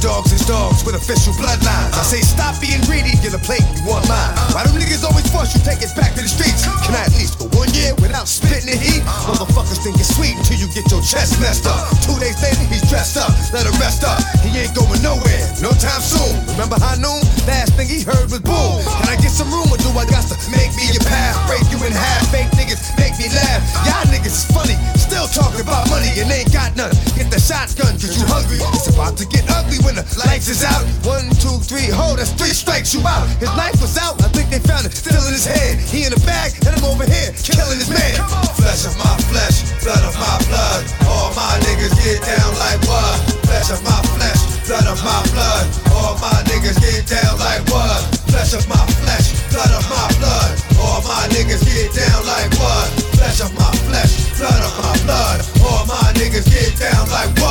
dogs 0.00 0.30
is 0.32 0.44
dogs 0.46 0.84
with 0.86 0.94
official 0.94 1.34
bloodlines. 1.34 1.92
I 1.94 2.02
say 2.06 2.22
stop 2.22 2.54
being 2.62 2.80
greedy, 2.86 3.14
get 3.18 3.34
a 3.34 3.42
plate, 3.42 3.64
you 3.74 3.82
want 3.86 4.06
mine. 4.06 4.32
Why 4.54 4.62
do 4.62 4.70
niggas 4.78 5.02
always 5.02 5.26
force 5.30 5.54
you 5.54 5.60
take 5.66 5.82
us 5.82 5.94
back 5.94 6.14
to 6.14 6.22
the 6.22 6.30
streets? 6.30 6.66
Can 6.86 6.94
I 6.94 7.06
at 7.06 7.14
least 7.18 7.38
go 7.38 7.50
one 7.58 7.70
year 7.74 7.94
without 7.98 8.30
spitting 8.30 8.70
the 8.70 8.78
heat? 8.78 9.02
Motherfuckers 9.26 9.82
think 9.82 9.98
it's 9.98 10.14
sweet 10.14 10.38
until 10.38 10.58
you 10.58 10.68
get 10.70 10.86
your 10.90 11.02
chest 11.02 11.42
messed 11.42 11.66
up. 11.66 11.78
Two 12.06 12.14
days 12.22 12.38
later, 12.42 12.62
he's 12.70 12.86
dressed 12.86 13.18
up, 13.18 13.30
let 13.50 13.66
him 13.66 13.74
rest 13.82 14.06
up. 14.06 14.22
He 14.46 14.54
ain't 14.54 14.74
going 14.74 15.02
nowhere, 15.02 15.44
no 15.58 15.74
time 15.74 16.02
soon. 16.02 16.30
Remember 16.54 16.78
high 16.78 16.98
noon? 17.02 17.22
Last 17.50 17.74
thing 17.74 17.90
he 17.90 18.06
heard 18.06 18.30
was 18.30 18.42
boom. 18.42 18.78
Can 19.02 19.08
I 19.10 19.18
get 19.18 19.34
some 19.34 19.50
room 19.50 19.66
or 19.70 19.78
do 19.82 19.90
I 19.98 20.06
got 20.06 20.26
to 20.30 20.36
make 20.54 20.70
me 20.78 20.86
a 20.94 21.02
path? 21.02 21.34
Break 21.50 21.66
you 21.74 21.78
in 21.82 21.92
half, 21.92 22.22
fake 22.30 22.50
niggas 22.54 22.80
make 22.98 23.18
me 23.18 23.26
laugh. 23.34 23.60
Y'all 23.82 24.06
niggas 24.14 24.36
is 24.36 24.46
funny, 24.54 24.78
still 24.94 25.26
talking 25.26 25.62
about 25.62 25.90
money 25.90 26.10
and 26.22 26.30
ain't 26.30 26.52
got 26.54 26.76
none. 26.78 26.94
Get 27.18 27.34
the 27.34 27.40
shotgun, 27.42 27.98
cause 27.98 28.14
you 28.14 28.24
hungry. 28.30 28.62
It's 28.78 28.92
about 28.94 29.18
to 29.18 29.26
get 29.26 29.42
ugly 29.50 29.78
when 29.88 29.96
the 29.96 30.04
lights 30.20 30.52
is 30.52 30.60
out. 30.60 30.84
One, 31.08 31.24
two, 31.40 31.56
three, 31.64 31.88
ho, 31.88 32.12
that's 32.12 32.36
three 32.36 32.52
strikes, 32.52 32.92
you 32.92 33.00
out. 33.08 33.24
His 33.40 33.48
knife 33.56 33.80
was 33.80 33.96
out, 33.96 34.20
I 34.20 34.28
think 34.28 34.52
they 34.52 34.60
found 34.60 34.84
it 34.84 34.92
still 34.92 35.16
in 35.24 35.32
his 35.32 35.48
head. 35.48 35.80
He 35.80 36.04
in 36.04 36.12
the 36.12 36.20
bag, 36.28 36.52
and 36.68 36.76
I'm 36.76 36.84
over 36.84 37.08
here 37.08 37.32
killing 37.40 37.80
his 37.80 37.88
man. 37.88 38.20
Flesh 38.60 38.84
of 38.84 38.92
my 39.00 39.16
flesh, 39.32 39.64
blood 39.80 40.04
of 40.04 40.12
my 40.20 40.36
blood. 40.44 40.84
All 41.08 41.32
my 41.32 41.56
niggas 41.64 41.96
get 42.04 42.20
down 42.20 42.52
like 42.60 42.84
what? 42.84 43.16
Flesh 43.48 43.72
of 43.72 43.80
my 43.80 43.96
flesh, 44.12 44.68
blood 44.68 44.84
of 44.92 45.00
my 45.00 45.24
blood. 45.32 45.64
All 45.96 46.20
my 46.20 46.36
niggas 46.52 46.76
get 46.84 47.08
down 47.08 47.40
like 47.40 47.64
what? 47.72 48.04
Flesh 48.28 48.52
of 48.52 48.68
my 48.68 48.84
flesh, 49.00 49.32
blood 49.48 49.72
of 49.72 49.88
my 49.88 50.04
blood. 50.20 50.52
All 50.84 51.00
my 51.00 51.24
niggas 51.32 51.64
get 51.64 51.96
down 51.96 52.20
like 52.28 52.52
what? 52.60 52.92
Flesh 53.16 53.40
of 53.40 53.56
my 53.56 53.72
flesh, 53.88 54.36
blood 54.36 54.60
of 54.60 54.72
my 54.84 54.92
blood. 55.08 55.40
All 55.64 55.88
my 55.88 56.12
niggas 56.20 56.44
get 56.44 56.76
down 56.76 57.08
like 57.08 57.32
what? 57.40 57.47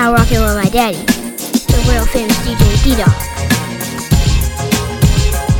You 0.00 0.06
know, 0.06 0.12
rocking 0.14 0.40
with 0.40 0.56
my 0.56 0.64
daddy, 0.72 0.96
the 0.96 1.84
world 1.84 2.08
famous 2.08 2.32
DJ 2.40 2.56
D'Doxx. 2.88 3.20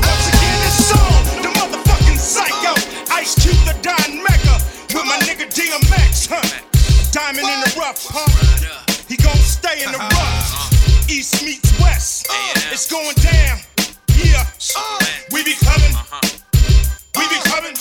Once 0.00 0.26
again, 0.32 0.56
this 0.64 0.88
song, 0.88 1.20
the 1.44 1.52
motherfucking 1.60 2.16
psycho. 2.16 2.72
Ice 3.12 3.36
Cube 3.36 3.60
the 3.68 3.76
Don 3.84 4.24
Mega 4.24 4.56
with 4.96 5.04
my 5.04 5.20
nigga 5.28 5.44
DMX, 5.44 6.24
huh? 6.32 6.40
Diamond 7.12 7.52
in 7.52 7.60
the 7.60 7.76
rough, 7.78 8.00
huh? 8.08 8.24
He 9.12 9.18
gon' 9.18 9.36
stay 9.36 9.84
in 9.84 9.92
the 9.92 9.98
uh-huh. 9.98 10.08
rough. 10.08 11.10
East 11.10 11.44
meets 11.44 11.78
west. 11.78 12.26
It's 12.72 12.90
going 12.90 13.12
down. 13.20 13.60
Yeah. 14.16 14.48
Oh, 14.74 14.98
we 15.32 15.44
be 15.44 15.52
coming. 15.60 15.92
Uh-huh. 15.92 16.16
We 17.12 17.28
be 17.28 17.36
coming. 17.44 17.76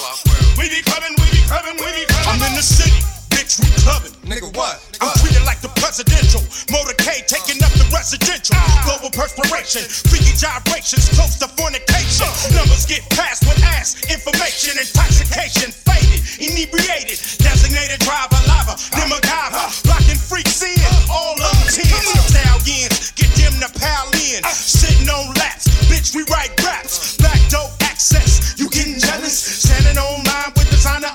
We 0.60 0.68
be 0.68 0.84
coming. 0.84 1.16
We 1.16 1.24
be 1.32 1.40
coming. 1.48 1.80
We 1.80 1.88
be 1.96 2.06
coming. 2.12 2.28
I'm 2.28 2.44
in 2.44 2.54
the 2.58 2.62
city. 2.62 3.19
Bitch, 3.50 3.66
we 3.66 3.70
clubbing. 3.82 4.14
Nigga, 4.30 4.46
what? 4.54 4.78
I'm 5.02 5.10
treated 5.18 5.42
like 5.42 5.58
the 5.58 5.74
presidential. 5.82 6.38
Motorcade 6.70 7.26
taking 7.26 7.58
up 7.66 7.74
the 7.82 7.90
residential. 7.90 8.54
Global 8.86 9.10
perspiration, 9.10 9.90
freaky 9.90 10.38
gyrations, 10.38 11.10
close 11.18 11.34
to 11.42 11.50
fornication. 11.58 12.30
Numbers 12.54 12.86
get 12.86 13.02
passed 13.10 13.50
with 13.50 13.58
ass, 13.66 13.98
information, 14.06 14.78
intoxication, 14.78 15.74
faded, 15.74 16.22
inebriated, 16.38 17.18
designated 17.42 17.98
driver, 18.06 18.38
lava, 18.46 18.78
then 18.94 19.10
MacGyver, 19.10 19.66
blocking 19.82 20.22
freaks 20.22 20.62
in, 20.62 20.78
all 21.10 21.34
of 21.34 21.50
them 21.50 21.74
tens. 21.74 22.06
Stallions, 22.30 23.18
get 23.18 23.34
them 23.34 23.58
to 23.66 23.70
pal 23.82 24.14
in, 24.14 24.46
sitting 24.54 25.10
on 25.10 25.34
laps, 25.42 25.66
bitch, 25.90 26.14
we 26.14 26.22
write 26.30 26.54
raps, 26.62 27.18
back 27.18 27.42
door 27.50 27.66
access, 27.82 28.54
you 28.62 28.70
getting 28.70 29.02
jealous? 29.02 29.34
Standing 29.66 29.98
online 29.98 30.54
with 30.54 30.70
designer 30.70 31.10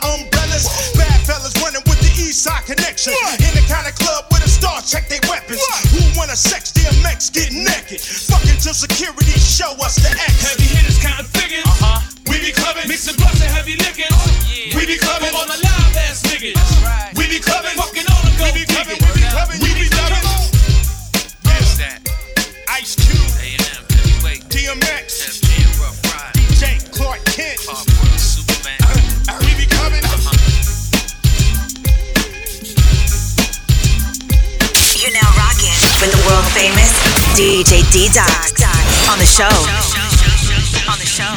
east 2.34 2.42
side 2.42 2.66
connection, 2.66 3.14
in 3.38 3.52
the 3.54 3.62
kind 3.70 3.86
of 3.86 3.94
club 3.94 4.26
where 4.30 4.42
the 4.42 4.50
stars 4.50 4.90
check 4.90 5.06
their 5.08 5.22
weapons. 5.30 5.62
Who 5.94 6.02
wanna 6.18 6.34
sex 6.34 6.72
DMX, 6.72 7.30
get 7.30 7.52
naked, 7.52 8.00
fucking 8.02 8.58
till 8.58 8.74
security 8.74 9.38
show 9.38 9.70
us 9.78 9.94
the 10.02 10.10
X. 10.10 10.42
Heavy 10.42 10.66
hitters 10.74 10.98
counting 10.98 11.30
figures. 11.30 11.62
Uh-huh. 11.64 12.02
We 12.26 12.42
be 12.42 12.50
clubbing. 12.50 12.88
Mixing 12.88 13.16
blunts 13.16 13.40
and 13.40 13.52
heavy 13.54 13.76
liquors. 13.78 14.10
We 14.74 14.82
be 14.86 14.98
clubbing 14.98 15.34
on 15.38 15.46
the 15.46 15.63
world 36.26 36.46
famous 36.52 36.92
DJ 37.36 37.82
D'Doxx 37.92 38.62
on 39.10 39.18
the 39.18 39.26
show. 39.26 39.50
On 40.90 40.98
the 40.98 41.06
show. 41.06 41.34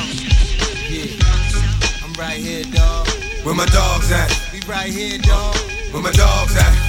I'm 2.04 2.14
right 2.14 2.38
here, 2.38 2.64
dog. 2.64 3.08
Where 3.44 3.56
my 3.56 3.66
dogs 3.68 4.12
at? 4.12 4.32
We 4.54 4.60
right 4.68 4.92
here, 4.92 5.18
dog. 5.20 5.56
Where 5.92 6.04
my 6.04 6.12
dogs 6.12 6.56
at? 6.56 6.87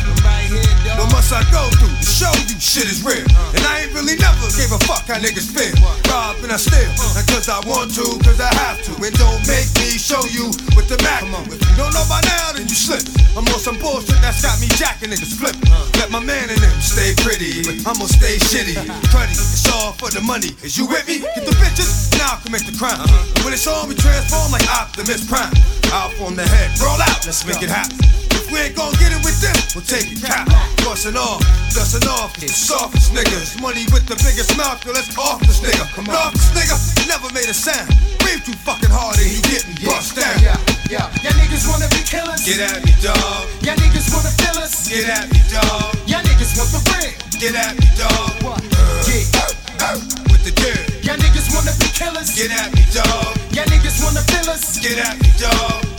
What 0.99 1.15
must 1.15 1.31
I 1.31 1.47
go 1.55 1.63
through 1.79 1.95
to 1.95 2.11
show 2.11 2.35
you 2.51 2.59
shit 2.59 2.91
is 2.91 3.07
real? 3.07 3.23
And 3.55 3.63
I 3.63 3.87
ain't 3.87 3.95
really 3.95 4.19
never 4.19 4.51
gave 4.59 4.75
a 4.75 4.83
fuck 4.83 5.07
how 5.07 5.23
niggas 5.23 5.47
feel. 5.47 5.71
Rob 6.11 6.43
and 6.43 6.51
I 6.51 6.59
steal, 6.59 6.91
not 7.15 7.23
cause 7.31 7.47
I 7.47 7.63
want 7.71 7.95
to, 7.95 8.19
cause 8.27 8.43
I 8.43 8.51
have 8.67 8.83
to. 8.83 8.93
And 8.99 9.15
don't 9.15 9.39
make 9.47 9.71
me 9.79 9.95
show 9.95 10.19
you 10.27 10.51
with 10.75 10.91
the 10.91 10.99
Mac. 11.07 11.23
If 11.23 11.63
you 11.63 11.75
don't 11.79 11.95
know 11.95 12.03
by 12.11 12.19
now, 12.27 12.51
then 12.59 12.67
you 12.67 12.75
slip. 12.75 13.07
I'm 13.39 13.47
on 13.47 13.63
some 13.63 13.79
bullshit 13.79 14.19
that's 14.19 14.43
got 14.43 14.59
me 14.59 14.67
jacking 14.75 15.15
niggas 15.15 15.39
flip. 15.39 15.55
Let 16.03 16.11
my 16.11 16.19
man 16.19 16.51
in 16.51 16.59
them 16.59 16.75
stay 16.83 17.15
pretty, 17.23 17.63
but 17.63 17.79
I'ma 17.87 18.11
stay 18.11 18.43
shitty. 18.43 18.75
Cruddy, 19.15 19.39
it's 19.39 19.71
all 19.71 19.95
for 19.95 20.11
the 20.11 20.21
money. 20.21 20.51
Is 20.67 20.75
you 20.75 20.91
with 20.91 21.07
me? 21.07 21.23
Get 21.23 21.47
the 21.47 21.55
bitches, 21.63 22.11
now 22.19 22.35
I'll 22.35 22.43
commit 22.43 22.67
the 22.67 22.75
crime. 22.75 23.07
When 23.47 23.55
it's 23.55 23.71
on, 23.71 23.87
we 23.87 23.95
transform 23.95 24.51
like 24.51 24.67
Optimus 24.67 25.23
Prime. 25.31 25.55
Out 25.95 26.11
from 26.19 26.35
the 26.35 26.43
head, 26.43 26.75
roll 26.83 26.99
out, 26.99 27.23
let's 27.23 27.47
make 27.47 27.63
it 27.63 27.71
happen. 27.71 28.18
We 28.49 28.65
ain't 28.65 28.77
gon' 28.77 28.93
get 28.97 29.13
it 29.13 29.21
with 29.21 29.37
them, 29.45 29.57
we'll 29.77 29.85
take 29.85 30.09
it 30.09 30.25
cap. 30.25 30.49
Bustin' 30.81 31.17
off, 31.17 31.45
dustin' 31.77 32.09
off, 32.09 32.33
the 32.41 32.49
softest 32.49 33.13
niggas. 33.13 33.61
Money 33.61 33.85
with 33.93 34.09
the 34.09 34.17
biggest 34.25 34.57
mouth, 34.57 34.81
yo, 34.85 34.93
let's 34.93 35.13
off 35.19 35.41
this 35.45 35.61
nigga. 35.61 35.85
Come 35.93 36.09
off 36.09 36.33
this 36.33 36.49
nigga, 36.57 36.77
never 37.09 37.29
made 37.37 37.49
a 37.49 37.55
sound. 37.55 37.93
Breathe 38.25 38.41
too 38.45 38.57
fucking 38.65 38.89
hard 38.89 39.21
and 39.21 39.29
he 39.29 39.41
getting 39.45 39.77
bust 39.85 40.17
down. 40.17 40.33
Yeah, 40.41 40.57
yeah. 40.89 41.13
Y'all 41.21 41.37
niggas 41.37 41.69
wanna 41.69 41.89
be 41.93 42.01
killers. 42.09 42.41
Get 42.41 42.65
at 42.65 42.81
me, 42.81 42.97
dog. 43.05 43.45
Y'all 43.61 43.77
niggas 43.77 44.09
wanna 44.17 44.33
fill 44.41 44.59
us. 44.65 44.89
Get 44.89 45.05
at 45.13 45.29
me, 45.29 45.41
dog. 45.53 45.93
Y'all 46.09 46.25
niggas 46.25 46.57
want 46.57 46.73
the 46.73 46.81
ring. 46.97 47.13
Get 47.37 47.53
at 47.53 47.77
me, 47.77 47.85
dog. 48.01 48.33
What? 48.41 48.65
Yeah. 49.05 49.93
With 50.33 50.43
the 50.49 50.57
dirt. 50.57 51.05
Y'all 51.05 51.21
niggas 51.21 51.53
wanna 51.53 51.77
be 51.77 51.89
killers. 51.93 52.33
Get 52.33 52.49
at 52.49 52.73
me, 52.73 52.81
dog. 52.97 53.37
Y'all 53.53 53.69
niggas 53.69 54.01
wanna 54.01 54.25
fill 54.33 54.49
us. 54.49 54.81
Get 54.81 54.97
at 54.97 55.21
me, 55.21 55.29
dog. 55.37 55.98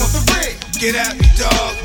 Want 0.00 0.12
the. 0.16 0.30
Get 0.80 0.96
at 0.96 1.12
me, 1.12 1.28
dog. 1.36 1.76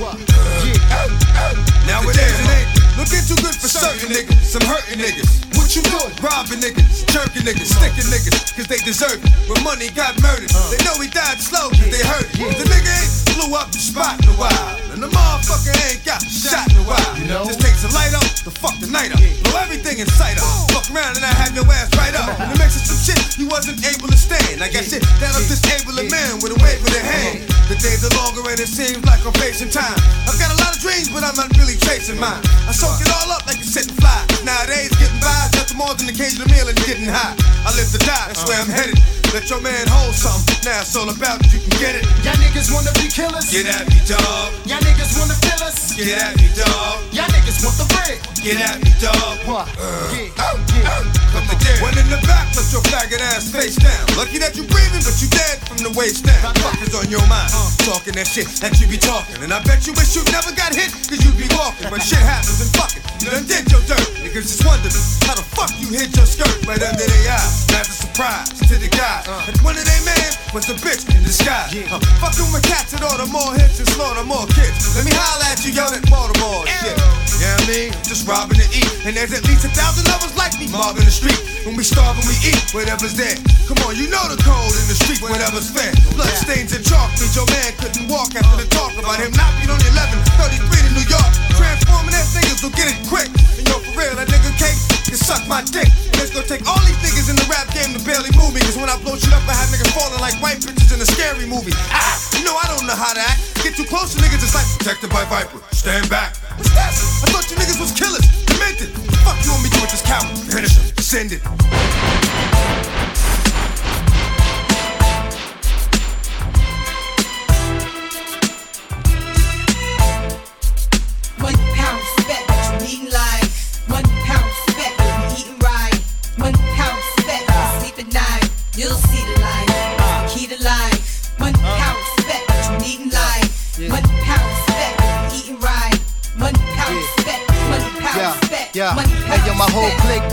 Nowadays 1.84 2.40
it 2.40 2.48
ain't 2.48 2.72
looking 2.96 3.20
too 3.28 3.36
good 3.44 3.52
for 3.60 3.68
certain 3.68 4.08
niggas. 4.08 4.40
Some 4.40 4.64
hurting 4.64 5.04
niggas. 5.04 5.44
What 5.60 5.76
you 5.76 5.82
doing? 5.84 6.16
Robbing 6.24 6.64
niggas, 6.64 7.04
jerking 7.12 7.44
niggas, 7.44 7.76
sticking 7.76 8.08
niggas, 8.08 8.56
cause 8.56 8.68
they 8.68 8.78
deserve 8.88 9.20
it. 9.20 9.52
When 9.52 9.62
money 9.66 9.90
got 9.90 10.16
murdered, 10.24 10.48
they 10.72 10.80
know 10.86 10.96
he 10.96 11.10
died 11.10 11.44
slow, 11.44 11.68
cause 11.68 11.92
they 11.92 12.08
hurt 12.08 12.24
it. 12.40 12.56
The 12.56 12.64
nigga 12.64 12.88
ain't 12.88 13.25
blew 13.36 13.52
up 13.56 13.68
the 13.70 13.80
spot 13.80 14.16
in 14.24 14.32
a 14.32 14.38
while. 14.40 14.72
And 14.96 15.04
the 15.04 15.12
motherfucker 15.12 15.76
ain't 15.92 16.04
got 16.08 16.24
shot 16.24 16.72
in 16.72 16.80
a 16.80 16.86
while. 16.88 17.12
You 17.20 17.28
know? 17.28 17.44
Just 17.44 17.60
takes 17.60 17.84
a 17.84 17.92
light 17.92 18.16
up 18.16 18.24
to 18.48 18.52
fuck 18.52 18.80
the 18.80 18.88
night 18.88 19.12
up. 19.12 19.20
Blow 19.20 19.60
everything 19.60 20.00
in 20.00 20.08
sight 20.08 20.40
up. 20.40 20.48
Fuck 20.72 20.88
around 20.96 21.20
and 21.20 21.26
I 21.28 21.34
have 21.44 21.52
your 21.52 21.68
ass 21.68 21.92
right 22.00 22.16
up. 22.16 22.32
And 22.40 22.56
it 22.56 22.60
makes 22.60 22.80
it 22.80 22.88
some 22.88 23.00
shit 23.04 23.20
you 23.36 23.52
wasn't 23.52 23.84
able 23.84 24.08
to 24.08 24.16
stand. 24.16 24.64
I 24.64 24.72
got 24.72 24.88
shit 24.88 25.04
that'll 25.20 25.44
disable 25.52 26.00
a 26.00 26.08
man 26.08 26.40
with 26.40 26.56
a 26.56 26.60
wave 26.64 26.80
of 26.80 26.92
the 26.96 27.04
hand. 27.04 27.44
The 27.68 27.76
days 27.76 28.08
are 28.08 28.14
longer 28.16 28.48
and 28.48 28.60
it 28.60 28.72
seems 28.72 29.04
like 29.04 29.20
I'm 29.28 29.36
facing 29.36 29.70
time. 29.70 30.00
I've 30.24 30.40
got 30.40 30.56
a 30.56 30.58
lot 30.64 30.72
of 30.72 30.80
dreams, 30.80 31.12
but 31.12 31.28
I'm 31.28 31.36
not 31.36 31.52
really 31.60 31.76
chasing 31.76 32.16
mine. 32.16 32.40
I 32.66 32.72
soak 32.72 33.04
it 33.04 33.12
all 33.12 33.36
up 33.36 33.44
like 33.44 33.60
a 33.60 33.68
sitting 33.68 34.00
fly. 34.00 34.16
Nowadays, 34.48 34.96
getting 34.96 35.20
by 35.20 35.36
is 35.52 35.54
nothing 35.60 35.78
more 35.78 35.92
than 36.00 36.08
occasional 36.08 36.48
meal 36.48 36.72
and 36.72 36.80
getting 36.88 37.12
high. 37.12 37.36
I 37.68 37.76
live 37.76 37.92
to 37.92 38.00
die, 38.00 38.32
that's 38.32 38.48
where 38.48 38.56
I'm 38.56 38.72
uh-huh. 38.72 38.96
headed. 38.96 39.25
Let 39.36 39.52
your 39.52 39.60
man 39.60 39.84
hold 39.92 40.16
something. 40.16 40.56
Now 40.64 40.80
it's 40.80 40.96
all 40.96 41.12
about 41.12 41.44
you 41.52 41.60
can 41.60 41.76
get 41.76 41.92
it. 41.92 42.08
Y'all 42.24 42.40
niggas 42.40 42.72
wanna 42.72 42.96
be 42.96 43.12
killers. 43.12 43.52
Get 43.52 43.68
at 43.68 43.84
me, 43.84 44.00
dog. 44.08 44.56
Y'all 44.64 44.80
niggas 44.80 45.12
wanna 45.20 45.36
fill 45.44 45.60
us. 45.68 45.92
Get 45.92 46.08
at 46.24 46.40
me, 46.40 46.48
dog. 46.56 47.04
Y'all 47.12 47.28
niggas 47.28 47.60
want 47.60 47.76
the 47.76 47.84
ring. 48.00 48.16
Get 48.40 48.64
at 48.64 48.80
me, 48.80 48.96
dog. 48.96 49.36
What? 49.44 49.68
Uh, 49.76 50.08
put 50.08 50.40
uh, 50.40 50.56
uh, 50.88 51.44
the 51.52 51.56
dirt. 51.60 51.84
One 51.84 52.00
in 52.00 52.08
the 52.08 52.16
back, 52.24 52.48
put 52.56 52.64
your 52.72 52.80
faggot 52.88 53.20
ass 53.36 53.52
face 53.52 53.76
down. 53.76 54.08
Lucky 54.16 54.40
that 54.40 54.56
you 54.56 54.64
breathing, 54.72 55.04
but 55.04 55.20
you 55.20 55.28
dead 55.28 55.60
from 55.68 55.84
the 55.84 55.92
waist 56.00 56.24
down. 56.24 56.56
Fuck 56.64 56.80
is 56.80 56.96
on 56.96 57.12
your 57.12 57.28
mind. 57.28 57.52
Talking 57.84 58.16
that 58.16 58.32
shit 58.32 58.48
that 58.64 58.80
you 58.80 58.88
be 58.88 58.96
talking. 58.96 59.44
And 59.44 59.52
I 59.52 59.60
bet 59.68 59.84
you 59.84 59.92
wish 60.00 60.16
you 60.16 60.24
never 60.32 60.56
got 60.56 60.72
hit, 60.72 60.96
cause 61.12 61.20
you 61.20 61.36
be 61.36 61.52
walking. 61.52 61.92
But 61.92 62.00
shit 62.00 62.24
happens 62.24 62.64
and 62.64 62.72
fuck 62.72 62.96
it. 62.96 63.04
You 63.20 63.36
done 63.36 63.44
did 63.52 63.68
your 63.68 63.84
dirt. 63.84 64.06
Niggas 64.24 64.48
just 64.48 64.64
wondering 64.64 64.96
how 65.28 65.36
the 65.36 65.44
fuck 65.44 65.76
you 65.76 65.92
hit 65.92 66.16
your 66.16 66.24
skirt 66.24 66.56
right 66.64 66.80
under 66.80 67.04
their 67.04 67.36
eye. 67.36 67.52
That's 67.68 67.92
a 67.92 67.96
surprise 68.08 68.48
to 68.72 68.80
the 68.80 68.88
guy. 69.26 69.50
And 69.50 69.58
one 69.66 69.74
of 69.74 69.84
they 69.84 70.02
man 70.06 70.30
was 70.54 70.70
a 70.70 70.78
bitch 70.78 71.04
in 71.10 71.26
disguise. 71.26 71.74
Uh, 71.90 71.98
fucking 72.22 72.46
with 72.54 72.64
cats 72.64 72.94
and 72.94 73.02
all 73.02 73.18
the 73.18 73.26
more 73.26 73.58
hits 73.58 73.82
and 73.82 73.90
slaughter 73.90 74.24
more 74.24 74.46
kids. 74.54 74.94
Let 74.94 75.04
me 75.04 75.12
holler 75.12 75.50
at 75.50 75.66
you, 75.66 75.74
young 75.74 75.92
at 75.92 76.06
Baltimore 76.06 76.70
shit. 76.70 76.96
Yeah, 77.42 77.58
I 77.58 77.64
mean, 77.66 77.90
just 78.06 78.30
robbing 78.30 78.62
to 78.62 78.68
eat. 78.70 78.88
And 79.04 79.18
there's 79.18 79.34
at 79.34 79.44
least 79.50 79.66
a 79.66 79.72
thousand 79.74 80.06
of 80.14 80.22
us 80.22 80.34
like 80.38 80.54
me 80.62 80.70
mobbing 80.70 81.04
the 81.04 81.12
street. 81.12 81.42
When 81.66 81.74
we 81.76 81.84
starve 81.84 82.16
and 82.16 82.28
we 82.30 82.38
eat, 82.46 82.62
whatever's 82.72 83.18
there. 83.18 83.36
Come 83.66 83.82
on, 83.90 83.98
you 83.98 84.08
know 84.08 84.22
the 84.30 84.38
code 84.46 84.76
in 84.78 84.86
the 84.86 84.96
street, 84.96 85.20
whatever's 85.26 85.74
fair. 85.74 85.92
Blood 86.14 86.30
stains 86.38 86.72
and 86.78 86.86
chalk 86.86 87.10
means 87.18 87.34
your 87.34 87.50
man 87.50 87.74
couldn't 87.82 88.06
walk 88.08 88.38
after 88.38 88.62
the 88.62 88.70
talk 88.70 88.94
about 88.94 89.18
him 89.18 89.34
knocking 89.34 89.74
on 89.74 89.82
11, 89.82 90.22
33 90.38 90.86
to 90.86 90.92
New 90.94 91.08
York. 91.10 91.55
Transforming 91.56 92.14
that 92.14 92.28
niggas 92.36 92.62
will 92.62 92.76
get 92.76 92.92
it 92.92 93.00
quick. 93.08 93.32
And 93.58 93.66
yo, 93.68 93.80
for 93.80 93.94
real, 93.96 94.16
that 94.20 94.28
nigga 94.28 94.52
K 94.60 94.68
can 95.08 95.18
suck 95.18 95.44
my 95.48 95.64
dick. 95.72 95.88
And 95.88 96.20
it's 96.20 96.32
gonna 96.36 96.48
take 96.48 96.68
all 96.68 96.80
these 96.84 97.00
niggas 97.00 97.32
in 97.32 97.36
the 97.40 97.48
rap 97.48 97.72
game 97.72 97.96
to 97.96 98.02
barely 98.04 98.32
move 98.36 98.52
me. 98.52 98.62
Cause 98.64 98.76
when 98.76 98.92
I 98.92 98.98
blow 99.00 99.16
shit 99.16 99.32
up, 99.32 99.44
I 99.48 99.56
have 99.56 99.72
niggas 99.72 99.92
falling 99.96 100.20
like 100.20 100.36
white 100.44 100.60
bitches 100.60 100.92
in 100.92 101.00
a 101.00 101.08
scary 101.08 101.48
movie. 101.48 101.74
Ah, 101.92 102.16
you 102.36 102.44
know 102.44 102.56
I 102.56 102.68
don't 102.68 102.86
know 102.86 102.98
how 102.98 103.16
to 103.16 103.24
act. 103.24 103.40
Get 103.64 103.76
too 103.80 103.88
close 103.88 104.14
to 104.14 104.22
niggas, 104.22 104.44
it's 104.44 104.56
like 104.56 104.68
protected 104.78 105.10
by 105.10 105.24
Viper. 105.26 105.60
Stand 105.72 106.10
back. 106.10 106.36
What's 106.60 106.72
that? 106.76 106.92
I 106.92 107.28
thought 107.32 107.48
you 107.50 107.58
niggas 107.58 107.80
was 107.80 107.92
killers, 107.96 108.26
demented. 108.46 108.92
Fuck 109.24 109.40
you 109.44 109.52
want 109.52 109.64
me 109.64 109.70
to 109.70 109.76
do 109.76 109.82
with 109.82 109.92
this 109.92 110.04
coward? 110.04 110.36
Finish 110.52 110.76
him. 110.78 110.86
Send 111.02 111.32
it. 111.32 113.05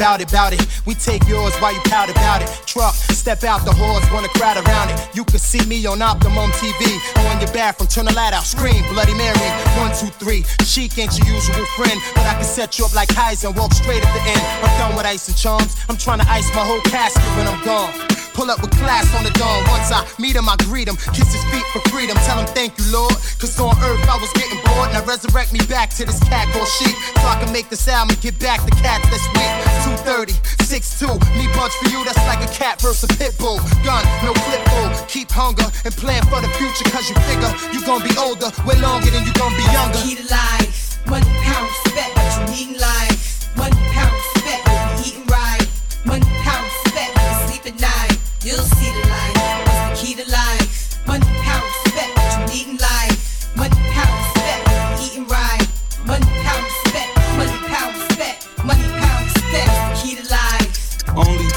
Bout 0.02 0.20
it, 0.20 0.32
bout 0.32 0.52
it. 0.52 0.66
We 0.84 0.94
take 0.94 1.28
yours 1.28 1.54
while 1.62 1.72
you 1.72 1.80
pout 1.82 2.10
about 2.10 2.42
it. 2.42 2.48
Truck, 2.66 2.92
step 3.14 3.44
out 3.44 3.64
the 3.64 3.72
horse, 3.72 4.04
wanna 4.10 4.26
crowd 4.34 4.58
around 4.58 4.90
it. 4.90 4.98
You 5.14 5.24
can 5.24 5.38
see 5.38 5.64
me 5.66 5.86
on 5.86 6.02
Optimum 6.02 6.50
TV. 6.58 6.98
On 7.30 7.38
your 7.38 7.52
bathroom, 7.52 7.86
turn 7.86 8.06
the 8.06 8.12
light 8.14 8.34
out, 8.34 8.42
scream, 8.42 8.82
Bloody 8.92 9.14
Mary. 9.14 9.38
One, 9.78 9.94
two, 9.94 10.10
three. 10.18 10.42
Chic 10.66 10.98
ain't 10.98 11.16
your 11.16 11.28
usual 11.28 11.64
friend, 11.76 12.00
but 12.16 12.26
I 12.26 12.34
can 12.34 12.44
set 12.44 12.80
you 12.80 12.84
up 12.84 12.94
like 12.94 13.10
Heisen, 13.10 13.54
walk 13.54 13.72
straight 13.72 14.04
at 14.04 14.12
the 14.12 14.22
end. 14.28 14.42
I'm 14.64 14.76
done 14.80 14.96
with 14.96 15.06
ice 15.06 15.28
and 15.28 15.36
charms. 15.36 15.76
I'm 15.88 15.96
trying 15.96 16.18
to 16.18 16.28
ice 16.28 16.48
my 16.52 16.64
whole 16.64 16.80
casket 16.80 17.22
when 17.36 17.46
I'm 17.46 17.64
gone. 17.64 18.21
Pull 18.34 18.50
up 18.50 18.60
with 18.60 18.72
class 18.80 19.06
on 19.14 19.24
the 19.24 19.30
dawn. 19.36 19.60
Once 19.68 19.92
I 19.92 20.00
meet 20.18 20.36
him, 20.36 20.48
I 20.48 20.56
greet 20.64 20.88
him. 20.88 20.96
Kiss 21.12 21.32
his 21.32 21.44
feet 21.52 21.64
for 21.72 21.80
freedom. 21.92 22.16
Tell 22.24 22.40
him 22.40 22.46
thank 22.56 22.76
you, 22.78 22.84
Lord. 22.92 23.12
Cause 23.38 23.58
on 23.60 23.76
earth 23.84 24.04
I 24.08 24.16
was 24.16 24.32
getting 24.32 24.58
bored. 24.64 24.92
Now 24.92 25.04
resurrect 25.04 25.52
me 25.52 25.60
back 25.68 25.90
to 26.00 26.04
this 26.04 26.18
cat 26.24 26.48
called 26.52 26.68
sheep. 26.68 26.96
So 27.20 27.26
I 27.28 27.36
can 27.42 27.52
make 27.52 27.68
this 27.68 27.86
album 27.88 28.16
and 28.16 28.20
get 28.22 28.38
back 28.40 28.64
the 28.64 28.72
cats 28.80 29.04
this 29.12 29.24
week. 29.36 29.52
230, 29.84 30.32
6'2. 30.64 31.20
Me 31.36 31.44
punch 31.52 31.72
for 31.80 31.88
you, 31.92 32.04
that's 32.04 32.20
like 32.24 32.40
a 32.40 32.50
cat 32.52 32.80
versus 32.80 33.04
a 33.04 33.08
pit 33.20 33.36
bull. 33.38 33.60
Gun, 33.84 34.04
no 34.24 34.32
clip 34.48 34.64
bull. 34.72 34.88
Keep 35.08 35.30
hunger 35.30 35.68
and 35.84 35.92
plan 35.94 36.24
for 36.32 36.40
the 36.40 36.48
future. 36.56 36.88
Cause 36.88 37.08
you 37.10 37.16
figure 37.28 37.52
you 37.72 37.84
gon' 37.84 38.00
be 38.00 38.14
older 38.16 38.48
way 38.64 38.80
longer 38.80 39.10
than 39.10 39.26
you 39.28 39.32
gon' 39.36 39.52
be 39.56 39.66
younger. 39.68 40.00
To 40.00 40.24
life, 40.32 41.00
one 41.10 41.26
pound 41.44 41.68
fat, 41.92 42.10
but 42.16 42.26
you 42.32 42.42
needin' 42.48 42.80
life. 42.80 43.52
One 43.56 43.72
pound 43.92 44.21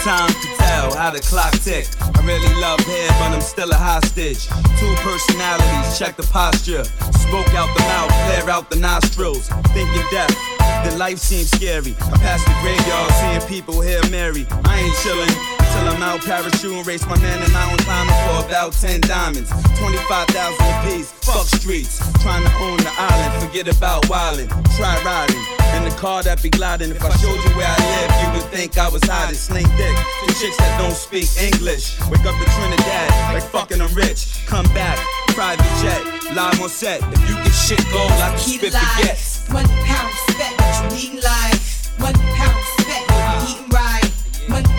time 0.05 0.29
to 0.29 0.47
tell 0.57 0.95
how 0.95 1.09
the 1.09 1.19
clock 1.19 1.51
tick. 1.65 1.87
I 1.99 2.21
really 2.27 2.53
love 2.61 2.79
head, 2.81 3.09
but 3.17 3.33
I'm 3.33 3.41
still 3.41 3.71
a 3.71 3.75
hostage. 3.75 4.45
Two 4.77 4.93
personalities, 5.01 5.97
check 5.97 6.15
the 6.15 6.27
posture. 6.31 6.83
Smoke 7.25 7.49
out 7.55 7.75
the 7.75 7.83
mouth, 7.89 8.11
flare 8.29 8.47
out 8.51 8.69
the 8.69 8.75
nostrils. 8.75 9.49
Thinking 9.73 10.05
death, 10.11 10.29
then 10.59 10.99
life 10.99 11.17
seems 11.17 11.49
scary. 11.49 11.95
I 12.13 12.17
pass 12.21 12.45
the 12.45 12.53
graveyard, 12.61 13.11
seeing 13.13 13.49
people 13.49 13.81
here 13.81 14.07
marry. 14.11 14.45
I 14.65 14.81
ain't 14.81 14.93
chillin' 14.97 15.54
until 15.75 15.93
I'm 15.93 16.03
out 16.03 16.21
parachuting, 16.21 16.85
race 16.85 17.05
my 17.07 17.17
man 17.19 17.43
in 17.43 17.51
mountain 17.51 17.77
climbing 17.85 18.15
for 18.27 18.47
about 18.47 18.73
10 18.73 19.01
diamonds. 19.01 19.49
25,000 19.79 20.31
apiece, 20.31 21.11
fuck 21.11 21.45
streets. 21.45 21.99
Trying 22.21 22.43
to 22.43 22.53
own 22.57 22.77
the 22.77 22.91
island, 22.95 23.43
forget 23.43 23.67
about 23.67 24.03
wildin'. 24.03 24.49
Try 24.77 24.95
riding 25.03 25.41
in 25.75 25.83
the 25.83 25.95
car 25.95 26.23
that 26.23 26.41
be 26.41 26.49
gliding. 26.49 26.91
If 26.91 27.03
I 27.03 27.11
showed 27.17 27.43
you 27.43 27.51
where 27.55 27.67
I 27.67 27.77
live, 27.77 28.11
you 28.21 28.27
would 28.39 28.51
think 28.51 28.77
I 28.77 28.89
was 28.89 29.03
hiding. 29.03 29.35
Sling 29.35 29.67
dick 29.77 29.95
to 29.95 30.33
chicks 30.39 30.57
that 30.57 30.79
don't 30.79 30.95
speak 30.95 31.27
English. 31.41 31.99
Wake 32.09 32.25
up 32.25 32.35
to 32.35 32.45
Trinidad, 32.55 33.09
like 33.33 33.43
fucking 33.43 33.81
I'm 33.81 33.93
rich. 33.93 34.45
Come 34.45 34.65
back, 34.73 34.97
private 35.35 35.65
jet, 35.81 36.01
live 36.35 36.61
on 36.61 36.69
set. 36.69 37.01
If 37.13 37.29
you 37.29 37.35
get 37.35 37.53
shit 37.53 37.83
gold, 37.91 38.11
I 38.23 38.29
can 38.31 38.39
spit 38.39 38.73
forget. 38.73 39.17
One 39.51 39.67
pound 39.83 40.13
but 40.37 40.73
you 40.79 40.95
needin' 40.95 41.21
life. 41.21 41.91
One 41.99 42.15
pound 42.35 42.55
but 42.77 43.03
we 43.09 43.51
eating 43.51 43.69
right. 43.69 44.11
One 44.47 44.74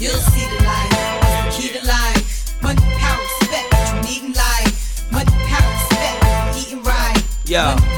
You'll 0.00 0.12
see 0.12 0.46
the 0.46 0.62
light. 0.62 0.90
It's 0.94 1.56
the 1.58 1.62
key 1.62 1.76
to 1.76 1.84
life. 1.84 2.54
One 2.62 2.76
pound 2.76 3.26
fat, 3.50 3.66
but 3.68 4.06
you 4.06 4.20
needin' 4.20 4.32
life. 4.32 5.02
One 5.10 5.26
pound 5.26 5.74
fat, 5.90 6.14
but 6.22 6.54
we 6.54 6.60
eating 6.60 6.82
right. 6.84 7.20
Yo, 7.46 7.58
One 7.64 7.78
pound 7.78 7.82
fat, 7.82 7.97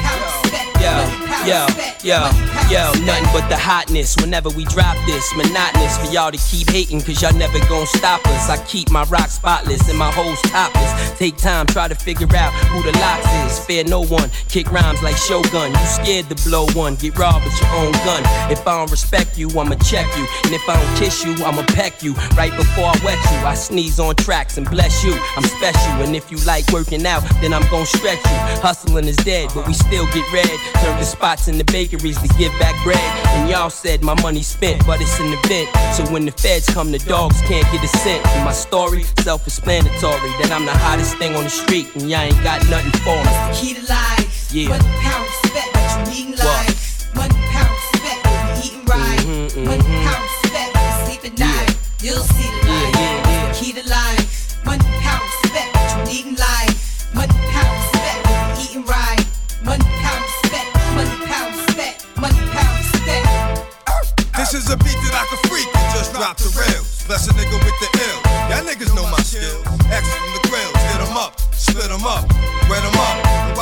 yo, 1.45 1.65
yo, 2.03 2.29
yo, 2.69 2.91
nothing 3.01 3.29
but 3.33 3.47
the 3.49 3.57
hotness 3.57 4.15
whenever 4.17 4.49
we 4.49 4.65
drop 4.65 4.95
this. 5.05 5.25
Monotonous 5.35 5.97
for 5.97 6.11
y'all 6.11 6.31
to 6.31 6.37
keep 6.37 6.69
hating, 6.69 7.01
cause 7.01 7.21
y'all 7.21 7.33
never 7.33 7.59
gon' 7.67 7.87
stop 7.87 8.25
us. 8.27 8.49
I 8.49 8.63
keep 8.65 8.91
my 8.91 9.03
rock 9.05 9.29
spotless 9.29 9.87
and 9.89 9.97
my 9.97 10.11
hoes 10.11 10.41
topless. 10.43 11.17
Take 11.17 11.37
time, 11.37 11.65
try 11.67 11.87
to 11.87 11.95
figure 11.95 12.27
out 12.35 12.53
who 12.69 12.81
the 12.83 12.97
locks 12.99 13.27
is. 13.45 13.65
Fear 13.65 13.85
no 13.85 14.03
one, 14.03 14.29
kick 14.49 14.71
rhymes 14.71 15.01
like 15.01 15.17
Shogun. 15.17 15.71
You 15.71 15.85
scared 15.85 16.29
to 16.29 16.35
blow 16.49 16.67
one, 16.73 16.95
get 16.95 17.17
robbed 17.17 17.45
with 17.45 17.59
your 17.61 17.71
own 17.75 17.91
gun. 18.03 18.23
If 18.51 18.67
I 18.67 18.77
don't 18.77 18.91
respect 18.91 19.37
you, 19.37 19.49
I'ma 19.49 19.75
check 19.75 20.05
you. 20.17 20.25
And 20.45 20.53
if 20.53 20.67
I 20.69 20.81
don't 20.81 20.97
kiss 20.97 21.23
you, 21.25 21.33
I'ma 21.43 21.63
peck 21.73 22.03
you. 22.03 22.13
Right 22.37 22.55
before 22.55 22.85
I 22.85 22.99
wet 23.03 23.17
you, 23.31 23.37
I 23.47 23.55
sneeze 23.55 23.99
on 23.99 24.15
tracks 24.15 24.57
and 24.57 24.69
bless 24.69 25.03
you. 25.03 25.17
I'm 25.35 25.43
special, 25.43 26.03
and 26.03 26.15
if 26.15 26.31
you 26.31 26.37
like 26.45 26.69
working 26.71 27.05
out, 27.05 27.23
then 27.41 27.53
I'm 27.53 27.67
gon' 27.69 27.85
stretch 27.85 28.23
you. 28.25 28.37
Hustling 28.61 29.07
is 29.07 29.17
dead, 29.17 29.49
but 29.53 29.67
we 29.67 29.73
still 29.73 30.05
get 30.07 30.31
red. 30.33 30.49
Turn 30.83 30.97
the 30.97 31.05
spots 31.31 31.47
in 31.47 31.57
the 31.57 31.63
bakeries 31.65 32.19
to 32.21 32.27
give 32.37 32.51
back 32.59 32.75
bread. 32.83 32.99
And 33.35 33.49
y'all 33.49 33.69
said 33.69 34.03
my 34.03 34.19
money 34.21 34.41
spent, 34.41 34.85
but 34.85 34.99
it's 34.99 35.17
an 35.19 35.31
event. 35.31 35.69
So 35.95 36.03
when 36.11 36.25
the 36.25 36.31
feds 36.31 36.65
come, 36.67 36.91
the 36.91 36.99
dogs 36.99 37.39
can't 37.41 37.65
get 37.71 37.83
a 37.83 37.87
cent. 37.87 38.25
And 38.27 38.43
my 38.43 38.51
story, 38.51 39.03
self-explanatory, 39.23 40.31
that 40.41 40.51
I'm 40.51 40.65
the 40.65 40.73
hottest 40.73 41.15
thing 41.17 41.33
on 41.35 41.45
the 41.45 41.49
street, 41.49 41.87
and 41.95 42.09
y'all 42.09 42.21
ain't 42.21 42.43
got 42.43 42.59
nothing 42.69 42.91
for 42.99 43.15
me. 43.15 43.31
Key 43.55 43.73
to 43.79 43.83
life. 43.87 44.51
Yeah. 44.51 44.71
One 44.71 44.83
pound 44.99 45.29
but 45.55 46.17
you 46.17 46.35
life. 46.35 47.15
One 47.15 47.29
pound 47.53 47.75
we 48.03 48.67
eating 48.67 48.85
right. 48.85 49.23
Mhm, 49.23 49.67
One 49.67 49.79
mhm. 49.79 50.03
pound 50.03 50.29
but 50.51 50.67
we 50.75 51.05
sleep 51.05 51.23
at 51.31 51.39
night. 51.39 51.75
You'll 52.01 52.27
see 52.35 52.40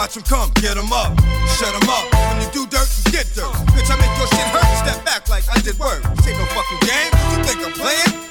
watch 0.10 0.18
'em 0.18 0.24
come, 0.24 0.52
get 0.56 0.76
'em 0.76 0.92
up, 0.92 1.16
shut 1.58 1.74
'em 1.76 1.90
up. 1.90 2.12
When 2.14 2.42
you 2.42 2.50
do 2.52 2.66
dirt, 2.68 2.90
you 3.06 3.12
get 3.12 3.28
dirt. 3.36 3.54
Bitch, 3.74 3.92
I 3.92 3.96
make 3.98 4.18
your 4.18 4.28
shit 4.28 4.48
hurt. 4.48 4.88
Step 4.88 5.06
back 5.06 5.30
like 5.30 5.44
I 5.50 5.60
did 5.62 5.78
work. 5.78 6.02
This 6.16 6.28
ain't 6.28 6.40
no 6.40 6.46
fucking 6.46 6.80
game. 6.80 7.12
You 7.38 7.44
think 7.44 7.66
I'm 7.66 7.74
playing? 7.74 8.29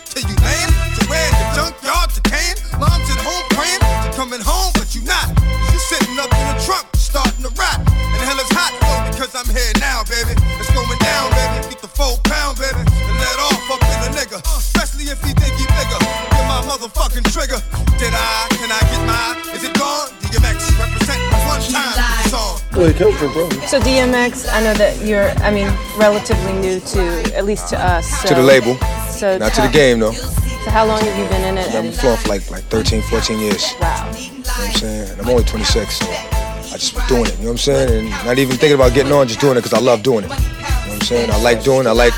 Well, 22.79 22.87
it 22.87 22.97
comes 22.97 23.17
from 23.19 23.33
bro. 23.33 23.51
So 23.67 23.81
DMX, 23.81 24.49
I 24.53 24.63
know 24.63 24.73
that 24.75 25.05
you're, 25.05 25.31
I 25.43 25.51
mean, 25.51 25.67
relatively 25.99 26.53
new 26.53 26.79
to, 26.79 27.35
at 27.37 27.45
least 27.45 27.69
to 27.71 27.77
us. 27.77 28.09
So, 28.23 28.29
to 28.29 28.35
the 28.37 28.43
label, 28.43 28.77
So 29.11 29.37
not 29.37 29.53
to 29.55 29.63
the 29.63 29.69
game 29.69 29.99
though. 29.99 30.13
So 30.13 30.71
how 30.71 30.87
long 30.87 31.01
have 31.01 31.19
you 31.19 31.29
been 31.29 31.43
in 31.43 31.59
it? 31.59 31.67
I've 31.75 31.83
been 31.83 31.93
flowing 31.93 32.19
for 32.19 32.29
like 32.29 32.49
like 32.53 32.63
13, 32.65 33.03
14 33.03 33.41
years. 33.41 33.75
wow. 33.81 34.09
You 34.17 34.31
know 34.31 34.39
what 34.39 34.59
I'm 34.61 34.73
saying? 34.75 35.11
And 35.11 35.21
I'm 35.21 35.29
only 35.29 35.43
26, 35.43 35.95
so 35.99 36.07
I 36.07 36.77
just 36.79 37.09
doing 37.09 37.27
it. 37.27 37.33
You 37.33 37.39
know 37.39 37.45
what 37.47 37.51
I'm 37.51 37.59
saying? 37.59 37.91
And 37.91 38.11
not 38.25 38.39
even 38.39 38.57
thinking 38.57 38.77
about 38.77 38.95
getting 38.95 39.13
on, 39.13 39.27
just 39.27 39.41
doing 39.41 39.57
it 39.57 39.63
because 39.65 39.75
I 39.75 39.81
love 39.81 40.05
doing 40.05 40.25
it. 40.25 40.31
You 40.31 40.37
know 40.37 40.37
what 40.37 40.93
I'm 40.93 41.01
saying? 41.01 41.31
I 41.33 41.43
like 41.43 41.65
doing. 41.65 41.87
it. 41.87 41.89
I 41.89 41.93
like 41.93 42.15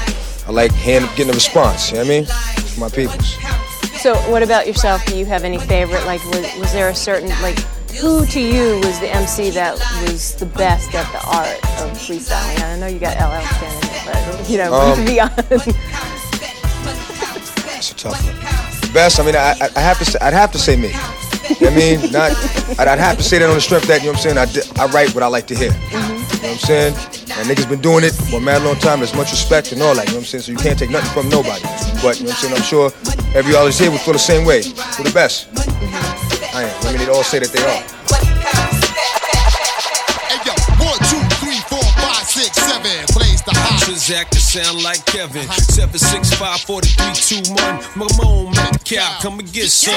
I 0.47 0.53
like 0.53 0.73
hand, 0.73 1.09
getting 1.17 1.31
a 1.31 1.35
response. 1.35 1.91
You 1.91 1.97
know 1.99 2.05
what 2.05 2.07
I 2.07 2.11
mean? 2.11 2.25
For 2.27 2.81
my 2.81 2.89
peoples. 2.91 3.35
So 4.03 4.15
what 4.31 4.43
about 4.43 4.67
yourself? 4.67 5.07
Do 5.07 5.17
you 5.17 5.25
have 5.25 5.45
any 5.45 5.59
favorite? 5.59 6.05
Like, 6.05 6.23
was, 6.27 6.59
was 6.59 6.73
there 6.75 6.91
a 6.91 6.95
certain 6.95 7.31
like? 7.41 7.59
Who 8.01 8.25
to 8.25 8.41
you 8.41 8.77
was 8.77 8.99
the 8.99 9.15
MC 9.15 9.51
that 9.51 9.75
was 10.03 10.35
the 10.37 10.47
best 10.47 10.95
at 10.95 11.05
the 11.13 11.21
art 11.29 11.59
of 11.83 11.99
freestyling? 11.99 12.63
I 12.65 12.79
know 12.79 12.87
you 12.87 12.99
got 12.99 13.19
LL 13.21 13.45
it, 13.45 14.05
but 14.07 14.49
you 14.49 14.57
know, 14.57 14.73
Um, 14.73 14.97
to 14.97 15.05
be 15.13 15.21
honest. 15.21 15.69
It's 17.77 17.93
a 17.93 17.95
tough 17.95 18.25
one. 18.25 18.81
The 18.81 18.91
best. 18.95 19.21
I 19.21 19.23
mean, 19.23 19.37
I, 19.37 19.55
I, 19.77 19.81
have 19.81 19.99
to. 19.99 20.07
Say, 20.07 20.19
I'd 20.23 20.33
have 20.33 20.51
to 20.53 20.59
say 20.59 20.77
me. 20.77 20.89
You 21.61 21.67
know 21.67 21.73
I 21.73 21.77
mean? 21.77 22.01
Not. 22.13 22.33
I'd, 22.79 22.89
I'd 22.89 22.99
have 22.99 23.19
to 23.19 23.23
say 23.23 23.39
that 23.39 23.49
on 23.51 23.55
the 23.55 23.61
strength 23.61 23.87
that 23.89 24.01
you 24.01 24.07
know 24.07 24.13
what 24.13 24.27
I'm 24.27 24.49
saying. 24.49 24.79
I, 24.79 24.83
I 24.83 24.87
write 24.87 25.15
what 25.15 25.23
I 25.23 25.27
like 25.27 25.47
to 25.49 25.55
hear. 25.55 25.71
You 25.71 25.93
know 25.93 26.09
what 26.09 26.51
I'm 26.53 26.59
saying? 26.59 26.95
And 26.95 27.49
niggas 27.49 27.69
been 27.69 27.83
doing 27.83 28.05
it 28.05 28.13
for 28.13 28.39
a 28.39 28.41
mad 28.41 28.63
long 28.63 28.77
time. 28.77 29.01
There's 29.01 29.15
much 29.15 29.31
respect 29.31 29.73
and 29.73 29.83
all 29.83 29.95
that. 29.95 30.07
You 30.07 30.13
know 30.13 30.25
what 30.25 30.33
I'm 30.33 30.41
saying? 30.41 30.43
So 30.45 30.53
you 30.53 30.59
can't 30.59 30.79
take 30.79 30.89
nothing 30.89 31.13
from 31.13 31.29
nobody. 31.29 31.61
But 32.01 32.17
you 32.17 32.25
know 32.25 32.33
what 32.33 32.45
I'm 32.49 32.49
saying? 32.49 32.55
I'm 32.57 32.63
sure 32.63 32.87
every 33.37 33.55
artist 33.55 33.79
here 33.79 33.91
would 33.91 34.01
feel 34.01 34.15
the 34.15 34.19
same 34.19 34.47
way. 34.47 34.63
We're 34.97 35.05
the 35.05 35.13
best. 35.13 35.53
I 36.61 36.65
am. 36.65 36.87
I 36.87 36.91
mean, 36.91 36.99
they'd 36.99 37.09
all 37.09 37.23
say 37.23 37.39
that 37.39 37.53
they 37.53 37.63
are. 37.63 38.30
Plays 43.91 44.07
the 44.07 44.15
hot. 44.15 44.21
Transact 44.21 44.33
to 44.33 44.41
sound 44.41 44.83
like 44.83 45.05
Kevin. 45.07 45.47
765 45.51 46.61
4321. 46.63 47.59
Mamone 47.99 48.55
Metcalf, 48.55 49.23
come 49.23 49.39
and 49.41 49.51
get 49.53 49.69
some. 49.69 49.95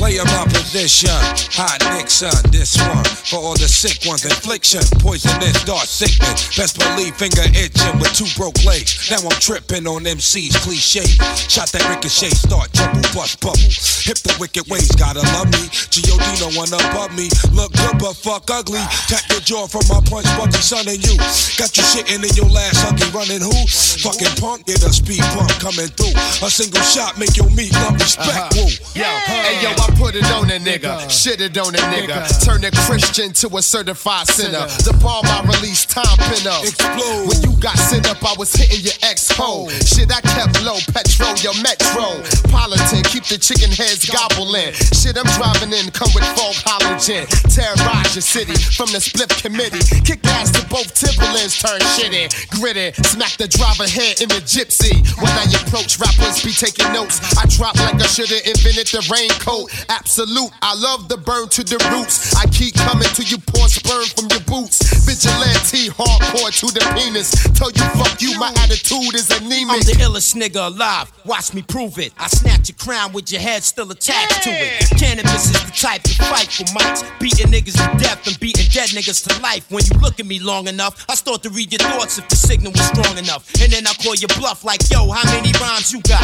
Play 0.00 0.16
of 0.16 0.26
my 0.32 0.44
position. 0.48 1.12
Hot 1.52 1.78
Nixon, 1.92 2.32
uh, 2.32 2.48
this 2.48 2.80
one. 2.80 3.04
For 3.04 3.36
all 3.36 3.54
the 3.54 3.68
sick 3.68 4.08
ones, 4.08 4.24
infliction. 4.24 4.80
Poisonous, 4.98 5.60
dark 5.64 5.84
sickness. 5.84 6.56
Best 6.56 6.78
believe 6.80 7.14
finger 7.16 7.44
itching 7.52 7.98
with 8.00 8.16
two 8.16 8.28
broke 8.32 8.56
legs. 8.64 8.96
Now 9.10 9.20
I'm 9.28 9.36
tripping 9.40 9.86
on 9.86 10.06
MC's 10.08 10.56
cliche. 10.64 11.04
Shot 11.52 11.68
that 11.76 11.84
ricochet, 11.92 12.32
start 12.32 12.72
trouble, 12.72 13.04
bust 13.12 13.44
bubble. 13.44 13.70
Hip 14.08 14.18
the 14.24 14.34
wicked 14.40 14.64
ways, 14.72 14.88
gotta 14.96 15.20
love 15.36 15.52
me. 15.52 15.68
G.O.D. 15.92 16.24
no 16.40 16.48
one 16.56 16.72
above 16.72 17.12
me. 17.12 17.28
Look 17.52 17.76
good 17.76 18.00
but 18.00 18.16
fuck 18.16 18.48
ugly. 18.50 18.82
Tap 19.06 19.24
your 19.28 19.44
jaw 19.44 19.68
from 19.68 19.84
my 19.92 20.00
punch, 20.08 20.26
bucky 20.40 20.64
son 20.64 20.88
and 20.88 21.00
you. 21.04 21.14
Got 21.60 21.76
you 21.76 21.84
shitting 21.84 22.24
in 22.24 22.32
your 22.34 22.48
last 22.48 22.80
huggy 22.80 23.01
be 23.02 23.16
running 23.16 23.42
who? 23.42 23.54
Fucking 24.02 24.34
punk, 24.38 24.66
get 24.66 24.82
a 24.82 24.92
speed 24.92 25.22
bump 25.34 25.50
coming 25.58 25.90
through. 25.94 26.14
A 26.46 26.50
single 26.50 26.82
shot 26.82 27.18
make 27.18 27.36
your 27.36 27.50
meat 27.50 27.72
love 27.74 27.94
respect. 27.94 28.28
Uh-huh. 28.30 28.50
Woo. 28.56 28.70
Yo, 28.94 29.06
uh-huh. 29.06 29.42
hey 29.42 29.56
yo, 29.62 29.70
I 29.70 29.86
put 29.98 30.14
it 30.14 30.26
on 30.32 30.50
a 30.50 30.58
nigga, 30.58 31.08
shit 31.10 31.40
it 31.40 31.56
on 31.58 31.74
a 31.74 31.82
nigga. 31.90 32.22
Turn 32.44 32.64
a 32.64 32.70
Christian 32.86 33.32
to 33.42 33.56
a 33.56 33.62
certified 33.62 34.26
sinner. 34.28 34.66
The 34.86 34.94
bomb 35.02 35.26
I 35.26 35.42
release, 35.42 35.86
time 35.86 36.18
pin 36.30 36.46
up. 36.46 36.62
Explode. 36.62 37.28
When 37.28 37.38
you 37.42 37.52
got 37.60 37.78
sent 37.78 38.08
up, 38.08 38.22
I 38.22 38.34
was 38.38 38.52
hitting 38.52 38.84
your 38.84 38.98
ex 39.02 39.30
hole. 39.30 39.68
Shit, 39.70 40.10
I 40.12 40.20
kept 40.20 40.62
low, 40.62 40.78
petrol, 40.92 41.34
your 41.42 41.56
metro. 41.62 42.20
Politan, 42.50 43.04
keep 43.08 43.24
the 43.26 43.38
chicken 43.38 43.70
heads 43.70 44.06
gobbling. 44.08 44.72
Shit, 44.94 45.18
I'm 45.18 45.28
driving 45.38 45.72
in, 45.72 45.90
come 45.90 46.10
with 46.14 46.26
fog 46.36 46.54
halogen. 46.66 47.26
Terrorize 47.48 48.14
your 48.14 48.22
city 48.22 48.54
from 48.76 48.90
the 48.92 49.00
split 49.00 49.30
committee. 49.40 49.82
Kick 50.04 50.24
ass 50.38 50.50
to 50.52 50.62
both 50.68 50.92
Timberlands, 50.94 51.58
turn 51.58 51.80
shitty. 51.96 52.28
Gritty, 52.60 52.91
smack 53.04 53.36
the 53.36 53.48
driver 53.48 53.88
head 53.88 54.20
in 54.20 54.28
the 54.28 54.42
gypsy. 54.44 54.92
When 55.18 55.32
I 55.32 55.44
approach, 55.62 55.98
rappers 55.98 56.42
be 56.44 56.52
taking 56.52 56.92
notes. 56.92 57.20
I 57.38 57.46
drop 57.48 57.76
like 57.80 58.00
I 58.00 58.06
should've 58.06 58.44
invented 58.44 58.88
the 58.92 59.02
raincoat. 59.08 59.72
Absolute, 59.88 60.52
I 60.62 60.74
love 60.76 61.08
the 61.08 61.16
burn 61.16 61.48
to 61.56 61.64
the 61.64 61.78
roots. 61.90 62.34
I 62.36 62.46
keep 62.46 62.74
coming 62.74 63.08
till 63.14 63.26
you 63.26 63.38
pour 63.38 63.68
sperm 63.68 64.04
from 64.16 64.28
your 64.30 64.44
boots. 64.44 64.80
Vigilante, 65.04 65.88
hardcore 65.92 66.52
to 66.60 66.68
the 66.72 66.84
penis. 66.94 67.32
Tell 67.56 67.70
you 67.70 67.84
fuck 67.96 68.20
you, 68.20 68.38
my 68.38 68.52
attitude 68.62 69.14
is 69.14 69.30
anemic. 69.30 69.70
I'm 69.70 69.80
the 69.80 69.96
illest 70.04 70.34
nigga 70.36 70.68
alive. 70.68 71.12
Watch 71.24 71.54
me 71.54 71.62
prove 71.62 71.98
it. 71.98 72.12
I 72.18 72.28
snatch 72.28 72.68
your 72.68 72.76
crown 72.76 73.12
with 73.12 73.30
your 73.32 73.40
head 73.40 73.62
still 73.62 73.90
attached 73.90 74.42
to 74.44 74.50
it. 74.50 74.84
Canibus 74.98 75.50
is 75.50 75.64
the 75.64 75.72
type 75.72 76.02
to 76.02 76.14
fight 76.24 76.50
for 76.50 76.64
mics. 76.76 77.02
Beating 77.18 77.48
niggas 77.48 77.76
to 77.76 77.98
death 77.98 78.26
and 78.26 78.38
beating 78.40 78.68
dead 78.70 78.90
niggas 78.90 79.26
to 79.28 79.42
life. 79.42 79.70
When 79.70 79.84
you 79.84 79.98
look 80.00 80.20
at 80.20 80.26
me 80.26 80.38
long 80.38 80.68
enough, 80.68 81.04
I 81.08 81.14
start 81.14 81.42
to 81.44 81.50
read 81.50 81.72
your 81.72 81.80
thoughts 81.80 82.18
if 82.18 82.28
the 82.28 82.36
signal 82.36 82.72
strong 82.82 83.16
enough. 83.18 83.46
And 83.62 83.72
then 83.72 83.86
I 83.86 83.94
call 84.02 84.14
you 84.14 84.28
bluff 84.38 84.64
like, 84.64 84.82
yo, 84.90 85.10
how 85.10 85.24
many 85.30 85.52
rhymes 85.60 85.92
you 85.92 86.00
got? 86.02 86.22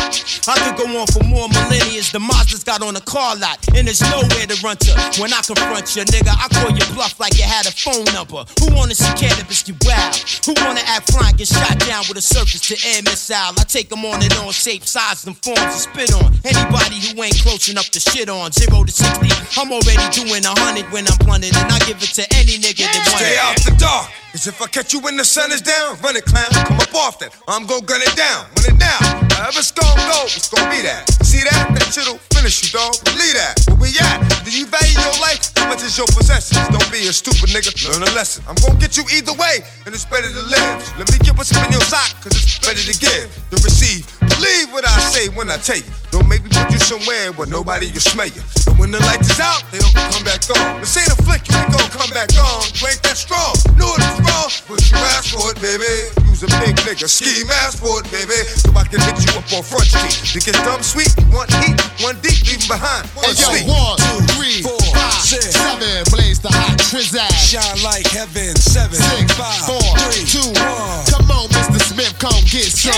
I 0.48 0.58
could 0.62 0.76
go 0.76 0.86
on 0.98 1.06
for 1.08 1.22
more 1.24 1.48
millennia. 1.48 2.02
The 2.10 2.20
Mazda's 2.20 2.64
got 2.64 2.82
on 2.82 2.96
a 2.96 3.00
car 3.00 3.36
lot. 3.36 3.58
And 3.74 3.86
there's 3.86 4.02
nowhere 4.02 4.46
to 4.46 4.56
run 4.62 4.76
to. 4.76 4.92
When 5.20 5.32
I 5.32 5.40
confront 5.42 5.94
you, 5.96 6.04
nigga, 6.04 6.32
I 6.34 6.46
call 6.50 6.70
you 6.70 6.84
bluff 6.94 7.18
like 7.20 7.36
you 7.38 7.44
had 7.44 7.66
a 7.66 7.72
phone 7.72 8.04
number. 8.14 8.44
Who 8.60 8.74
wanna 8.74 8.94
see 8.94 9.10
Canibus 9.14 9.64
get 9.64 9.78
wild? 9.86 10.16
Who 10.46 10.52
wanna 10.64 10.82
act 10.86 11.12
fly 11.12 11.30
and 11.30 11.38
get 11.38 11.48
shot 11.48 11.78
down 11.80 12.04
with 12.08 12.18
a 12.18 12.24
surface 12.24 12.60
to 12.68 12.74
air 12.88 13.02
missile? 13.02 13.54
I 13.56 13.64
take 13.66 13.88
them 13.88 14.04
on 14.04 14.22
and 14.22 14.32
on, 14.44 14.52
shape, 14.52 14.84
size, 14.84 15.26
and 15.26 15.36
forms 15.38 15.60
to 15.60 15.78
spit 15.78 16.12
on. 16.14 16.34
Anybody 16.44 16.98
who 17.00 17.22
ain't 17.22 17.38
close 17.42 17.68
enough 17.68 17.90
to 17.90 18.00
shit 18.00 18.28
on. 18.28 18.52
Zero 18.52 18.84
to 18.84 18.92
60, 18.92 19.28
I'm 19.60 19.72
already 19.72 20.06
doing 20.12 20.44
a 20.44 20.54
hundred 20.60 20.90
when 20.92 21.06
I'm 21.08 21.18
blunted. 21.18 21.56
And 21.56 21.70
I 21.72 21.78
give 21.80 22.02
it 22.02 22.12
to 22.18 22.24
any 22.36 22.58
nigga 22.58 22.84
that 22.86 23.02
wants 23.06 23.22
Stay 23.22 23.38
out 23.38 23.56
the 23.64 23.74
dark. 23.78 24.10
Cause 24.32 24.46
if 24.46 24.60
I 24.60 24.68
catch 24.68 24.92
you 24.92 25.00
when 25.00 25.16
the 25.16 25.24
sun 25.24 25.52
is 25.52 25.64
down, 25.64 25.96
run 26.04 26.12
it, 26.14 26.24
clown. 26.28 26.52
Come 26.68 26.76
up 26.76 26.94
off 26.94 27.18
that. 27.24 27.32
I'm 27.48 27.64
gon' 27.64 27.80
gun 27.88 28.04
it 28.04 28.12
down. 28.12 28.44
Run 28.60 28.76
it 28.76 28.78
down. 28.78 29.00
However 29.32 29.64
it's 29.64 29.72
gon' 29.72 29.96
go, 30.04 30.28
it's 30.28 30.52
gon' 30.52 30.68
be 30.68 30.84
that. 30.84 31.08
See 31.24 31.40
that? 31.48 31.72
That 31.72 31.88
shit'll 31.88 32.20
finish 32.36 32.60
you, 32.60 32.76
dog. 32.76 32.92
Believe 33.08 33.32
that. 33.40 33.56
Where 33.72 33.88
we 33.88 33.96
at? 33.96 34.20
Do 34.44 34.52
you 34.52 34.68
value 34.68 35.00
your 35.00 35.16
life 35.24 35.48
How 35.56 35.72
much 35.72 35.80
is 35.80 35.96
your 35.96 36.06
possessions? 36.12 36.60
Don't 36.68 36.84
be 36.92 37.08
a 37.08 37.12
stupid 37.16 37.48
nigga. 37.56 37.72
Learn 37.88 38.04
a 38.04 38.12
lesson. 38.12 38.44
I'm 38.44 38.60
gon' 38.60 38.76
get 38.76 39.00
you 39.00 39.08
either 39.16 39.32
way, 39.40 39.64
and 39.88 39.96
it's 39.96 40.04
better 40.04 40.28
to 40.28 40.44
live. 40.44 40.76
Let 41.00 41.08
me 41.08 41.24
get 41.24 41.32
what's 41.32 41.48
in 41.56 41.64
your 41.72 41.84
sock, 41.88 42.12
cause 42.20 42.36
it's 42.36 42.60
better 42.60 42.84
to 42.84 42.94
give 43.00 43.32
than 43.48 43.64
receive. 43.64 44.04
Believe 44.28 44.68
what 44.76 44.84
I 44.84 44.92
say 45.08 45.32
when 45.32 45.48
I 45.48 45.56
tell 45.56 45.80
you. 45.80 45.88
Don't 46.12 46.28
make 46.28 46.44
me 46.44 46.52
put 46.52 46.68
you 46.68 46.78
somewhere 46.78 47.32
where 47.32 47.48
nobody 47.48 47.88
can 47.88 48.04
smell 48.04 48.28
you. 48.28 48.44
When 48.78 48.90
the 48.94 49.02
light 49.10 49.20
is 49.20 49.40
out, 49.42 49.66
they 49.74 49.78
don't 49.82 49.92
come 50.14 50.22
back 50.24 50.40
on. 50.54 50.80
This 50.80 50.96
ain't 50.96 51.10
a 51.10 51.18
flick, 51.26 51.42
you 51.50 51.56
ain't 51.58 51.72
gon' 51.74 51.90
come 51.90 52.10
back 52.14 52.30
on. 52.38 52.62
You 52.78 52.86
ain't 52.86 53.02
that 53.02 53.18
strong. 53.18 53.52
Know 53.74 53.90
it 53.98 54.02
is 54.06 54.18
wrong, 54.22 54.48
but 54.70 54.78
you 54.86 54.96
ask 55.18 55.34
for 55.34 55.50
it, 55.50 55.58
baby. 55.60 55.90
Use 56.30 56.46
a 56.46 56.50
big 56.62 56.78
nigga, 56.86 57.10
ski 57.10 57.42
mask 57.44 57.82
for 57.82 57.98
it, 57.98 58.06
baby. 58.14 58.38
So 58.54 58.70
I 58.78 58.86
can 58.86 59.02
hit 59.02 59.18
you 59.26 59.34
up 59.34 59.44
on 59.50 59.66
front 59.66 59.90
street. 59.90 60.14
To 60.30 60.38
get 60.38 60.54
dumb 60.62 60.80
sweet, 60.86 61.10
one 61.34 61.50
heat, 61.60 61.74
one 62.06 62.14
deep, 62.22 62.38
leave 62.46 62.62
'em 62.62 62.68
behind. 62.78 63.02
One 63.18 63.26
Hey 63.26 63.34
yo, 63.34 63.50
sweet. 63.50 63.66
one, 63.66 63.98
two, 63.98 64.18
three, 64.38 64.62
five, 64.62 64.87
six. 65.16 65.54
seven. 65.54 66.04
Blaze 66.10 66.40
the 66.40 66.48
hot 66.52 66.78
trizaz. 66.78 67.32
Shine 67.36 67.80
like 67.82 68.06
heaven. 68.08 68.54
Seven, 68.56 68.94
Six, 68.98 69.32
five, 69.34 69.62
four, 69.66 69.88
three, 70.08 70.24
two, 70.26 70.48
one. 70.58 71.04
Come 71.08 71.30
on, 71.30 71.48
Mr. 71.54 71.80
Smith, 71.80 72.14
come 72.18 72.36
get 72.48 72.68
some. 72.68 72.94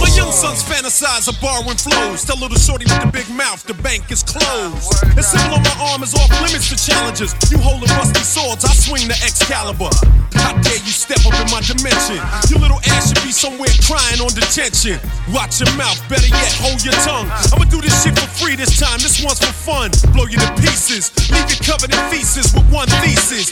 My 0.00 0.10
young 0.16 0.32
sons 0.32 0.62
fantasize 0.62 1.28
of 1.28 1.36
borrowing 1.40 1.76
flows. 1.76 2.24
Tell 2.24 2.38
little 2.38 2.58
shorty 2.58 2.84
with 2.84 3.00
the 3.00 3.10
big 3.12 3.28
mouth, 3.30 3.62
the 3.64 3.74
bank 3.82 4.10
is 4.10 4.22
closed. 4.22 4.90
The 5.16 5.22
symbol 5.22 5.56
on 5.58 5.62
my 5.62 5.76
arm 5.92 6.02
is 6.02 6.14
off 6.14 6.30
limits 6.42 6.68
to 6.72 6.76
challenges. 6.78 7.34
You 7.50 7.58
holding 7.58 7.90
rusty 7.96 8.20
swords, 8.24 8.64
I 8.64 8.72
swing 8.72 9.08
the 9.08 9.18
Excalibur. 9.24 9.90
How 10.34 10.52
dare 10.60 10.80
you 10.82 10.92
step 10.92 11.22
up 11.24 11.34
in 11.40 11.48
my 11.50 11.62
dimension? 11.64 12.20
Your 12.50 12.60
little 12.60 12.80
ass 12.92 13.08
should 13.08 13.22
be 13.24 13.32
somewhere 13.32 13.70
crying 13.86 14.20
on 14.20 14.32
detention. 14.34 14.98
Watch 15.32 15.60
your 15.60 15.70
mouth, 15.76 15.96
better 16.08 16.26
yet, 16.28 16.52
hold 16.60 16.84
your 16.84 16.96
tongue. 17.06 17.30
I'ma 17.52 17.64
do 17.70 17.80
this 17.80 17.94
shit 18.02 18.18
for 18.18 18.28
free 18.28 18.56
this 18.56 18.76
time. 18.78 18.98
This 19.00 19.22
one's 19.24 19.38
for 19.40 19.52
fun. 19.54 19.90
Blow 20.12 20.26
you 20.26 20.36
to 20.38 20.50
pieces, 20.60 21.10
leave 21.34 21.50
you 21.50 21.58
covered 21.66 21.92
in 21.92 22.02
feces 22.10 22.54
with 22.54 22.66
one 22.70 22.88
thesis. 23.02 23.50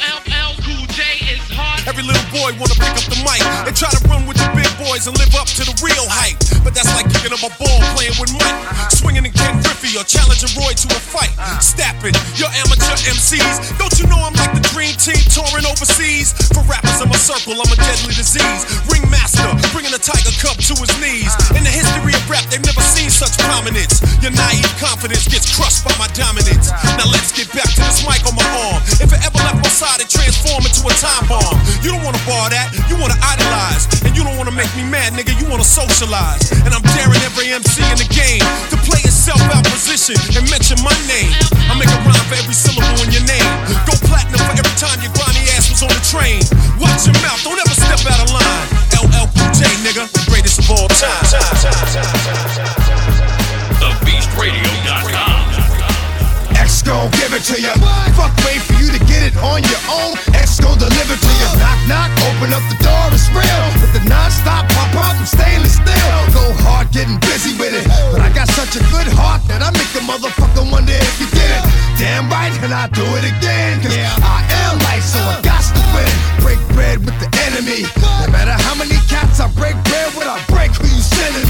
Every 1.85 2.03
little 2.07 2.25
boy 2.33 2.55
wanna 2.57 2.79
pick 2.79 2.95
up 2.95 3.07
the 3.11 3.21
mic 3.27 3.43
and 3.67 3.75
try 3.77 3.91
to 3.91 4.01
run 4.09 4.25
with 4.25 4.39
the 4.41 4.49
big 4.57 4.71
boys 4.81 5.11
and 5.11 5.15
live 5.19 5.35
up 5.37 5.51
to 5.59 5.63
the 5.67 5.75
real 5.85 6.07
hype. 6.09 6.39
But 6.65 6.73
that's 6.73 6.89
like 6.95 7.11
kicking 7.13 7.35
up 7.35 7.43
a 7.45 7.51
ball 7.61 7.81
playing 7.93 8.17
with 8.17 8.33
Mike, 8.39 8.59
swinging 8.95 9.27
in 9.27 9.35
Ken 9.35 9.61
Griffey 9.61 9.99
or 9.99 10.07
challenging 10.07 10.49
Roy 10.57 10.73
to 10.73 10.87
a 10.89 11.01
fight. 11.03 11.35
Stapping 11.61 12.15
your 12.39 12.49
amateur 12.65 12.97
MCs. 13.05 13.77
Don't 13.77 13.93
you 13.99 14.07
know 14.07 14.21
I'm 14.23 14.33
like 14.39 14.55
the 14.55 14.65
dream 14.73 14.95
team 14.97 15.19
touring 15.29 15.67
overseas? 15.67 16.33
For 16.55 16.63
rappers 16.65 17.03
in 17.03 17.11
my 17.11 17.19
circle, 17.19 17.59
I'm 17.59 17.69
a 17.69 17.77
deadly 17.77 18.15
disease. 18.15 18.63
Ringmaster, 18.89 19.51
bringing 19.75 19.93
a 19.93 20.01
tiger 20.01 20.33
cub 20.41 20.57
to 20.57 20.75
his 20.79 20.95
knees. 21.03 21.35
In 21.59 21.67
the 21.67 21.75
history 21.75 22.15
of 22.15 22.25
rap, 22.31 22.47
they've 22.49 22.65
never 22.65 22.81
seen 22.81 23.11
such 23.11 23.37
prominence. 23.45 24.01
Your 24.23 24.33
naive 24.33 24.71
confidence 24.79 25.27
gets 25.29 25.51
crushed 25.53 25.85
by 25.85 25.93
my 25.99 26.09
dominance. 26.15 26.71
Now 26.97 27.11
let's 27.11 27.35
get 27.35 27.51
back 27.53 27.69
to 27.75 27.83
this 27.83 28.07
mic 28.07 28.23
on 28.25 28.39
my 28.39 28.47
arm. 28.71 28.81
If 29.03 29.11
it 29.11 29.21
ever 29.21 29.39
left 29.43 29.61
my 29.61 29.73
side, 29.73 30.01
it 30.01 30.09
transformed 30.09 30.65
into 30.65 30.87
a 30.87 30.95
time 30.97 31.27
bomb. 31.27 31.42
You 31.83 31.91
don't 31.91 32.05
wanna 32.07 32.23
bar 32.27 32.51
that, 32.51 32.71
you 32.87 32.95
wanna 32.97 33.19
idolize. 33.19 33.91
And 34.07 34.15
you 34.15 34.23
don't 34.23 34.39
wanna 34.39 34.55
make 34.55 34.71
me 34.79 34.85
mad, 34.87 35.13
nigga, 35.13 35.35
you 35.39 35.47
wanna 35.51 35.67
socialize. 35.67 36.51
And 36.65 36.71
I'm 36.75 36.85
daring 36.95 37.23
every 37.27 37.51
MC 37.51 37.83
in 37.83 37.99
the 37.99 38.09
game 38.11 38.43
to 38.71 38.77
play 38.87 39.03
itself 39.03 39.43
out 39.51 39.65
position 39.67 40.15
and 40.39 40.47
mention 40.51 40.79
my 40.87 40.95
name. 41.11 41.33
I 41.67 41.75
make 41.75 41.91
a 41.91 41.99
rhyme 42.07 42.27
for 42.31 42.39
every 42.39 42.55
syllable 42.55 43.03
in 43.03 43.11
your 43.11 43.27
name. 43.27 43.51
Go 43.89 43.95
platinum 44.07 44.39
for 44.47 44.55
every 44.55 44.77
time 44.79 44.99
your 45.03 45.13
grimy 45.19 45.43
ass 45.59 45.71
was 45.71 45.83
on 45.83 45.91
the 45.91 46.03
train. 46.07 46.43
Watch 46.79 47.07
your 47.11 47.19
mouth, 47.25 47.43
don't 47.43 47.59
ever 47.59 47.75
step 47.75 48.01
out 48.07 48.21
of 48.23 48.31
line. 48.31 48.67
LL 49.03 49.27
Cool 49.35 49.51
J, 49.51 49.67
nigga, 49.83 50.07
greatest 50.31 50.63
of 50.63 50.71
all 50.71 50.89
time. 50.89 51.27
DaBeastRadio.com. 53.83 55.42
X 56.73 56.81
gon' 56.89 57.13
give 57.21 57.37
it 57.37 57.45
to 57.53 57.61
ya. 57.61 57.77
Fuck, 58.17 58.33
wait 58.49 58.57
for 58.65 58.73
you 58.81 58.89
to 58.89 59.01
get 59.05 59.21
it 59.21 59.37
on 59.45 59.61
your 59.61 59.83
own. 59.93 60.17
X 60.33 60.57
gon' 60.57 60.81
deliver 60.81 61.21
to 61.21 61.33
ya. 61.37 61.49
Knock, 61.61 61.81
knock, 61.85 62.11
open 62.33 62.49
up 62.49 62.65
the 62.73 62.81
door, 62.81 63.13
it's 63.13 63.29
real. 63.29 63.65
With 63.85 63.93
the 63.93 64.01
non-stop 64.09 64.65
pop 64.73 64.89
out, 64.97 65.21
I'm 65.21 65.29
stainless 65.29 65.77
steel. 65.77 66.17
Go 66.33 66.41
hard, 66.65 66.89
getting 66.89 67.21
busy 67.29 67.53
with 67.61 67.77
it. 67.77 67.85
But 68.09 68.25
I 68.25 68.33
got 68.33 68.49
such 68.57 68.81
a 68.81 68.83
good 68.89 69.05
heart 69.21 69.45
that 69.53 69.61
I 69.61 69.69
make 69.77 69.93
a 69.93 70.01
motherfucker 70.01 70.65
wonder 70.73 70.97
if 70.97 71.21
you 71.21 71.29
get 71.37 71.45
it. 71.45 71.63
Damn 72.01 72.33
right, 72.33 72.57
and 72.65 72.73
I 72.73 72.89
do 72.89 73.05
it 73.21 73.29
again. 73.29 73.77
Cause 73.85 73.93
I 74.25 74.41
am 74.65 74.81
light, 74.89 75.05
so 75.05 75.21
I 75.21 75.45
got 75.45 75.61
to 75.77 75.83
win. 75.93 76.09
Break 76.41 76.61
bread 76.73 77.05
with 77.05 77.21
the 77.21 77.29
enemy. 77.53 77.85
No 78.25 78.33
matter 78.33 78.57
how 78.65 78.73
many 78.81 78.97
cats 79.13 79.45
I 79.45 79.53
break 79.61 79.77
bread 79.93 80.09
with, 80.17 80.25
I 80.25 80.41
break 80.49 80.73
who 80.81 80.89
you 80.89 81.02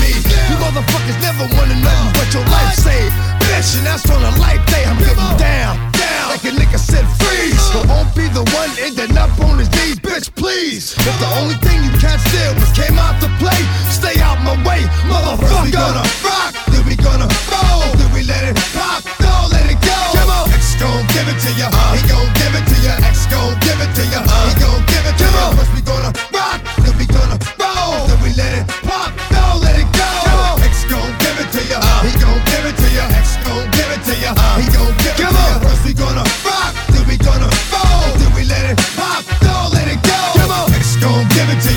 me. 0.02 0.12
You 0.50 0.56
motherfuckers 0.60 1.18
never 1.24 1.48
wanted 1.56 1.80
nothing 1.80 2.12
but 2.12 2.28
your 2.34 2.44
life 2.52 2.74
saved. 2.76 3.14
Bitch, 3.48 3.76
and 3.78 3.86
that's 3.86 4.04
on 4.10 4.20
a 4.20 4.32
life 4.40 4.60
day. 4.68 4.84
I'm 4.84 4.98
getting 4.98 5.32
down, 5.40 5.80
down. 5.96 6.24
Like 6.28 6.44
a 6.44 6.52
nigga 6.52 6.78
said, 6.78 7.06
freeze. 7.20 7.62
But 7.72 7.88
won't 7.88 8.12
be 8.14 8.28
the 8.28 8.44
one 8.52 8.70
ending 8.80 9.16
up 9.16 9.32
on 9.40 9.58
his 9.58 9.70
knees, 9.72 9.98
bitch, 10.00 10.28
please. 10.34 10.92
If 10.96 11.16
the 11.20 11.30
only 11.40 11.56
thing 11.64 11.80
you 11.84 11.92
can't 11.96 12.20
steal 12.20 12.52
was 12.60 12.72
came 12.76 12.98
out 12.98 13.16
to 13.24 13.28
play, 13.40 13.60
stay 13.88 14.20
out 14.20 14.40
my 14.44 14.56
way, 14.66 14.84
motherfucker. 15.08 15.40
First 15.40 15.64
we 15.64 15.70
gonna 15.72 16.04
rock, 16.24 16.52
then 16.68 16.82
we 16.84 16.96
gonna 16.96 17.28
roll, 17.48 17.84
then 17.96 18.10
we 18.12 18.22
let 18.28 18.44
it 18.44 18.56
pop, 18.76 19.00
don't 19.20 19.48
let 19.52 19.64
it 19.68 19.80
go. 19.80 19.96
Come 20.16 20.30
on, 20.30 20.52
X 20.52 20.76
gon' 20.76 21.04
give 21.16 21.28
it 21.32 21.38
to 21.40 21.50
ya, 21.56 21.68
he 21.96 22.00
gon' 22.08 22.28
give 22.36 22.52
it 22.56 22.64
to 22.68 22.76
ya, 22.84 22.92
X 23.08 23.26
gon' 23.32 23.56
give 23.64 23.80
it 23.80 23.92
to 23.96 24.04
ya, 24.12 24.20
he 24.20 24.52
gon' 24.60 24.80
give 24.88 25.04
it 25.08 25.16
to 25.16 25.26
ya. 25.32 25.44
First 25.56 25.72
we 25.76 25.80
gonna 25.80 26.12
rock, 26.32 26.60
then 26.84 26.94
we 27.00 27.06
gonna 27.08 27.38
roll, 27.60 28.06
then 28.08 28.18
we 28.20 28.30
let 28.36 28.52
it 28.60 28.66
pop, 28.84 29.12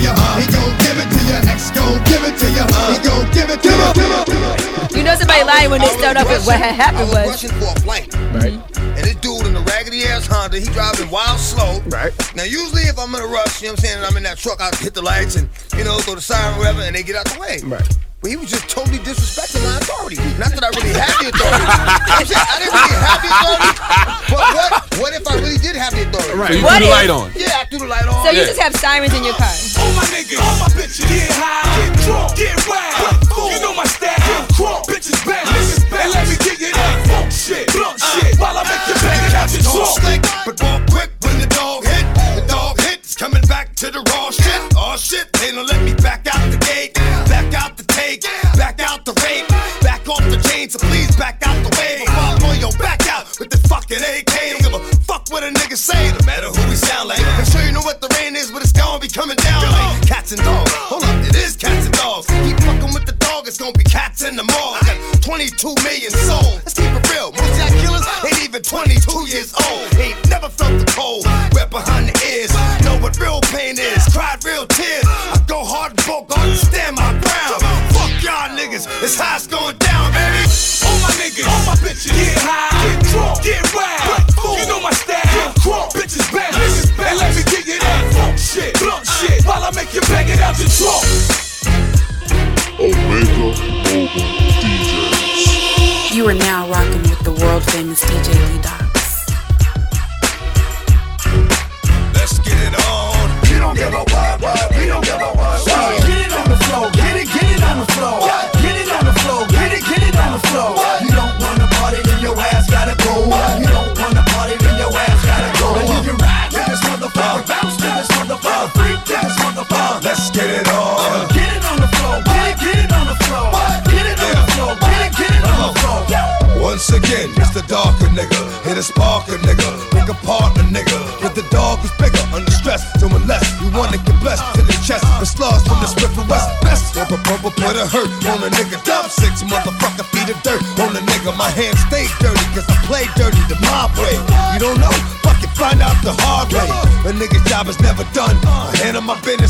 give 0.06 0.14
it 0.14 0.22
to 0.22 0.22
ya, 0.22 0.38
he 0.38 0.46
gon' 0.52 0.74
give 0.78 0.98
it 0.98 1.10
to 1.10 1.20
ya, 1.26 1.52
X 1.52 1.72
gon' 1.72 1.98
give 2.06 2.24
it 2.24 2.36
to 2.38 2.48
ya, 2.52 2.66
he 2.92 2.98
gon' 3.02 3.26
give 3.32 3.50
it 3.50 3.62
to 3.62 3.70
ya. 3.70 4.98
You 4.98 5.04
know 5.04 5.16
somebody 5.16 5.44
lying 5.44 5.70
when 5.70 5.82
they 5.82 5.94
start 5.98 6.18
up 6.18 6.28
with 6.28 6.46
what 6.46 6.58
had 6.58 6.76
happened 6.76 7.10
was. 7.10 7.28
Rushing 7.28 7.50
for 7.52 7.66
a 7.66 7.80
flight. 7.82 8.14
Right. 8.34 8.60
And 8.78 9.04
this 9.04 9.16
dude 9.16 9.46
in 9.46 9.56
a 9.56 9.62
raggedy 9.62 10.04
ass 10.06 10.16
ass 10.16 10.28
Honda. 10.28 10.60
He 10.60 10.66
driving 10.66 11.10
wild 11.10 11.40
slow. 11.40 11.82
Right. 11.88 12.14
Now, 12.36 12.44
usually 12.44 12.84
if 12.84 12.98
I'm 12.98 13.14
in 13.14 13.22
a 13.22 13.28
rush, 13.28 13.62
you 13.62 13.68
know 13.68 13.74
what 13.74 13.80
I'm 13.80 13.86
saying, 13.86 13.98
and 13.98 14.06
I'm 14.06 14.18
in 14.18 14.24
that 14.24 14.38
truck, 14.38 14.62
I 14.62 14.74
hit 14.78 14.94
the 14.94 15.02
lights 15.02 15.36
and, 15.36 15.50
you 15.78 15.84
know, 15.84 16.00
throw 16.00 16.16
the 16.16 16.22
siren 16.22 16.56
or 16.56 16.60
whatever, 16.60 16.82
and 16.82 16.96
they 16.96 17.04
get 17.04 17.16
out 17.16 17.26
the 17.26 17.40
way. 17.40 17.60
Right. 17.64 18.05
But 18.26 18.34
he 18.34 18.38
was 18.42 18.50
just 18.50 18.66
totally 18.74 18.98
disrespecting 19.06 19.62
my 19.62 19.78
authority. 19.78 20.18
Not 20.42 20.50
that 20.50 20.66
I 20.66 20.74
really 20.74 20.98
had 20.98 21.14
the 21.22 21.30
authority. 21.30 21.62
you 21.62 21.70
know 21.70 21.94
what 21.94 22.10
I'm 22.10 22.26
saying? 22.26 22.42
I 22.42 22.58
didn't 22.58 22.74
really 22.74 22.98
have 23.06 23.22
the 23.22 23.30
authority. 23.30 23.70
But 24.34 24.44
what, 24.50 24.70
what 24.98 25.12
if 25.14 25.24
I 25.30 25.34
really 25.46 25.62
did 25.62 25.78
have 25.78 25.94
the 25.94 26.10
authority? 26.10 26.34
Right. 26.34 26.50
So 26.50 26.58
you 26.58 26.66
What 26.66 26.82
threw 26.82 26.90
the 26.90 26.98
light 26.98 27.14
on. 27.14 27.30
Yeah, 27.38 27.62
I 27.62 27.70
threw 27.70 27.86
the 27.86 27.92
light 27.94 28.10
on. 28.10 28.18
So 28.26 28.34
you 28.34 28.50
just 28.50 28.58
have 28.58 28.74
sirens 28.82 29.14
in 29.14 29.22
your 29.22 29.38
car. 29.38 29.54
All 29.78 29.94
my 29.94 30.10
niggas, 30.10 30.42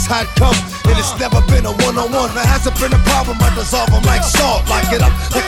my 0.10 0.16
how 0.16 0.22
it 0.24 0.30
comes. 0.36 0.60
And 0.86 0.98
it's 0.98 1.18
never 1.20 1.42
been 1.48 1.66
a 1.66 1.72
one-on-one. 1.72 2.34
There 2.34 2.46
hasn't 2.46 2.78
been 2.80 2.94
a 2.94 3.02
problem. 3.10 3.38
I 3.42 3.54
dissolve 3.56 3.90
them 3.90 4.04
like 4.04 4.24
salt. 4.24 4.68
Lock 4.70 4.92
it 4.92 5.02
up 5.02 5.14
like 5.32 5.45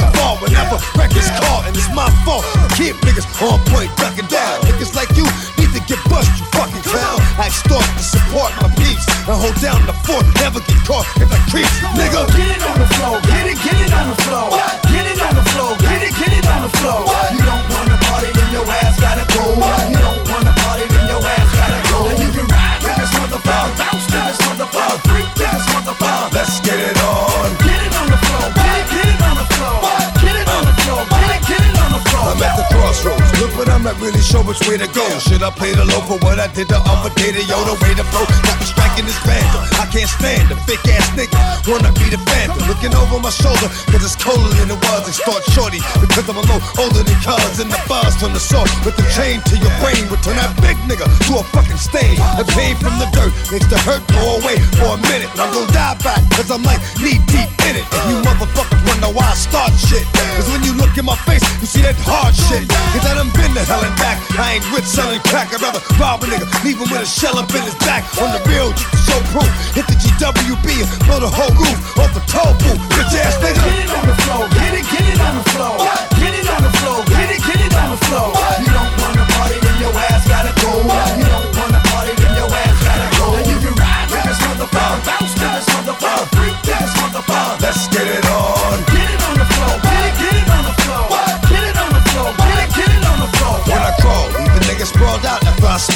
which 34.48 34.62
way 34.68 34.78
to 34.78 34.88
go. 34.88 35.04
Should 35.20 35.44
I 35.44 35.52
play 35.52 35.76
the 35.76 35.84
low 35.84 36.02
for 36.08 36.18
what 36.24 36.40
I 36.40 36.48
did 36.48 36.70
the 36.70 36.80
other 36.80 37.14
day? 37.16 37.36
Yo, 37.44 37.58
the 37.68 37.76
way 37.84 37.94
to 37.94 38.04
flow. 38.08 38.26
Got 38.48 38.87
I 38.98 39.86
can't 39.94 40.10
stand 40.10 40.50
a 40.50 40.58
fake 40.66 40.82
ass 40.90 41.06
nigga. 41.14 41.38
Wanna 41.70 41.94
be 42.02 42.10
the 42.10 42.18
phantom. 42.26 42.58
Looking 42.66 42.98
over 42.98 43.22
my 43.22 43.30
shoulder, 43.30 43.70
cause 43.94 44.02
it's 44.02 44.18
colder 44.18 44.50
than 44.58 44.74
it 44.74 44.80
was. 44.90 45.06
Start 45.14 45.46
shorty 45.54 45.78
because 46.02 46.26
I'm 46.26 46.38
a 46.38 46.42
little 46.42 46.66
older 46.82 47.06
than 47.06 47.18
cuz. 47.22 47.62
And 47.62 47.70
the 47.70 47.78
buzz 47.86 48.18
from 48.18 48.34
the 48.34 48.42
sword 48.42 48.66
with 48.82 48.98
the 48.98 49.06
chain 49.14 49.38
to 49.54 49.56
your 49.62 49.70
brain 49.78 50.02
would 50.10 50.26
turn 50.26 50.42
that 50.42 50.50
big 50.66 50.74
nigga 50.90 51.06
to 51.30 51.32
a 51.38 51.44
fucking 51.54 51.78
stain. 51.78 52.18
The 52.42 52.46
pain 52.58 52.74
from 52.82 52.98
the 52.98 53.06
dirt 53.14 53.38
makes 53.54 53.70
the 53.70 53.78
hurt 53.86 54.02
go 54.10 54.42
away 54.42 54.58
for 54.82 54.98
a 54.98 55.00
minute. 55.14 55.30
And 55.38 55.46
I'm 55.46 55.54
gonna 55.54 55.70
die 55.70 55.98
back 56.02 56.26
cause 56.34 56.50
I'm 56.50 56.66
like 56.66 56.82
knee 56.98 57.22
deep 57.30 57.54
in 57.70 57.78
it. 57.78 57.86
And 57.86 58.02
you 58.10 58.18
motherfuckers 58.26 58.82
wonder 58.82 59.14
why 59.14 59.30
I 59.30 59.38
start 59.38 59.78
shit. 59.78 60.10
Cause 60.42 60.50
when 60.50 60.66
you 60.66 60.74
look 60.74 60.98
in 60.98 61.06
my 61.06 61.18
face, 61.30 61.46
you 61.62 61.70
see 61.70 61.86
that 61.86 61.94
hard 62.02 62.34
shit. 62.34 62.66
Cause 62.98 63.06
I 63.06 63.14
done 63.14 63.30
been 63.38 63.54
to 63.54 63.62
hell 63.62 63.86
and 63.86 63.94
back. 64.02 64.18
I 64.42 64.58
ain't 64.58 64.66
with 64.74 64.90
selling 64.90 65.22
crack. 65.30 65.54
I'd 65.54 65.62
rather 65.62 65.86
rob 66.02 66.26
a 66.26 66.26
nigga, 66.26 66.50
leave 66.66 66.82
him 66.82 66.90
with 66.90 67.06
a 67.06 67.10
shell 67.10 67.38
up 67.38 67.54
in 67.54 67.62
his 67.62 67.78
back. 67.86 68.02
On 68.18 68.34
the 68.34 68.42
real, 68.50 68.74
just 68.74 68.87
proof. 69.32 69.52
Hit 69.76 69.86
the 69.88 69.98
GWB 69.98 70.68
and 70.84 70.90
blow 71.06 71.20
the 71.20 71.32
whole 71.32 71.54
roof 71.56 71.78
off 71.98 72.12
the 72.14 72.24
toll 72.26 72.54
booth. 72.62 72.80
Bitch 72.94 73.16
ass 73.18 73.38
nigga. 73.42 73.62
Get 73.62 73.86
it 73.86 73.92
on 73.92 74.06
the 74.08 74.18
floor, 74.24 74.44
get 74.54 74.74
it, 74.74 74.86
get 74.88 75.06
it 75.08 75.20
on 75.22 75.34
the 75.38 75.46
floor. 75.52 75.76
Get 76.18 76.34
it 76.34 76.48
on 76.50 76.62
the 76.64 76.74
floor, 76.80 76.98
get 77.06 77.30
it, 77.32 77.42
get 77.44 77.60
it 77.62 77.74
on 77.76 77.90
the 77.92 78.00
floor. 78.06 78.30
You 78.64 78.72
don't 78.72 78.94
wanna 79.02 79.26
party, 79.36 79.58
then 79.62 79.76
your 79.82 79.94
ass 80.12 80.28
gotta 80.28 80.54
go. 80.62 80.72
You 81.20 81.26
don't 81.26 81.47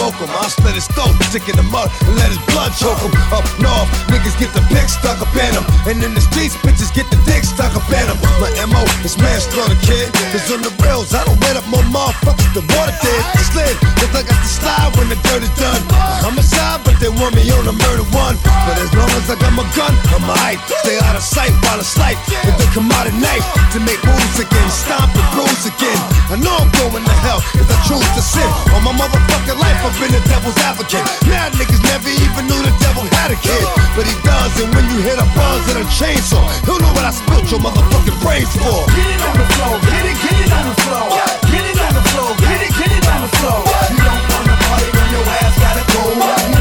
smoke 0.01 0.17
him. 0.17 0.33
I'll 0.33 0.49
split 0.49 0.73
his 0.73 0.89
throat, 0.89 1.13
stick 1.29 1.45
in 1.45 1.55
the 1.55 1.67
mud, 1.69 1.93
and 2.09 2.17
let 2.17 2.33
his 2.33 2.41
blood 2.49 2.73
choke 2.73 2.97
him. 3.05 3.13
Up 3.29 3.45
north, 3.61 3.89
niggas 4.09 4.33
get 4.41 4.49
the 4.57 4.63
pick 4.73 4.89
stuck 4.89 5.21
up 5.21 5.29
in 5.37 5.53
him. 5.53 5.65
And 5.85 6.01
in 6.01 6.17
the 6.17 6.23
streets, 6.25 6.57
bitches 6.65 6.89
get 6.89 7.05
the 7.13 7.21
dick 7.29 7.45
stuck 7.45 7.77
up 7.77 7.85
in 7.93 8.05
him. 8.09 8.17
My 8.41 8.49
MO 8.65 8.81
is 9.05 9.13
manslaughter, 9.21 9.77
kid. 9.85 10.09
Cause 10.33 10.49
on 10.49 10.65
the 10.65 10.73
rails, 10.81 11.13
I 11.13 11.21
don't 11.25 11.37
wet 11.45 11.55
up 11.55 11.67
more 11.69 11.85
motherfuckers 11.93 12.49
than 12.57 12.65
water 12.73 12.97
did. 12.97 13.21
Slid, 13.53 13.75
cause 14.01 14.13
I 14.17 14.21
got 14.25 14.39
the 14.41 14.49
slide 14.49 14.91
when 14.97 15.07
the 15.13 15.17
dirt 15.21 15.45
is 15.45 15.53
done. 15.61 15.81
Homicide, 16.25 16.81
but 16.81 16.90
they 17.01 17.09
want 17.09 17.33
me 17.33 17.41
on 17.49 17.65
a 17.65 17.73
murder 17.73 18.05
one. 18.13 18.37
But 18.69 18.77
as 18.77 18.93
long 18.93 19.09
as 19.17 19.25
I 19.25 19.35
got 19.41 19.51
my 19.57 19.65
gun, 19.73 19.89
I'm 20.13 20.21
alright. 20.21 20.61
Stay 20.85 21.01
out 21.01 21.17
of 21.17 21.25
sight 21.25 21.49
while 21.65 21.81
I 21.81 21.83
slight. 21.83 22.15
If 22.29 22.53
they 22.61 22.69
come 22.77 22.85
out 22.93 23.09
at 23.09 23.17
night 23.17 23.41
to 23.73 23.81
make 23.81 23.97
moves 24.05 24.37
again, 24.37 24.69
stomp 24.69 25.09
and 25.17 25.27
bruise 25.33 25.65
again. 25.65 25.97
I 26.29 26.37
know 26.37 26.53
I'm 26.53 26.69
going 26.77 27.01
to 27.01 27.17
hell 27.25 27.41
if 27.57 27.65
I 27.65 27.77
choose 27.89 28.05
to 28.05 28.21
sin. 28.21 28.45
All 28.77 28.85
my 28.85 28.93
motherfucking 28.93 29.57
life, 29.57 29.81
I've 29.81 29.97
been 29.97 30.13
a 30.13 30.21
devil's 30.29 30.55
advocate. 30.61 31.01
Now 31.25 31.49
niggas 31.57 31.81
never 31.89 32.13
even 32.13 32.45
knew 32.45 32.61
the 32.61 32.71
devil 32.77 33.03
had 33.17 33.33
a 33.33 33.37
kid. 33.41 33.65
But 33.97 34.05
he 34.05 34.13
does, 34.21 34.53
and 34.61 34.69
when 34.77 34.85
you 34.93 35.01
hit 35.01 35.17
a 35.17 35.25
buzz 35.33 35.65
and 35.73 35.81
a 35.81 35.87
chainsaw, 35.97 36.45
he'll 36.69 36.77
know 36.77 36.93
what 36.93 37.09
I 37.09 37.11
spilt 37.17 37.49
your 37.49 37.65
motherfucking 37.65 38.17
brains 38.21 38.53
for. 38.61 38.85
Get 38.93 39.09
it 39.09 39.21
on 39.25 39.35
the 39.41 39.47
floor, 39.57 39.73
get 39.89 40.05
it, 40.05 40.17
get 40.21 40.37
it 40.37 40.51
on 40.53 40.65
the 40.69 40.77
floor. 40.85 41.09
Get 41.49 41.65
it 41.65 41.77
on 41.81 41.93
the 41.97 42.05
floor, 42.13 42.29
get 42.37 42.61
it, 42.61 42.71
get 42.77 42.91
it 42.93 43.05
on 43.09 43.19
the 43.25 43.31
floor. 43.41 43.59
You 43.89 44.01
don't 44.05 44.23
wanna 44.29 44.55
party, 44.69 44.87
then 44.93 45.07
your 45.17 45.25
ass 45.41 45.55
gotta 45.57 45.83
go. 45.89 46.60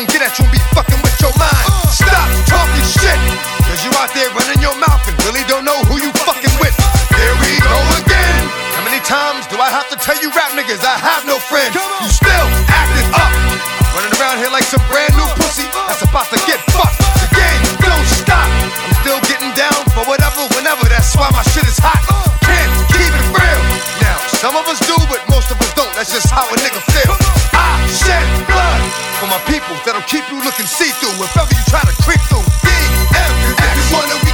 gon' 0.00 0.08
get 0.08 0.24
at 0.24 0.32
you 0.40 0.48
and 0.48 0.52
be 0.52 0.62
fucking 0.72 0.96
with 1.04 1.16
your 1.20 1.32
mind. 1.36 1.52
Uh. 1.68 1.84
Stop 1.92 2.28
talking 2.48 2.86
shit, 2.88 3.20
cause 3.68 3.80
you 3.84 3.92
out 4.00 4.08
there 4.16 4.32
running 4.32 4.60
your 4.64 4.72
mouth 4.80 5.04
and 5.04 5.16
really 5.28 5.44
don't 5.44 5.64
know 5.64 5.76
who 5.92 6.00
you 6.00 6.08
fucking 6.24 6.52
with. 6.56 6.72
Here 7.20 7.36
we 7.44 7.60
go 7.60 7.76
again. 8.00 8.40
How 8.72 8.82
many 8.88 9.02
times 9.04 9.44
do 9.52 9.60
I 9.60 9.68
have 9.68 9.92
to 9.92 9.96
tell 10.00 10.16
you 10.24 10.32
rap 10.32 10.56
niggas 10.56 10.80
I 10.80 10.96
have 10.96 11.28
no 11.28 11.36
friends? 11.36 11.76
You 11.76 11.84
still 12.08 12.48
acting 12.72 13.08
up, 13.12 13.32
running 13.92 14.14
around 14.16 14.40
here 14.40 14.48
like 14.48 14.64
some 14.64 14.80
brand 14.88 15.12
new 15.20 15.28
pussy 15.36 15.68
that's 15.84 16.00
about 16.00 16.32
to 16.32 16.40
get 16.48 16.64
fucked. 16.72 16.96
The 17.20 17.28
game 17.36 17.62
don't 17.84 18.08
stop. 18.08 18.48
I'm 18.48 18.94
still 19.04 19.20
getting 19.28 19.52
down 19.52 19.84
for 19.92 20.00
whatever, 20.08 20.48
whenever. 20.56 20.88
That's 20.88 21.12
why 21.12 21.28
my 21.36 21.44
shit 21.52 21.68
is 21.68 21.76
hot. 21.76 22.00
Uh. 22.08 22.24
Can't 22.40 22.72
keep 22.96 23.12
it 23.12 23.26
real. 23.36 23.62
Now 24.00 24.16
some 24.40 24.56
of 24.56 24.64
us 24.64 24.80
do, 24.80 24.96
but 25.12 25.20
most 25.28 25.52
of 25.52 25.60
us 25.60 25.68
don't. 25.76 25.92
That's 25.92 26.08
just 26.08 26.32
how 26.32 26.48
a 26.48 26.56
nigga 26.56 26.89
people 29.46 29.76
that'll 29.84 30.02
keep 30.02 30.24
you 30.30 30.38
looking 30.44 30.66
see 30.66 30.90
through 31.00 31.16
if 31.22 31.36
ever 31.36 31.54
you 31.54 31.64
try 31.68 31.80
to 31.80 31.94
creep 32.02 32.20
through. 32.28 32.44
Big 32.64 32.90
if 33.12 33.72
you 33.76 33.96
wanna 33.96 34.29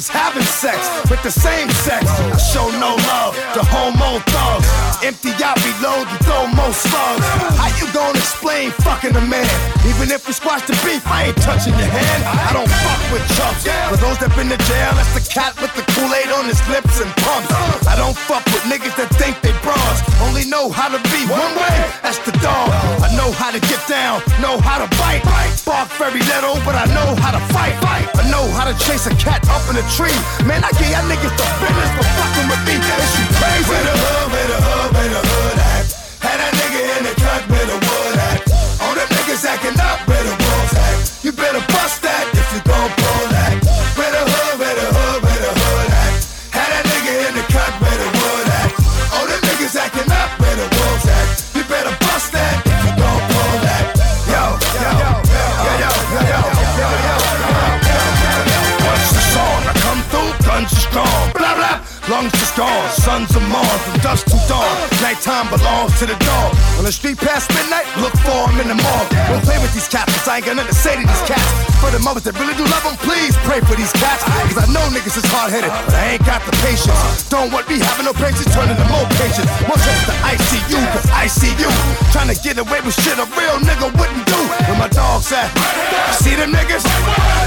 was 0.00 0.08
having 0.08 0.42
sex 0.44 1.10
with 1.10 1.22
the 1.22 1.30
same 1.30 1.68
sex. 1.68 1.99
we 10.30 10.34
squash 10.38 10.62
the 10.62 10.78
beef. 10.86 11.02
I 11.10 11.34
ain't 11.34 11.40
touching 11.42 11.74
your 11.74 11.90
hand. 11.90 12.22
I 12.22 12.54
don't 12.54 12.70
fuck 12.70 13.02
with 13.10 13.26
chumps. 13.34 13.66
For 13.90 13.98
those 13.98 14.14
that 14.22 14.30
been 14.38 14.46
to 14.46 14.60
jail, 14.70 14.94
that's 14.94 15.10
the 15.10 15.26
cat 15.26 15.58
with 15.58 15.74
the 15.74 15.82
Kool-Aid 15.90 16.30
on 16.30 16.46
his 16.46 16.62
lips 16.70 17.02
and 17.02 17.10
pumps. 17.26 17.50
I 17.82 17.98
don't 17.98 18.14
fuck 18.14 18.46
with 18.54 18.62
niggas 18.70 18.94
that 18.94 19.10
think 19.18 19.42
they 19.42 19.50
bronze. 19.66 19.98
Only 20.22 20.46
know 20.46 20.70
how 20.70 20.86
to 20.86 21.02
be 21.10 21.26
one 21.26 21.50
way. 21.58 21.76
That's 22.06 22.22
the 22.22 22.30
dog. 22.38 22.70
I 23.02 23.10
know 23.18 23.34
how 23.34 23.50
to 23.50 23.58
get 23.58 23.82
down. 23.90 24.22
Know 24.38 24.62
how 24.62 24.78
to 24.78 24.86
bite. 25.02 25.26
Bark 25.66 25.90
very 25.98 26.22
little, 26.22 26.62
but 26.62 26.78
I 26.78 26.86
know 26.94 27.10
how 27.18 27.34
to 27.34 27.42
fight. 27.50 27.74
I 28.14 28.22
know 28.30 28.46
how 28.54 28.70
to 28.70 28.74
chase 28.86 29.10
a 29.10 29.14
cat 29.18 29.42
up 29.50 29.66
in 29.66 29.82
a 29.82 29.86
tree. 29.98 30.14
Man, 30.46 30.62
I 30.62 30.70
get 30.78 30.94
y'all 30.94 31.10
niggas 31.10 31.34
the 31.34 31.46
business 31.58 31.90
for 31.98 32.06
fucking 32.06 32.46
with 32.46 32.62
me. 32.70 32.78
Is 32.78 33.12
you 33.18 33.26
crazy? 33.34 33.66
Where 33.66 33.82
the 33.82 33.94
hood, 33.98 34.26
where 34.30 34.46
the 34.46 34.58
hood, 34.62 34.88
where 34.94 35.10
the 35.10 35.22
hood 35.26 35.58
at? 35.58 35.79
Niggas 39.40 39.56
acting 39.56 39.80
up, 39.80 40.04
where 40.06 40.20
the 40.20 40.36
wolves 40.36 40.74
at? 40.76 41.24
You 41.24 41.32
better 41.32 41.64
bust 41.72 42.02
that 42.04 42.28
if 42.28 42.44
you 42.52 42.60
gon' 42.60 42.92
pull 42.92 43.24
that. 43.32 43.56
Where 43.96 44.12
the 44.12 44.20
hood, 44.28 44.60
where 44.60 44.76
the 44.76 44.84
hood, 44.84 45.18
where 45.24 45.40
the 45.40 45.52
hood 45.56 45.88
at? 45.96 46.12
Had 46.52 46.68
a 46.76 46.80
nigga 46.84 47.12
in 47.24 47.32
the 47.40 47.44
cut, 47.48 47.72
where 47.80 47.96
the 48.04 48.10
wood 48.20 48.46
at? 48.60 48.68
All 49.16 49.24
the 49.24 49.40
niggas 49.40 49.80
acting 49.80 50.12
up, 50.12 50.28
where 50.44 50.56
the 50.60 50.68
wolves 50.68 51.08
at? 51.08 51.56
You 51.56 51.64
better 51.72 51.94
bust 52.04 52.36
that 52.36 52.68
if 52.68 52.84
you 52.84 52.92
gon' 53.00 53.22
pull 53.32 53.54
that. 53.64 53.84
Yo, 54.28 54.44
yo, 54.76 54.92
yo, 55.00 55.08
yo, 55.08 55.44
yo, 55.56 55.72
yo, 55.72 55.88
yo, 55.88 56.36
yo, 56.36 56.40
yo, 56.76 56.88
yo, 57.00 57.16
yo. 58.44 58.60
Once 58.92 59.08
it's 59.08 59.36
on, 59.40 59.60
I 59.64 59.74
come 59.80 60.02
through, 60.12 60.32
guns 60.44 60.68
are 60.68 60.84
strong. 60.84 61.20
Blah, 61.32 61.56
blah, 61.56 61.76
lungs 62.12 62.36
are 62.36 62.50
strong, 62.52 62.82
sons 62.92 63.32
of 63.32 63.44
Mars 63.48 63.80
from 63.88 64.04
dusk 64.04 64.28
to 64.28 64.36
dawn. 64.52 64.89
Nighttime 65.00 65.48
belongs 65.48 65.96
to 65.96 66.04
the 66.04 66.12
dog. 66.20 66.52
On 66.76 66.84
the 66.84 66.92
street 66.92 67.16
past 67.16 67.48
midnight, 67.56 67.88
look 68.04 68.12
for 68.20 68.44
him 68.52 68.60
in 68.60 68.68
the 68.68 68.76
mall. 68.76 69.04
Don't 69.32 69.40
play 69.48 69.56
with 69.56 69.72
these 69.72 69.88
cats, 69.88 70.12
cause 70.12 70.28
I 70.28 70.38
ain't 70.38 70.46
got 70.46 70.60
nothing 70.60 70.76
to 70.76 70.76
say 70.76 70.92
to 70.92 71.00
these 71.00 71.24
cats. 71.24 71.48
For 71.80 71.88
the 71.88 72.00
mothers 72.04 72.28
that 72.28 72.36
really 72.36 72.52
do 72.52 72.68
love 72.68 72.84
them, 72.84 73.00
please 73.00 73.32
pray 73.48 73.64
for 73.64 73.72
these 73.80 73.92
cats. 73.96 74.20
Cause 74.52 74.60
I 74.60 74.68
know 74.68 74.84
niggas 74.92 75.16
is 75.16 75.24
hard 75.32 75.56
headed, 75.56 75.72
but 75.72 75.96
I 75.96 76.20
ain't 76.20 76.24
got 76.28 76.44
the 76.44 76.52
patience. 76.60 76.92
Don't 77.32 77.48
want 77.48 77.64
me 77.72 77.80
having 77.80 78.04
no 78.04 78.12
patience, 78.12 78.52
turning 78.52 78.76
to 78.76 78.86
more 78.92 79.08
patience. 79.16 79.48
More 79.64 79.80
trips 79.80 80.04
the 80.04 80.16
ICU, 80.20 80.80
cause 80.92 81.08
ICU. 81.16 81.68
Trying 82.12 82.28
to 82.28 82.36
get 82.36 82.60
away 82.60 82.84
with 82.84 82.92
shit 83.00 83.16
a 83.16 83.24
real 83.40 83.56
nigga 83.64 83.88
wouldn't 83.96 84.24
do. 84.28 84.40
Where 84.68 84.76
my 84.76 84.92
dogs 84.92 85.32
at? 85.32 85.48
See 86.20 86.36
them 86.36 86.52
niggas? 86.52 86.84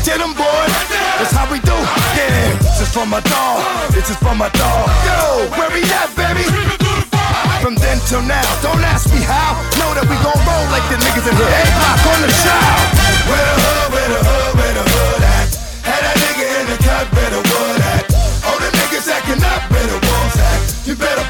Tell 0.02 0.18
them 0.18 0.34
boys, 0.34 0.74
that's 1.22 1.38
how 1.38 1.46
we 1.54 1.62
do. 1.62 1.78
Yeah, 2.18 2.58
this 2.66 2.82
is 2.82 2.90
for 2.90 3.06
my 3.06 3.22
dog, 3.30 3.62
this 3.94 4.10
is 4.10 4.18
for 4.18 4.34
my 4.34 4.50
dog. 4.58 4.90
Yo, 5.06 5.54
where 5.54 5.70
we 5.70 5.86
at, 5.86 6.10
baby? 6.18 6.93
From 7.64 7.76
then 7.76 7.98
till 8.12 8.22
now, 8.22 8.44
don't 8.60 8.84
ask 8.84 9.08
me 9.08 9.24
how. 9.24 9.56
Know 9.80 9.96
that 9.96 10.04
we 10.04 10.20
gon' 10.20 10.36
roll 10.36 10.66
like 10.68 10.84
the 10.92 11.00
niggas 11.00 11.24
in 11.24 11.32
here. 11.32 11.48
Eight 11.48 11.72
block 11.80 12.04
on 12.12 12.20
the 12.20 12.28
shout. 12.44 12.92
Where 13.24 13.40
the 13.40 13.56
hood, 13.56 13.88
where 13.96 14.10
the 14.12 14.20
hood, 14.20 14.52
where 14.60 14.74
the 14.76 14.84
hood 14.84 15.24
at? 15.24 15.48
Had 15.80 16.04
that 16.04 16.16
nigga 16.20 16.44
in 16.60 16.66
the 16.68 16.78
cut, 16.84 17.08
where 17.16 17.32
the 17.32 17.40
wood 17.40 17.80
at? 17.96 18.04
All 18.44 18.60
the 18.60 18.68
niggas 18.68 19.08
acting 19.08 19.40
up, 19.48 19.64
where 19.72 19.88
the 19.88 19.96
wolves 19.96 20.38
at? 20.44 20.60
You 20.84 21.00
better 21.00 21.24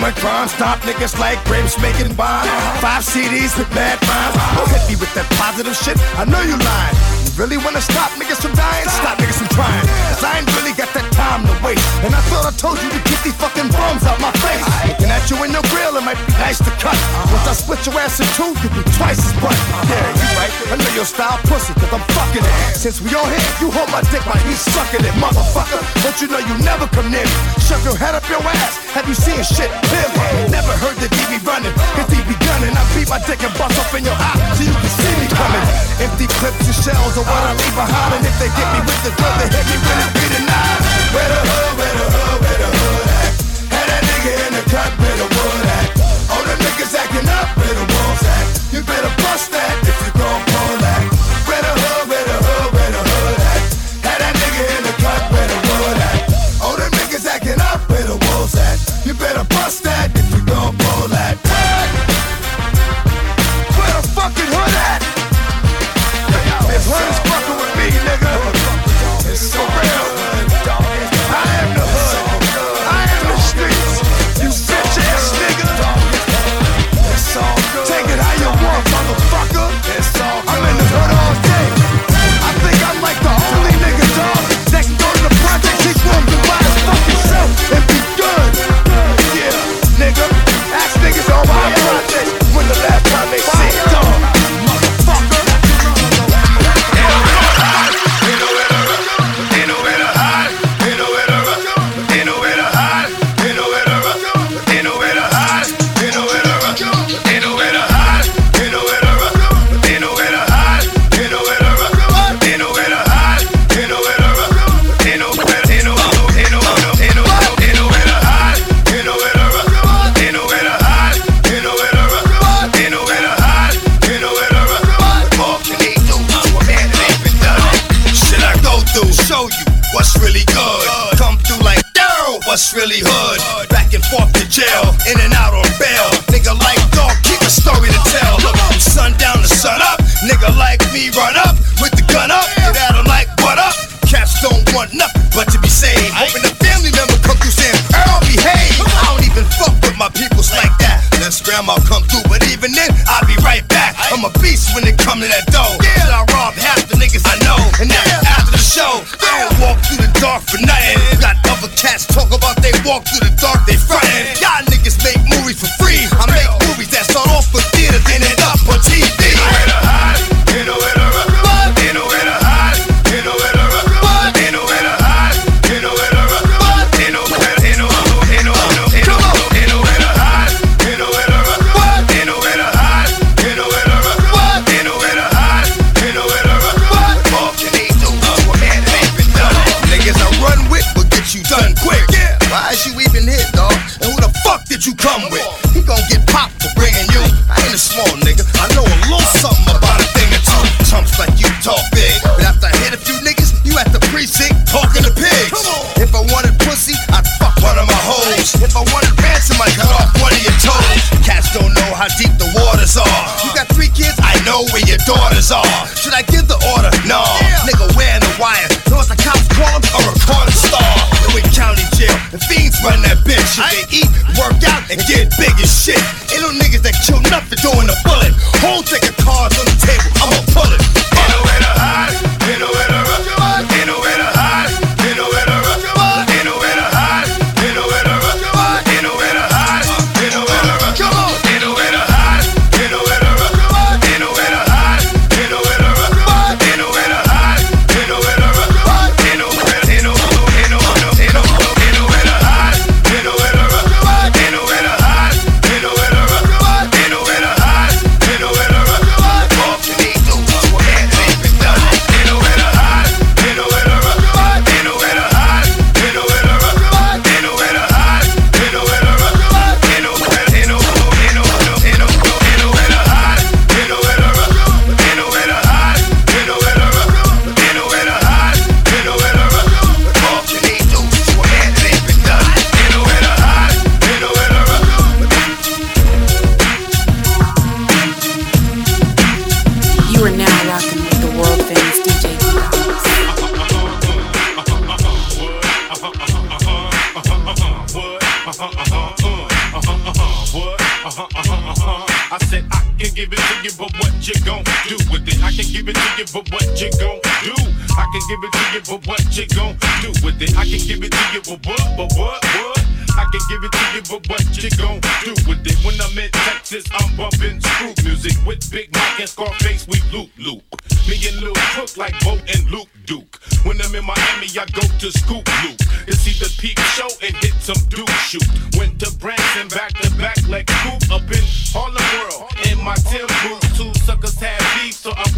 to 0.00 0.12
crime, 0.16 0.48
stop 0.48 0.78
niggas 0.80 1.18
like 1.20 1.36
grapes 1.44 1.76
making 1.80 2.16
wine. 2.16 2.48
Five 2.80 3.04
CDs 3.04 3.52
with 3.58 3.68
mad 3.74 4.00
rhymes. 4.08 4.36
Don't 4.56 4.70
hit 4.72 4.84
me 4.88 4.96
with 4.96 5.12
that 5.12 5.28
positive 5.36 5.76
shit. 5.76 6.00
I 6.16 6.24
know 6.24 6.40
you 6.40 6.56
lying. 6.56 6.96
You 7.24 7.32
really 7.36 7.58
wanna 7.60 7.80
stop 7.80 8.08
niggas 8.16 8.40
from 8.40 8.56
dying? 8.56 8.88
Stop 8.88 9.18
niggas 9.18 9.36
from 9.36 9.50
trying. 9.52 9.84
Cause 10.12 10.24
I 10.24 10.40
ain't 10.40 10.50
really 10.56 10.72
got 10.72 10.88
that 10.96 11.08
time 11.12 11.44
to 11.44 11.54
waste. 11.60 11.84
And 12.00 12.14
I 12.16 12.20
thought 12.32 12.48
I 12.48 12.52
told 12.56 12.80
you 12.80 12.88
to 12.88 13.00
get 13.08 13.20
these 13.24 13.36
fucking 13.36 13.68
bums 13.72 14.04
out 14.08 14.19
might 16.10 16.26
be 16.26 16.34
nice 16.42 16.58
to 16.58 16.72
cut. 16.82 16.98
Uh-huh. 16.98 17.38
Once 17.38 17.46
I 17.46 17.54
split 17.54 17.80
your 17.86 17.94
ass 18.02 18.18
in 18.18 18.26
two, 18.34 18.50
you'll 18.58 18.74
be 18.74 18.82
twice 18.98 19.22
as 19.22 19.30
butt. 19.38 19.54
Uh-huh. 19.54 19.94
Yeah, 19.94 20.18
you 20.18 20.26
right. 20.34 20.52
I 20.70 20.76
know 20.82 20.92
your 20.98 21.06
style 21.06 21.38
pussy, 21.46 21.70
cause 21.78 21.92
I'm 21.94 22.02
fucking 22.18 22.42
it. 22.42 22.54
Since 22.74 22.98
we 22.98 23.14
all 23.14 23.30
here, 23.30 23.46
you 23.62 23.70
hold 23.70 23.86
my 23.94 24.02
dick 24.10 24.26
while 24.26 24.42
he's 24.42 24.58
sucking 24.58 25.06
it, 25.06 25.14
motherfucker. 25.22 25.78
Don't 26.02 26.18
you 26.18 26.26
know 26.26 26.42
you 26.42 26.56
never 26.66 26.90
come 26.90 27.14
near 27.14 27.22
me? 27.22 27.36
Shove 27.62 27.86
your 27.86 27.94
head 27.94 28.18
up 28.18 28.26
your 28.26 28.42
ass. 28.42 28.74
Have 28.90 29.06
you 29.06 29.14
seen 29.14 29.38
shit? 29.46 29.70
Never 30.50 30.74
heard 30.82 30.98
the 30.98 31.06
DB 31.14 31.38
running, 31.46 31.74
cause 31.94 32.10
he 32.10 32.18
be 32.26 32.34
gunning. 32.42 32.74
I 32.74 32.82
beat 32.98 33.06
my 33.06 33.22
dick 33.22 33.38
and 33.46 33.54
bust 33.54 33.78
up 33.78 33.94
in 33.94 34.02
your 34.02 34.18
eye 34.18 34.38
so 34.58 34.66
you 34.66 34.74
can 34.74 34.90
see 34.90 35.14
me 35.22 35.30
coming. 35.30 35.62
Empty 36.02 36.26
clips 36.42 36.66
and 36.66 36.74
shells 36.74 37.14
are 37.22 37.26
what 37.26 37.42
I 37.46 37.54
leave 37.54 37.76
behind. 37.78 38.18
And 38.18 38.26
if 38.26 38.34
they 38.42 38.50
get 38.58 38.66
me 38.74 38.82
with 38.82 39.00
the 39.06 39.14
drill, 39.14 39.36
they 39.38 39.46
hit 39.46 39.62
me 39.62 39.78
when 39.78 39.98
it, 40.02 40.10
be 40.10 40.26
the 40.26 40.42
nine. 40.42 40.80
Where 41.14 41.28
the 41.30 41.40
hood, 41.46 41.70
where 41.78 41.94
the 42.02 42.06
hood, 42.10 42.36
where 42.42 42.58
the 42.58 42.70
hood 42.74 43.06
at? 43.14 43.32
Had 43.70 43.86
that 43.86 44.02
nigga 44.10 44.32
in 44.42 44.52
the 44.58 44.64
cut, 44.74 44.90
where 44.98 45.16
the 45.22 45.28
wood 45.30 45.66
at? 45.70 45.99
Niggas 46.58 46.94
acting 46.94 47.28
up, 47.28 47.56
where 47.56 47.74
the 47.74 47.86
wolves 47.86 48.24
at? 48.24 48.72
You 48.72 48.82
better 48.82 49.12
bust 49.22 49.50
that 49.52 49.89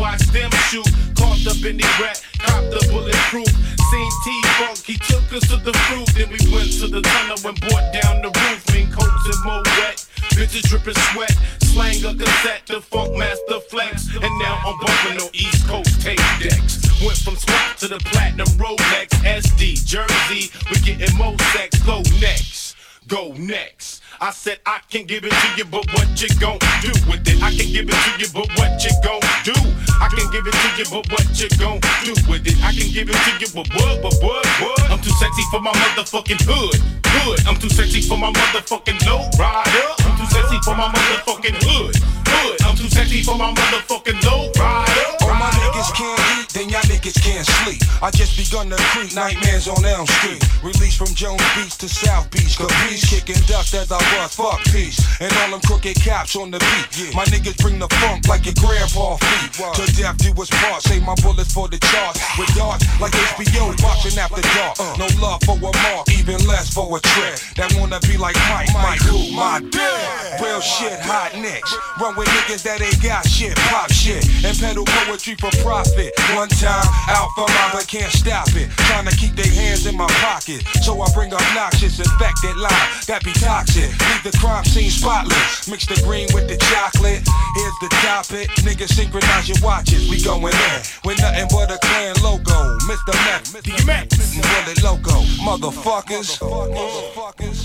watched 0.02 0.32
them 0.32 0.50
shoot. 0.66 0.90
Caught 1.14 1.46
up 1.46 1.62
in 1.62 1.78
the 1.78 1.86
rat, 2.02 2.18
copped 2.42 2.70
the 2.74 2.82
bulletproof. 2.90 3.46
Seen 3.46 4.10
T 4.24 4.28
Funk, 4.58 4.78
he 4.82 4.96
took 4.98 5.22
us 5.32 5.46
to 5.48 5.56
the 5.62 5.72
fruit. 5.86 6.10
Then 6.18 6.28
we 6.34 6.42
went 6.50 6.74
to 6.82 6.88
the 6.90 7.00
tunnel 7.00 7.38
and 7.46 7.56
brought 7.62 7.88
down 7.94 8.20
the 8.20 8.30
roof. 8.34 8.60
Mean 8.74 8.90
coats 8.90 9.26
and 9.30 9.40
more 9.46 9.62
wet. 9.78 10.02
Bitches 10.34 10.66
dripping 10.66 10.98
sweat, 11.12 11.36
slang 11.62 12.02
a 12.04 12.12
cassette, 12.18 12.66
the 12.66 12.80
funk 12.80 13.16
master 13.16 13.60
flex. 13.70 14.10
And 14.14 14.32
now 14.42 14.58
I'm 14.66 14.76
bumping 14.82 15.22
on 15.22 15.30
East 15.32 15.66
Coast 15.68 16.02
tape 16.02 16.18
decks. 16.42 16.82
Went 17.04 17.18
from 17.18 17.36
swap 17.36 17.76
to 17.78 17.88
the 17.88 17.98
platinum 18.10 18.48
Rolex, 18.58 19.08
SD, 19.22 19.86
Jersey. 19.86 20.50
We 20.70 20.80
getting 20.82 21.16
more 21.16 21.38
sex. 21.54 21.78
Go 21.82 22.02
next, 22.18 22.74
go 23.06 23.32
next. 23.34 24.01
I 24.22 24.30
said 24.30 24.60
I 24.64 24.78
can 24.88 25.02
give 25.02 25.24
it 25.24 25.34
to 25.34 25.48
you, 25.58 25.64
but 25.64 25.82
what 25.98 26.06
you 26.22 26.30
gon' 26.38 26.54
do 26.78 26.94
with 27.10 27.26
it? 27.26 27.42
I 27.42 27.50
can 27.50 27.66
give 27.66 27.90
it 27.90 27.98
to 28.06 28.10
you, 28.22 28.30
but 28.30 28.46
what 28.54 28.78
you 28.78 28.94
gon' 29.02 29.18
do? 29.42 29.50
I 29.98 30.06
can 30.14 30.30
give 30.30 30.46
it 30.46 30.54
to 30.54 30.68
you, 30.78 30.86
but 30.94 31.10
what 31.10 31.26
you 31.34 31.50
gon' 31.58 31.82
do 32.06 32.14
with 32.30 32.46
it? 32.46 32.54
I 32.62 32.70
can 32.70 32.86
give 32.94 33.10
it 33.10 33.18
to 33.18 33.32
you, 33.42 33.50
but 33.50 33.66
what, 33.74 33.98
but 33.98 34.14
what, 34.22 34.46
what? 34.62 34.78
I'm 34.94 35.02
too 35.02 35.10
sexy 35.18 35.42
for 35.50 35.58
my 35.58 35.74
motherfucking 35.74 36.38
hood, 36.46 36.78
hood. 37.02 37.42
I'm 37.50 37.58
too 37.58 37.68
sexy 37.68 37.98
for 37.98 38.14
my 38.14 38.30
motherfucking 38.30 39.02
low 39.10 39.26
rider. 39.34 39.88
I'm 40.06 40.14
too 40.14 40.30
sexy 40.30 40.58
for 40.62 40.78
my 40.78 40.86
motherfucking 40.86 41.58
hood, 41.58 41.98
hood. 42.42 42.62
I'm 42.66 42.76
too 42.76 42.88
sexy 42.88 43.22
for 43.22 43.36
my 43.38 43.52
motherfucking 43.54 44.18
low 44.26 44.50
rider. 44.58 45.06
All 45.22 45.34
my 45.38 45.50
niggas 45.54 45.90
can't 45.94 46.20
eat, 46.34 46.48
then 46.50 46.68
y'all 46.68 46.82
niggas 46.90 47.18
can't 47.22 47.46
sleep. 47.62 47.80
I 48.02 48.10
just 48.10 48.36
begun 48.36 48.70
to 48.70 48.76
creep 48.90 49.14
nightmares 49.14 49.68
on 49.68 49.84
Elm 49.84 50.06
Street. 50.18 50.42
Released 50.62 50.98
from 50.98 51.14
Jones 51.14 51.42
Beach 51.54 51.78
to 51.78 51.88
South 51.88 52.30
Beach. 52.30 52.58
Capiche, 52.58 53.06
kicking 53.06 53.42
dust 53.46 53.74
as 53.74 53.92
I 53.92 53.98
bust. 54.14 54.36
Fuck 54.36 54.60
peace. 54.74 54.98
And 55.20 55.32
all 55.42 55.50
them 55.54 55.60
crooked 55.62 55.96
cops 56.02 56.34
on 56.36 56.50
the 56.50 56.58
beat. 56.58 57.14
My 57.14 57.24
niggas 57.30 57.58
bring 57.62 57.78
the 57.78 57.88
funk 58.02 58.26
like 58.26 58.44
your 58.46 58.58
grandpa 58.58 59.16
feet. 59.16 59.52
To 59.78 59.84
death 59.94 60.18
do 60.18 60.30
us 60.42 60.50
part. 60.50 60.82
Save 60.82 61.02
my 61.02 61.14
bullets 61.22 61.52
for 61.52 61.68
the 61.68 61.78
charts. 61.78 62.20
With 62.38 62.50
darts 62.54 62.84
like 63.00 63.12
HBO 63.38 63.70
watching 63.82 64.18
after 64.18 64.42
dark. 64.56 64.80
Uh. 64.80 64.96
No 64.98 65.06
love 65.20 65.40
for 65.44 65.56
a 65.56 65.72
mark, 65.84 66.08
even 66.10 66.38
less 66.46 66.72
for 66.72 66.96
a 66.96 67.00
trick. 67.00 67.38
That 67.56 67.74
wanna 67.78 68.00
be 68.00 68.16
like 68.16 68.36
Mike, 68.48 68.72
Mike, 68.74 69.02
who? 69.02 69.32
My 69.36 69.60
dick. 69.60 70.40
Real 70.40 70.60
shit, 70.60 70.98
hot 71.00 71.34
nicks. 71.36 71.74
Run 72.00 72.16
with 72.16 72.31
niggas 72.32 72.62
that 72.64 72.80
ain't 72.80 73.00
got 73.02 73.26
shit, 73.28 73.56
pop 73.68 73.90
shit. 73.92 74.24
And 74.44 74.56
pedal 74.58 74.84
poetry 74.84 75.36
for 75.36 75.50
profit. 75.62 76.12
One 76.34 76.48
time, 76.48 76.86
out 77.08 77.30
for 77.36 77.46
mine, 77.48 77.72
but 77.72 77.86
can't 77.86 78.12
stop 78.12 78.48
it. 78.56 78.70
Trying 78.88 79.06
to 79.06 79.14
keep 79.16 79.36
their 79.36 79.50
hands 79.52 79.86
in 79.86 79.96
my 79.96 80.08
pocket. 80.24 80.64
So 80.82 81.00
I 81.00 81.06
bring 81.14 81.32
obnoxious, 81.32 81.98
infected 81.98 82.56
line 82.56 82.88
that 83.06 83.22
be 83.24 83.32
toxic. 83.32 83.90
Leave 83.92 84.24
the 84.24 84.34
crime 84.38 84.64
scene 84.64 84.90
spotless. 84.90 85.68
Mix 85.68 85.86
the 85.86 86.00
green 86.02 86.28
with 86.34 86.48
the 86.48 86.56
chocolate. 86.56 87.22
Here's 87.54 87.78
the 87.84 87.90
topic. 88.00 88.48
Niggas 88.64 88.94
synchronize 88.94 89.48
your 89.48 89.58
watches. 89.62 90.08
We 90.08 90.22
going 90.22 90.54
in 90.54 90.78
with 91.04 91.20
nothing 91.20 91.48
but 91.50 91.70
a 91.70 91.78
clan 91.78 92.16
logo. 92.22 92.78
Mr. 92.88 93.14
Mac, 93.26 93.44
DMX, 93.62 94.40
Bullet 94.40 94.82
Loco. 94.82 95.22
Motherfuckers. 95.44 96.40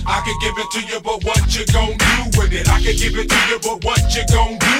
I 0.05 0.21
can 0.21 0.37
give 0.41 0.57
it 0.57 0.69
to 0.71 0.81
you, 0.87 0.99
but 0.99 1.23
what 1.23 1.41
you 1.55 1.65
gon' 1.71 1.97
do 1.97 2.39
with 2.39 2.53
it? 2.53 2.69
I 2.69 2.81
can 2.81 2.95
give 2.95 3.15
it 3.17 3.29
to 3.29 3.39
you, 3.49 3.59
but 3.63 3.83
what 3.83 4.03
you 4.15 4.23
gon' 4.33 4.56
do? 4.59 4.77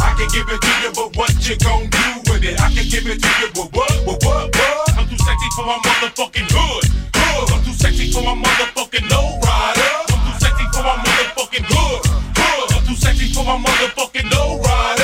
I 0.00 0.14
can 0.16 0.28
give 0.32 0.48
it 0.48 0.60
to 0.60 0.72
you, 0.82 0.90
but 0.94 1.16
what 1.16 1.32
you 1.48 1.56
gon' 1.58 1.88
do 1.90 2.06
with 2.30 2.44
it? 2.44 2.60
I 2.60 2.68
can 2.72 2.86
give 2.88 3.06
it 3.06 3.18
to 3.22 3.30
you, 3.40 3.48
but 3.54 3.68
what, 3.72 3.92
but 4.04 4.18
what, 4.24 4.44
what? 4.54 4.98
I'm 4.98 5.08
too 5.08 5.18
sexy 5.18 5.48
for 5.56 5.64
my 5.66 5.78
motherfucking 5.84 6.48
hood, 6.50 6.84
hood. 7.14 7.46
I'm 7.52 7.64
too 7.64 7.72
sexy 7.72 8.12
for 8.12 8.22
my 8.22 8.34
motherfucking 8.34 9.10
low 9.10 9.38
rider. 9.40 9.90
I'm 10.08 10.20
too 10.26 10.36
sexy 10.38 10.64
for 10.72 10.82
my 10.82 10.96
motherfucking 11.02 11.66
hood, 11.66 12.00
hood. 12.36 12.68
I'm 12.74 12.86
too 12.86 12.96
sexy 12.96 13.32
for 13.32 13.44
my 13.44 13.56
motherfucking 13.56 14.30
low 14.32 14.60
rider, 14.60 14.68
rider. 14.68 14.97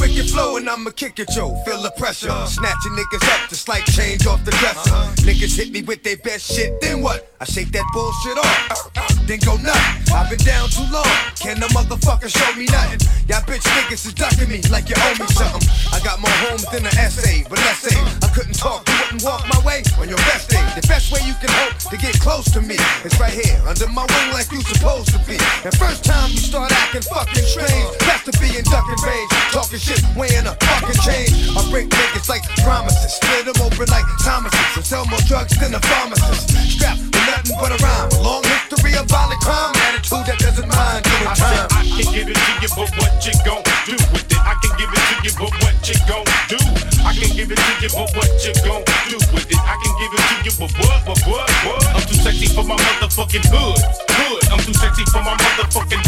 Wicked 0.00 0.30
flow 0.30 0.56
and 0.56 0.68
I'ma 0.68 0.90
kick 0.90 1.18
it, 1.18 1.28
yo. 1.36 1.54
Feel 1.64 1.82
the 1.82 1.92
pressure. 1.92 2.32
Snatching 2.46 2.92
niggas 2.92 3.22
up 3.34 3.48
just 3.50 3.68
like 3.68 3.84
change 3.84 4.26
off 4.26 4.42
the 4.44 4.50
dresser. 4.52 4.90
Niggas 5.22 5.56
hit 5.56 5.70
me 5.70 5.82
with 5.82 6.02
their 6.02 6.16
best 6.16 6.50
shit, 6.50 6.80
then 6.80 7.02
what? 7.02 7.30
I 7.40 7.44
shake 7.44 7.72
that 7.72 7.84
bullshit 7.92 8.36
off, 8.36 8.92
then 9.26 9.38
go 9.40 9.56
nuts. 9.56 10.12
I've 10.12 10.28
been 10.28 10.44
down 10.44 10.68
too 10.68 10.84
long. 10.92 11.08
Can 11.40 11.60
the 11.60 11.68
motherfucker 11.72 12.28
show 12.28 12.52
me 12.52 12.66
nothing? 12.66 13.00
Y'all 13.28 13.40
bitch 13.48 13.64
niggas 13.78 14.04
is 14.04 14.12
ducking 14.12 14.48
me 14.48 14.60
like 14.68 14.88
you 14.88 14.96
owe 14.98 15.16
me 15.16 15.24
something. 15.32 15.64
I 15.92 16.00
got 16.04 16.20
more 16.20 16.34
homes 16.44 16.68
than 16.68 16.84
an 16.84 16.96
essay, 16.98 17.44
but 17.48 17.58
let's 17.64 17.80
say 17.80 17.96
I 17.96 18.28
couldn't 18.34 18.60
talk, 18.60 18.88
you 18.88 18.94
wouldn't 19.00 19.24
walk 19.24 19.48
my 19.48 19.60
way 19.64 19.80
on 19.96 20.08
your 20.08 20.20
best 20.28 20.50
day. 20.50 20.60
The 20.76 20.84
best 20.88 21.12
way 21.12 21.20
you 21.24 21.32
can 21.40 21.48
hope 21.64 21.78
to 21.88 21.96
get 21.96 22.18
close 22.20 22.50
to 22.52 22.60
me 22.60 22.76
is 23.04 23.16
right 23.20 23.32
here, 23.32 23.56
under 23.64 23.88
my 23.88 24.04
wing 24.04 24.28
like 24.36 24.52
you 24.52 24.60
supposed 24.60 25.08
to 25.16 25.18
be. 25.24 25.40
And 25.64 25.72
first 25.80 26.04
time 26.04 26.28
you 26.30 26.42
start 26.44 26.72
acting 26.72 27.02
fucking 27.08 27.46
strange, 27.48 27.88
best 28.04 28.28
to 28.28 28.32
be 28.36 28.52
in 28.52 28.64
ducking 28.68 29.00
range. 29.00 29.30
Talking 29.56 29.80
shit, 29.80 29.99
weighing 30.16 30.46
a 30.46 30.54
fucking 30.54 31.00
change. 31.02 31.32
I 31.56 31.60
break 31.70 31.88
niggas 31.88 32.28
like 32.28 32.44
promises, 32.62 33.14
split 33.14 33.46
them 33.46 33.58
open 33.62 33.88
like 33.88 34.06
Thomas's, 34.22 34.76
and 34.76 34.84
sell 34.84 35.04
more 35.06 35.22
drugs 35.26 35.56
than 35.58 35.74
a 35.74 35.80
pharmacist. 35.80 36.50
Strapped 36.50 37.00
with 37.00 37.26
nothing 37.26 37.56
but 37.58 37.72
a 37.72 37.78
rhyme. 37.82 38.10
a 38.12 38.18
Long 38.22 38.44
history 38.44 38.94
of 38.96 39.06
violent 39.06 39.40
crime, 39.40 39.74
attitude 39.88 40.24
that 40.26 40.38
doesn't 40.38 40.68
mind 40.68 41.04
doing 41.04 41.28
I 41.28 41.34
said 41.34 41.68
time. 41.68 41.80
I 41.80 41.82
can 41.88 42.08
give 42.12 42.28
it 42.28 42.38
to 42.38 42.52
you, 42.62 42.70
but 42.76 42.90
what 42.98 43.12
you 43.24 43.34
gon' 43.44 43.64
do 43.86 43.96
with 44.12 44.26
it? 44.28 44.40
I 44.40 44.54
can 44.60 44.72
give 44.76 44.90
it 44.90 45.02
to 45.08 45.14
you, 45.24 45.32
but 45.38 45.52
what 45.62 45.76
you 45.88 45.96
gon' 46.06 46.26
do? 46.50 46.58
I 47.06 47.12
can 47.16 47.30
give 47.36 47.50
it 47.50 47.58
to 47.58 47.72
you, 47.80 47.90
but 47.94 48.08
what 48.14 48.30
you 48.42 48.52
gon' 48.66 48.84
do 49.08 49.18
with 49.32 49.48
it? 49.48 49.60
I 49.60 49.74
can 49.80 49.92
give 49.98 50.12
it 50.12 50.22
to 50.28 50.36
you, 50.44 50.52
but 50.58 50.72
what, 50.80 50.98
but 51.06 51.20
what, 51.26 51.48
what? 51.64 51.82
I'm 51.94 52.04
too 52.06 52.18
sexy 52.20 52.46
for 52.50 52.64
my 52.64 52.76
motherfucking 52.76 53.46
hood, 53.48 53.80
hood. 53.80 54.42
I'm 54.52 54.60
too 54.60 54.74
sexy 54.74 55.04
for 55.10 55.22
my 55.22 55.34
motherfucking 55.34 56.02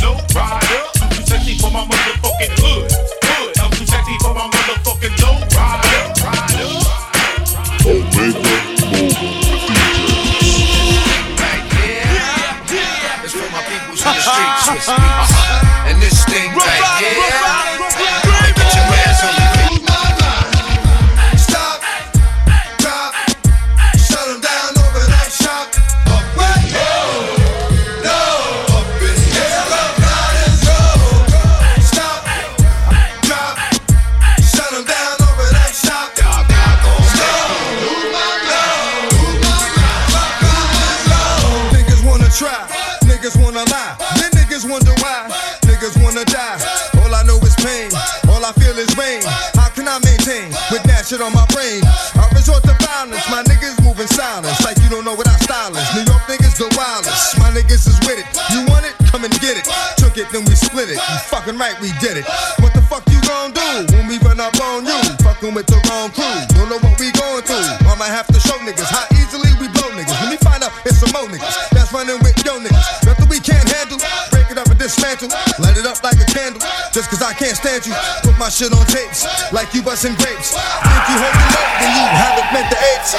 right, 61.63 61.79
we 61.79 61.95
did 62.03 62.19
it. 62.19 62.27
What 62.59 62.75
the 62.75 62.83
fuck 62.83 63.07
you 63.07 63.23
gon' 63.23 63.55
do 63.55 63.87
when 63.95 64.11
we 64.11 64.19
run 64.27 64.43
up 64.43 64.59
on 64.59 64.83
you? 64.83 64.99
Fucking 65.23 65.55
with 65.55 65.71
the 65.71 65.79
wrong 65.87 66.11
crew. 66.11 66.27
Don't 66.59 66.67
know 66.67 66.83
what 66.83 66.99
we 66.99 67.15
going 67.15 67.47
through. 67.47 67.63
I 68.03 68.11
have 68.11 68.27
to 68.35 68.41
show 68.43 68.59
niggas 68.67 68.91
how 68.91 69.07
easily 69.15 69.55
we 69.63 69.71
blow 69.71 69.87
niggas. 69.95 70.11
Let 70.27 70.35
me 70.35 70.37
find 70.43 70.59
out 70.59 70.75
it's 70.85 70.99
some 70.99 71.15
more 71.15 71.31
niggas 71.31 71.55
that's 71.71 71.95
running 71.95 72.19
with 72.19 72.35
yo 72.43 72.59
niggas. 72.59 73.07
Nothing 73.07 73.29
we 73.31 73.39
can't 73.39 73.63
handle. 73.63 74.03
Break 74.35 74.51
it 74.51 74.59
up 74.59 74.67
and 74.67 74.79
dismantle. 74.79 75.31
Light 75.63 75.79
it 75.79 75.87
up 75.87 76.03
like 76.03 76.19
a 76.19 76.27
candle. 76.27 76.59
Just 76.91 77.15
cause 77.15 77.23
I 77.23 77.33
can't 77.33 77.55
stand 77.55 77.87
you. 77.87 77.95
Put 78.27 78.37
my 78.43 78.51
shit 78.51 78.75
on 78.75 78.85
tapes 78.91 79.23
like 79.53 79.71
you 79.73 79.87
busting 79.87 80.19
grapes. 80.19 80.59
Think 80.59 81.05
you 81.15 81.17
holding 81.23 81.53
up, 81.55 81.69
then 81.79 81.95
you 81.95 82.07
haven't 82.11 82.51
meant 82.51 82.67
the 82.75 82.79
apes. 82.91 83.15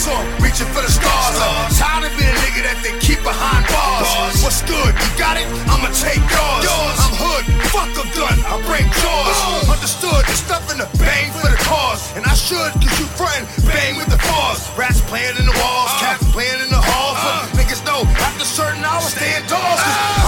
Reaching 0.00 0.64
for 0.72 0.80
the 0.80 0.88
stars. 0.88 1.36
I'm 1.36 1.68
tired 1.76 2.08
of 2.08 2.16
being 2.16 2.32
a 2.32 2.40
nigga 2.40 2.64
that 2.64 2.80
they 2.80 2.96
keep 3.04 3.20
behind 3.20 3.68
bars. 3.68 4.08
What's 4.40 4.64
good? 4.64 4.96
You 4.96 5.10
got 5.20 5.36
it? 5.36 5.44
I'ma 5.68 5.92
take 5.92 6.24
yours. 6.24 6.64
yours. 6.64 6.96
I'm 7.04 7.20
hood, 7.20 7.44
fuck 7.68 7.92
a 8.00 8.08
gun, 8.16 8.32
I 8.48 8.56
break 8.64 8.88
jaws. 8.96 9.36
Uh. 9.68 9.76
Understood, 9.76 10.24
there's 10.24 10.48
nothing 10.48 10.80
to 10.80 10.88
bang 10.96 11.28
for 11.36 11.52
the 11.52 11.60
cause. 11.68 12.16
And 12.16 12.24
I 12.24 12.32
should, 12.32 12.72
cause 12.80 12.96
you 12.96 13.04
frontin', 13.12 13.44
bang 13.68 14.00
with 14.00 14.08
the 14.08 14.16
bars. 14.24 14.64
Rats 14.72 15.04
playing 15.04 15.36
in 15.36 15.44
the 15.44 15.52
walls, 15.60 15.92
cats 16.00 16.24
playing 16.32 16.64
in 16.64 16.72
the 16.72 16.80
halls. 16.80 17.20
But 17.20 17.60
Niggas 17.60 17.84
know, 17.84 18.00
after 18.24 18.48
certain 18.48 18.80
hours, 18.80 19.12
stay 19.12 19.36
indoors. 19.36 19.80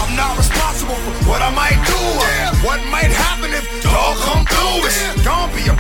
I'm 0.05 0.13
not 0.13 0.37
responsible 0.37 1.01
for 1.01 1.33
what 1.33 1.41
I 1.41 1.49
might 1.49 1.81
do. 1.89 2.01
What 2.61 2.85
might 2.93 3.09
happen 3.09 3.49
if 3.57 3.65
dog 3.81 4.21
come 4.21 4.45
through? 4.45 4.85
It's 4.85 5.25
gonna 5.25 5.49
be 5.57 5.65
a 5.73 5.77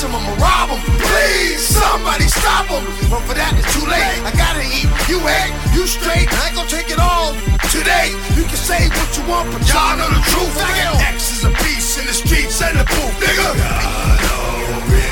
catch 0.00 0.08
him, 0.08 0.16
I'ma 0.16 0.32
rob 0.40 0.70
him. 0.70 0.80
Please, 0.98 1.60
somebody 1.60 2.24
stop 2.28 2.66
him. 2.66 2.84
Run 3.10 3.22
for 3.26 3.34
that, 3.34 3.52
it's 3.56 3.68
too 3.74 3.84
late. 3.84 4.20
I 4.24 4.32
gotta 4.32 4.64
eat, 4.64 4.88
you 5.08 5.20
act, 5.28 5.52
you 5.74 5.86
straight. 5.86 6.28
I 6.32 6.48
ain't 6.48 6.56
gonna 6.56 6.68
take 6.68 6.90
it 6.90 6.98
all 6.98 7.34
today. 7.68 8.12
You 8.36 8.44
can 8.44 8.56
say 8.56 8.88
what 8.88 9.10
you 9.16 9.24
want, 9.28 9.52
but 9.52 9.62
y'all 9.68 9.96
know 9.96 10.08
the 10.08 10.22
truth. 10.32 10.56
X 11.00 11.32
is 11.32 11.44
a 11.44 11.50
beast 11.64 11.98
in 11.98 12.06
the 12.06 12.14
streets 12.14 12.62
and 12.62 12.78
the 12.78 12.84
booth, 12.84 13.16
nigga. 13.20 13.48
God, 13.56 14.20
no, 14.24 15.09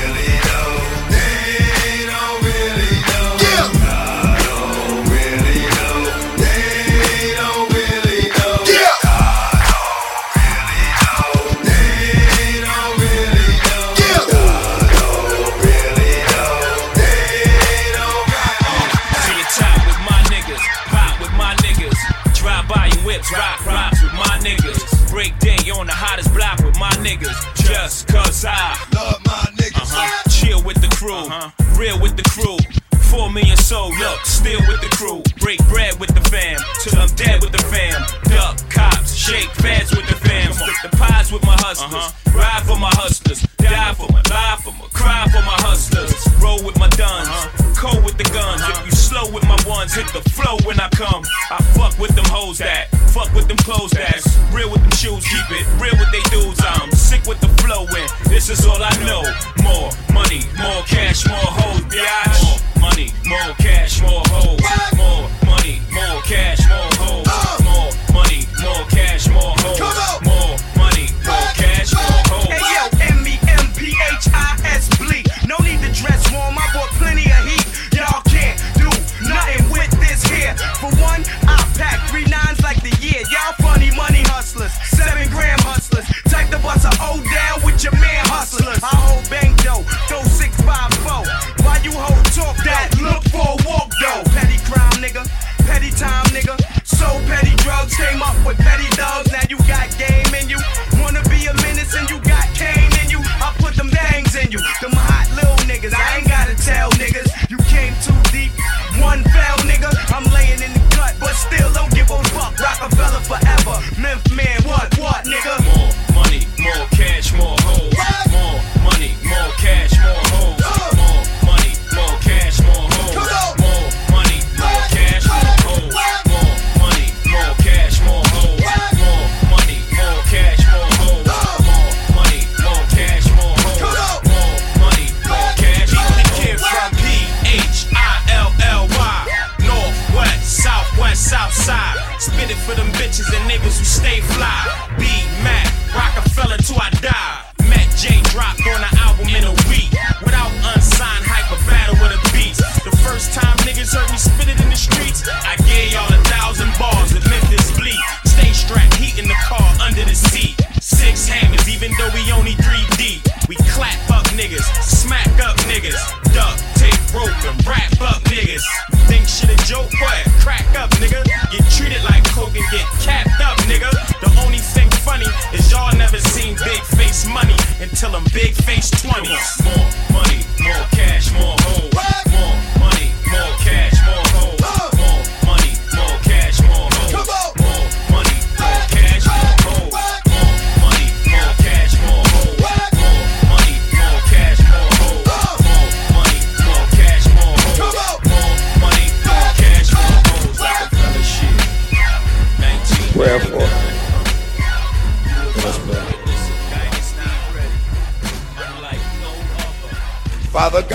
3D. 162.69 163.21
We 163.49 163.55
clap 163.73 163.97
up 164.11 164.25
niggas, 164.37 164.61
smack 164.83 165.27
up 165.41 165.57
niggas, 165.65 165.97
duck, 166.33 166.53
tape, 166.77 167.01
rope, 167.13 167.33
and 167.49 167.57
wrap 167.65 167.89
up 168.01 168.21
niggas. 168.29 168.61
Think 169.09 169.27
shit 169.27 169.49
a 169.49 169.57
joke, 169.65 169.89
what? 169.99 170.21
Crack 170.39 170.69
up, 170.77 170.91
nigga. 171.01 171.25
Get 171.49 171.65
treated 171.73 172.03
like 172.03 172.23
coke 172.29 172.53
and 172.53 172.69
get 172.69 172.85
capped 173.01 173.41
up, 173.41 173.57
nigga. 173.65 173.89
The 174.21 174.29
only 174.45 174.59
thing 174.59 174.89
funny 175.01 175.25
is 175.51 175.71
y'all 175.71 175.95
never 175.97 176.19
seen 176.19 176.55
big 176.63 176.81
face 176.93 177.25
money 177.25 177.57
until 177.81 178.15
I'm 178.15 178.23
big 178.33 178.53
face 178.53 178.91
20. 179.01 179.29
More 179.65 179.89
money. 180.13 180.28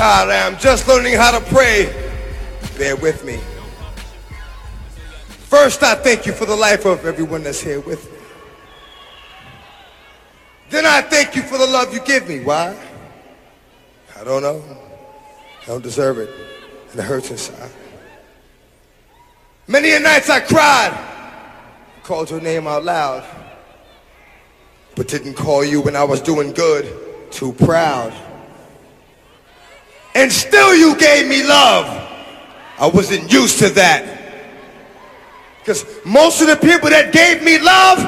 I 0.05 0.35
am 0.35 0.59
just 0.59 0.87
learning 0.87 1.15
how 1.15 1.39
to 1.39 1.45
pray. 1.47 1.87
Bear 2.77 2.95
with 2.95 3.25
me. 3.25 3.39
First, 5.49 5.83
I 5.83 5.95
thank 5.95 6.27
you 6.27 6.33
for 6.35 6.45
the 6.45 6.55
life 6.55 6.85
of 6.85 7.07
everyone 7.07 7.43
that's 7.43 7.63
here 7.63 7.81
with 7.81 8.13
me. 8.13 8.19
Then 10.69 10.85
I 10.85 11.01
thank 11.01 11.35
you 11.35 11.43
for 11.43 11.57
the 11.57 11.67
love 11.67 11.95
you 11.95 12.01
give 12.01 12.29
me. 12.29 12.41
Why? 12.41 12.77
I 14.15 14.25
don't 14.25 14.43
know. 14.43 14.63
I 15.63 15.67
don't 15.67 15.83
deserve 15.83 16.19
it. 16.19 16.29
And 16.91 17.01
it 17.01 17.05
hurts 17.05 17.31
inside. 17.31 17.71
Many 19.67 19.93
a 19.93 20.01
nights 20.01 20.29
I 20.29 20.41
cried, 20.41 20.93
called 22.03 22.29
your 22.31 22.43
name 22.43 22.67
out 22.67 22.85
loud, 22.85 23.25
but 24.97 25.09
didn't 25.09 25.35
call 25.35 25.65
you 25.65 25.81
when 25.81 25.97
I 25.97 26.05
was 26.05 26.21
doing 26.21 26.53
good. 26.53 27.33
Too 27.33 27.55
proud 27.55 28.13
and 30.15 30.33
still 30.33 30.75
you 30.75 30.97
gave 30.97 31.29
me 31.29 31.43
love. 31.43 31.87
I 32.79 32.87
wasn't 32.87 33.33
used 33.33 33.59
to 33.61 33.69
that. 33.71 34.15
Because 35.61 35.85
most 36.05 36.41
of 36.41 36.49
the 36.49 36.57
people 36.57 36.91
that 36.91 37.13
gave 37.13 37.43
me 37.43 37.59
love 37.59 37.99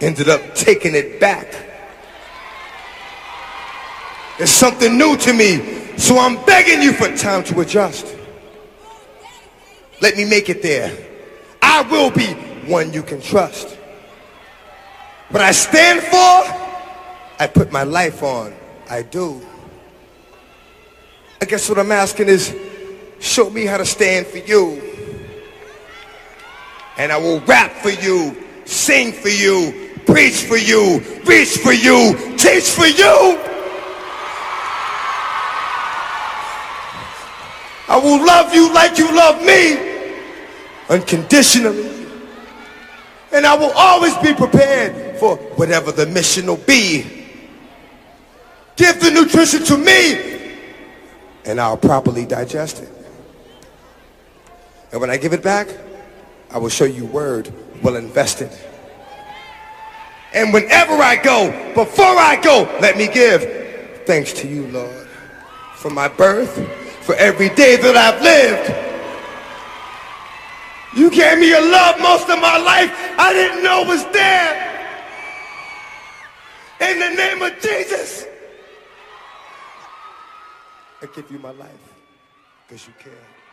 ended 0.00 0.28
up 0.28 0.54
taking 0.54 0.94
it 0.94 1.20
back. 1.20 1.46
It's 4.38 4.50
something 4.50 4.96
new 4.96 5.16
to 5.18 5.32
me. 5.32 5.96
So 5.96 6.18
I'm 6.18 6.44
begging 6.44 6.82
you 6.82 6.92
for 6.92 7.14
time 7.16 7.42
to 7.44 7.60
adjust. 7.60 8.14
Let 10.00 10.16
me 10.16 10.24
make 10.24 10.48
it 10.48 10.62
there. 10.62 10.92
I 11.62 11.82
will 11.82 12.10
be 12.10 12.26
one 12.70 12.92
you 12.92 13.02
can 13.02 13.20
trust. 13.20 13.76
What 15.30 15.42
I 15.42 15.52
stand 15.52 16.00
for, 16.02 17.42
I 17.42 17.50
put 17.52 17.72
my 17.72 17.82
life 17.82 18.22
on. 18.22 18.54
I 18.88 19.02
do. 19.02 19.40
I 21.46 21.48
guess 21.48 21.68
what 21.68 21.78
I'm 21.78 21.92
asking 21.92 22.26
is, 22.26 22.52
show 23.20 23.48
me 23.50 23.66
how 23.66 23.76
to 23.76 23.84
stand 23.84 24.26
for 24.26 24.38
you. 24.38 24.82
And 26.98 27.12
I 27.12 27.18
will 27.18 27.38
rap 27.42 27.70
for 27.70 27.90
you, 27.90 28.44
sing 28.64 29.12
for 29.12 29.28
you, 29.28 29.92
preach 30.06 30.42
for 30.42 30.56
you, 30.56 30.98
reach 31.24 31.58
for 31.58 31.72
you, 31.72 32.34
teach 32.36 32.64
for 32.70 32.86
you. 32.86 33.38
I 37.88 38.00
will 38.02 38.26
love 38.26 38.52
you 38.52 38.74
like 38.74 38.98
you 38.98 39.14
love 39.14 39.40
me, 39.40 40.18
unconditionally. 40.88 42.08
And 43.30 43.46
I 43.46 43.54
will 43.54 43.72
always 43.76 44.16
be 44.16 44.34
prepared 44.34 45.16
for 45.20 45.36
whatever 45.54 45.92
the 45.92 46.06
mission 46.06 46.48
will 46.48 46.56
be. 46.56 47.24
Give 48.74 48.98
the 48.98 49.12
nutrition 49.12 49.62
to 49.66 49.78
me, 49.78 50.45
and 51.46 51.60
I'll 51.60 51.76
properly 51.76 52.26
digest 52.26 52.82
it. 52.82 52.88
And 54.92 55.00
when 55.00 55.10
I 55.10 55.16
give 55.16 55.32
it 55.32 55.42
back, 55.42 55.68
I 56.50 56.58
will 56.58 56.68
show 56.68 56.84
you 56.84 57.06
word 57.06 57.52
well 57.82 57.96
invested. 57.96 58.50
And 60.34 60.52
whenever 60.52 60.94
I 60.94 61.16
go, 61.16 61.50
before 61.74 62.04
I 62.04 62.38
go, 62.42 62.64
let 62.80 62.96
me 62.98 63.08
give 63.08 63.42
thanks 64.06 64.32
to 64.34 64.48
you, 64.48 64.66
Lord, 64.68 65.06
for 65.74 65.90
my 65.90 66.08
birth, 66.08 66.54
for 67.04 67.14
every 67.14 67.48
day 67.50 67.76
that 67.76 67.96
I've 67.96 68.20
lived. 68.22 68.82
You 70.96 71.10
gave 71.10 71.38
me 71.38 71.52
a 71.52 71.60
love 71.60 72.00
most 72.00 72.28
of 72.28 72.40
my 72.40 72.58
life 72.58 72.90
I 73.18 73.32
didn't 73.32 73.62
know 73.62 73.84
was 73.84 74.04
there. 74.12 74.62
In 76.80 76.98
the 76.98 77.10
name 77.10 77.42
of 77.42 77.58
Jesus, 77.60 78.26
I 81.02 81.06
give 81.06 81.30
you 81.30 81.38
my 81.38 81.50
life 81.50 81.94
because 82.66 82.86
you 82.86 82.94
care. 82.98 83.45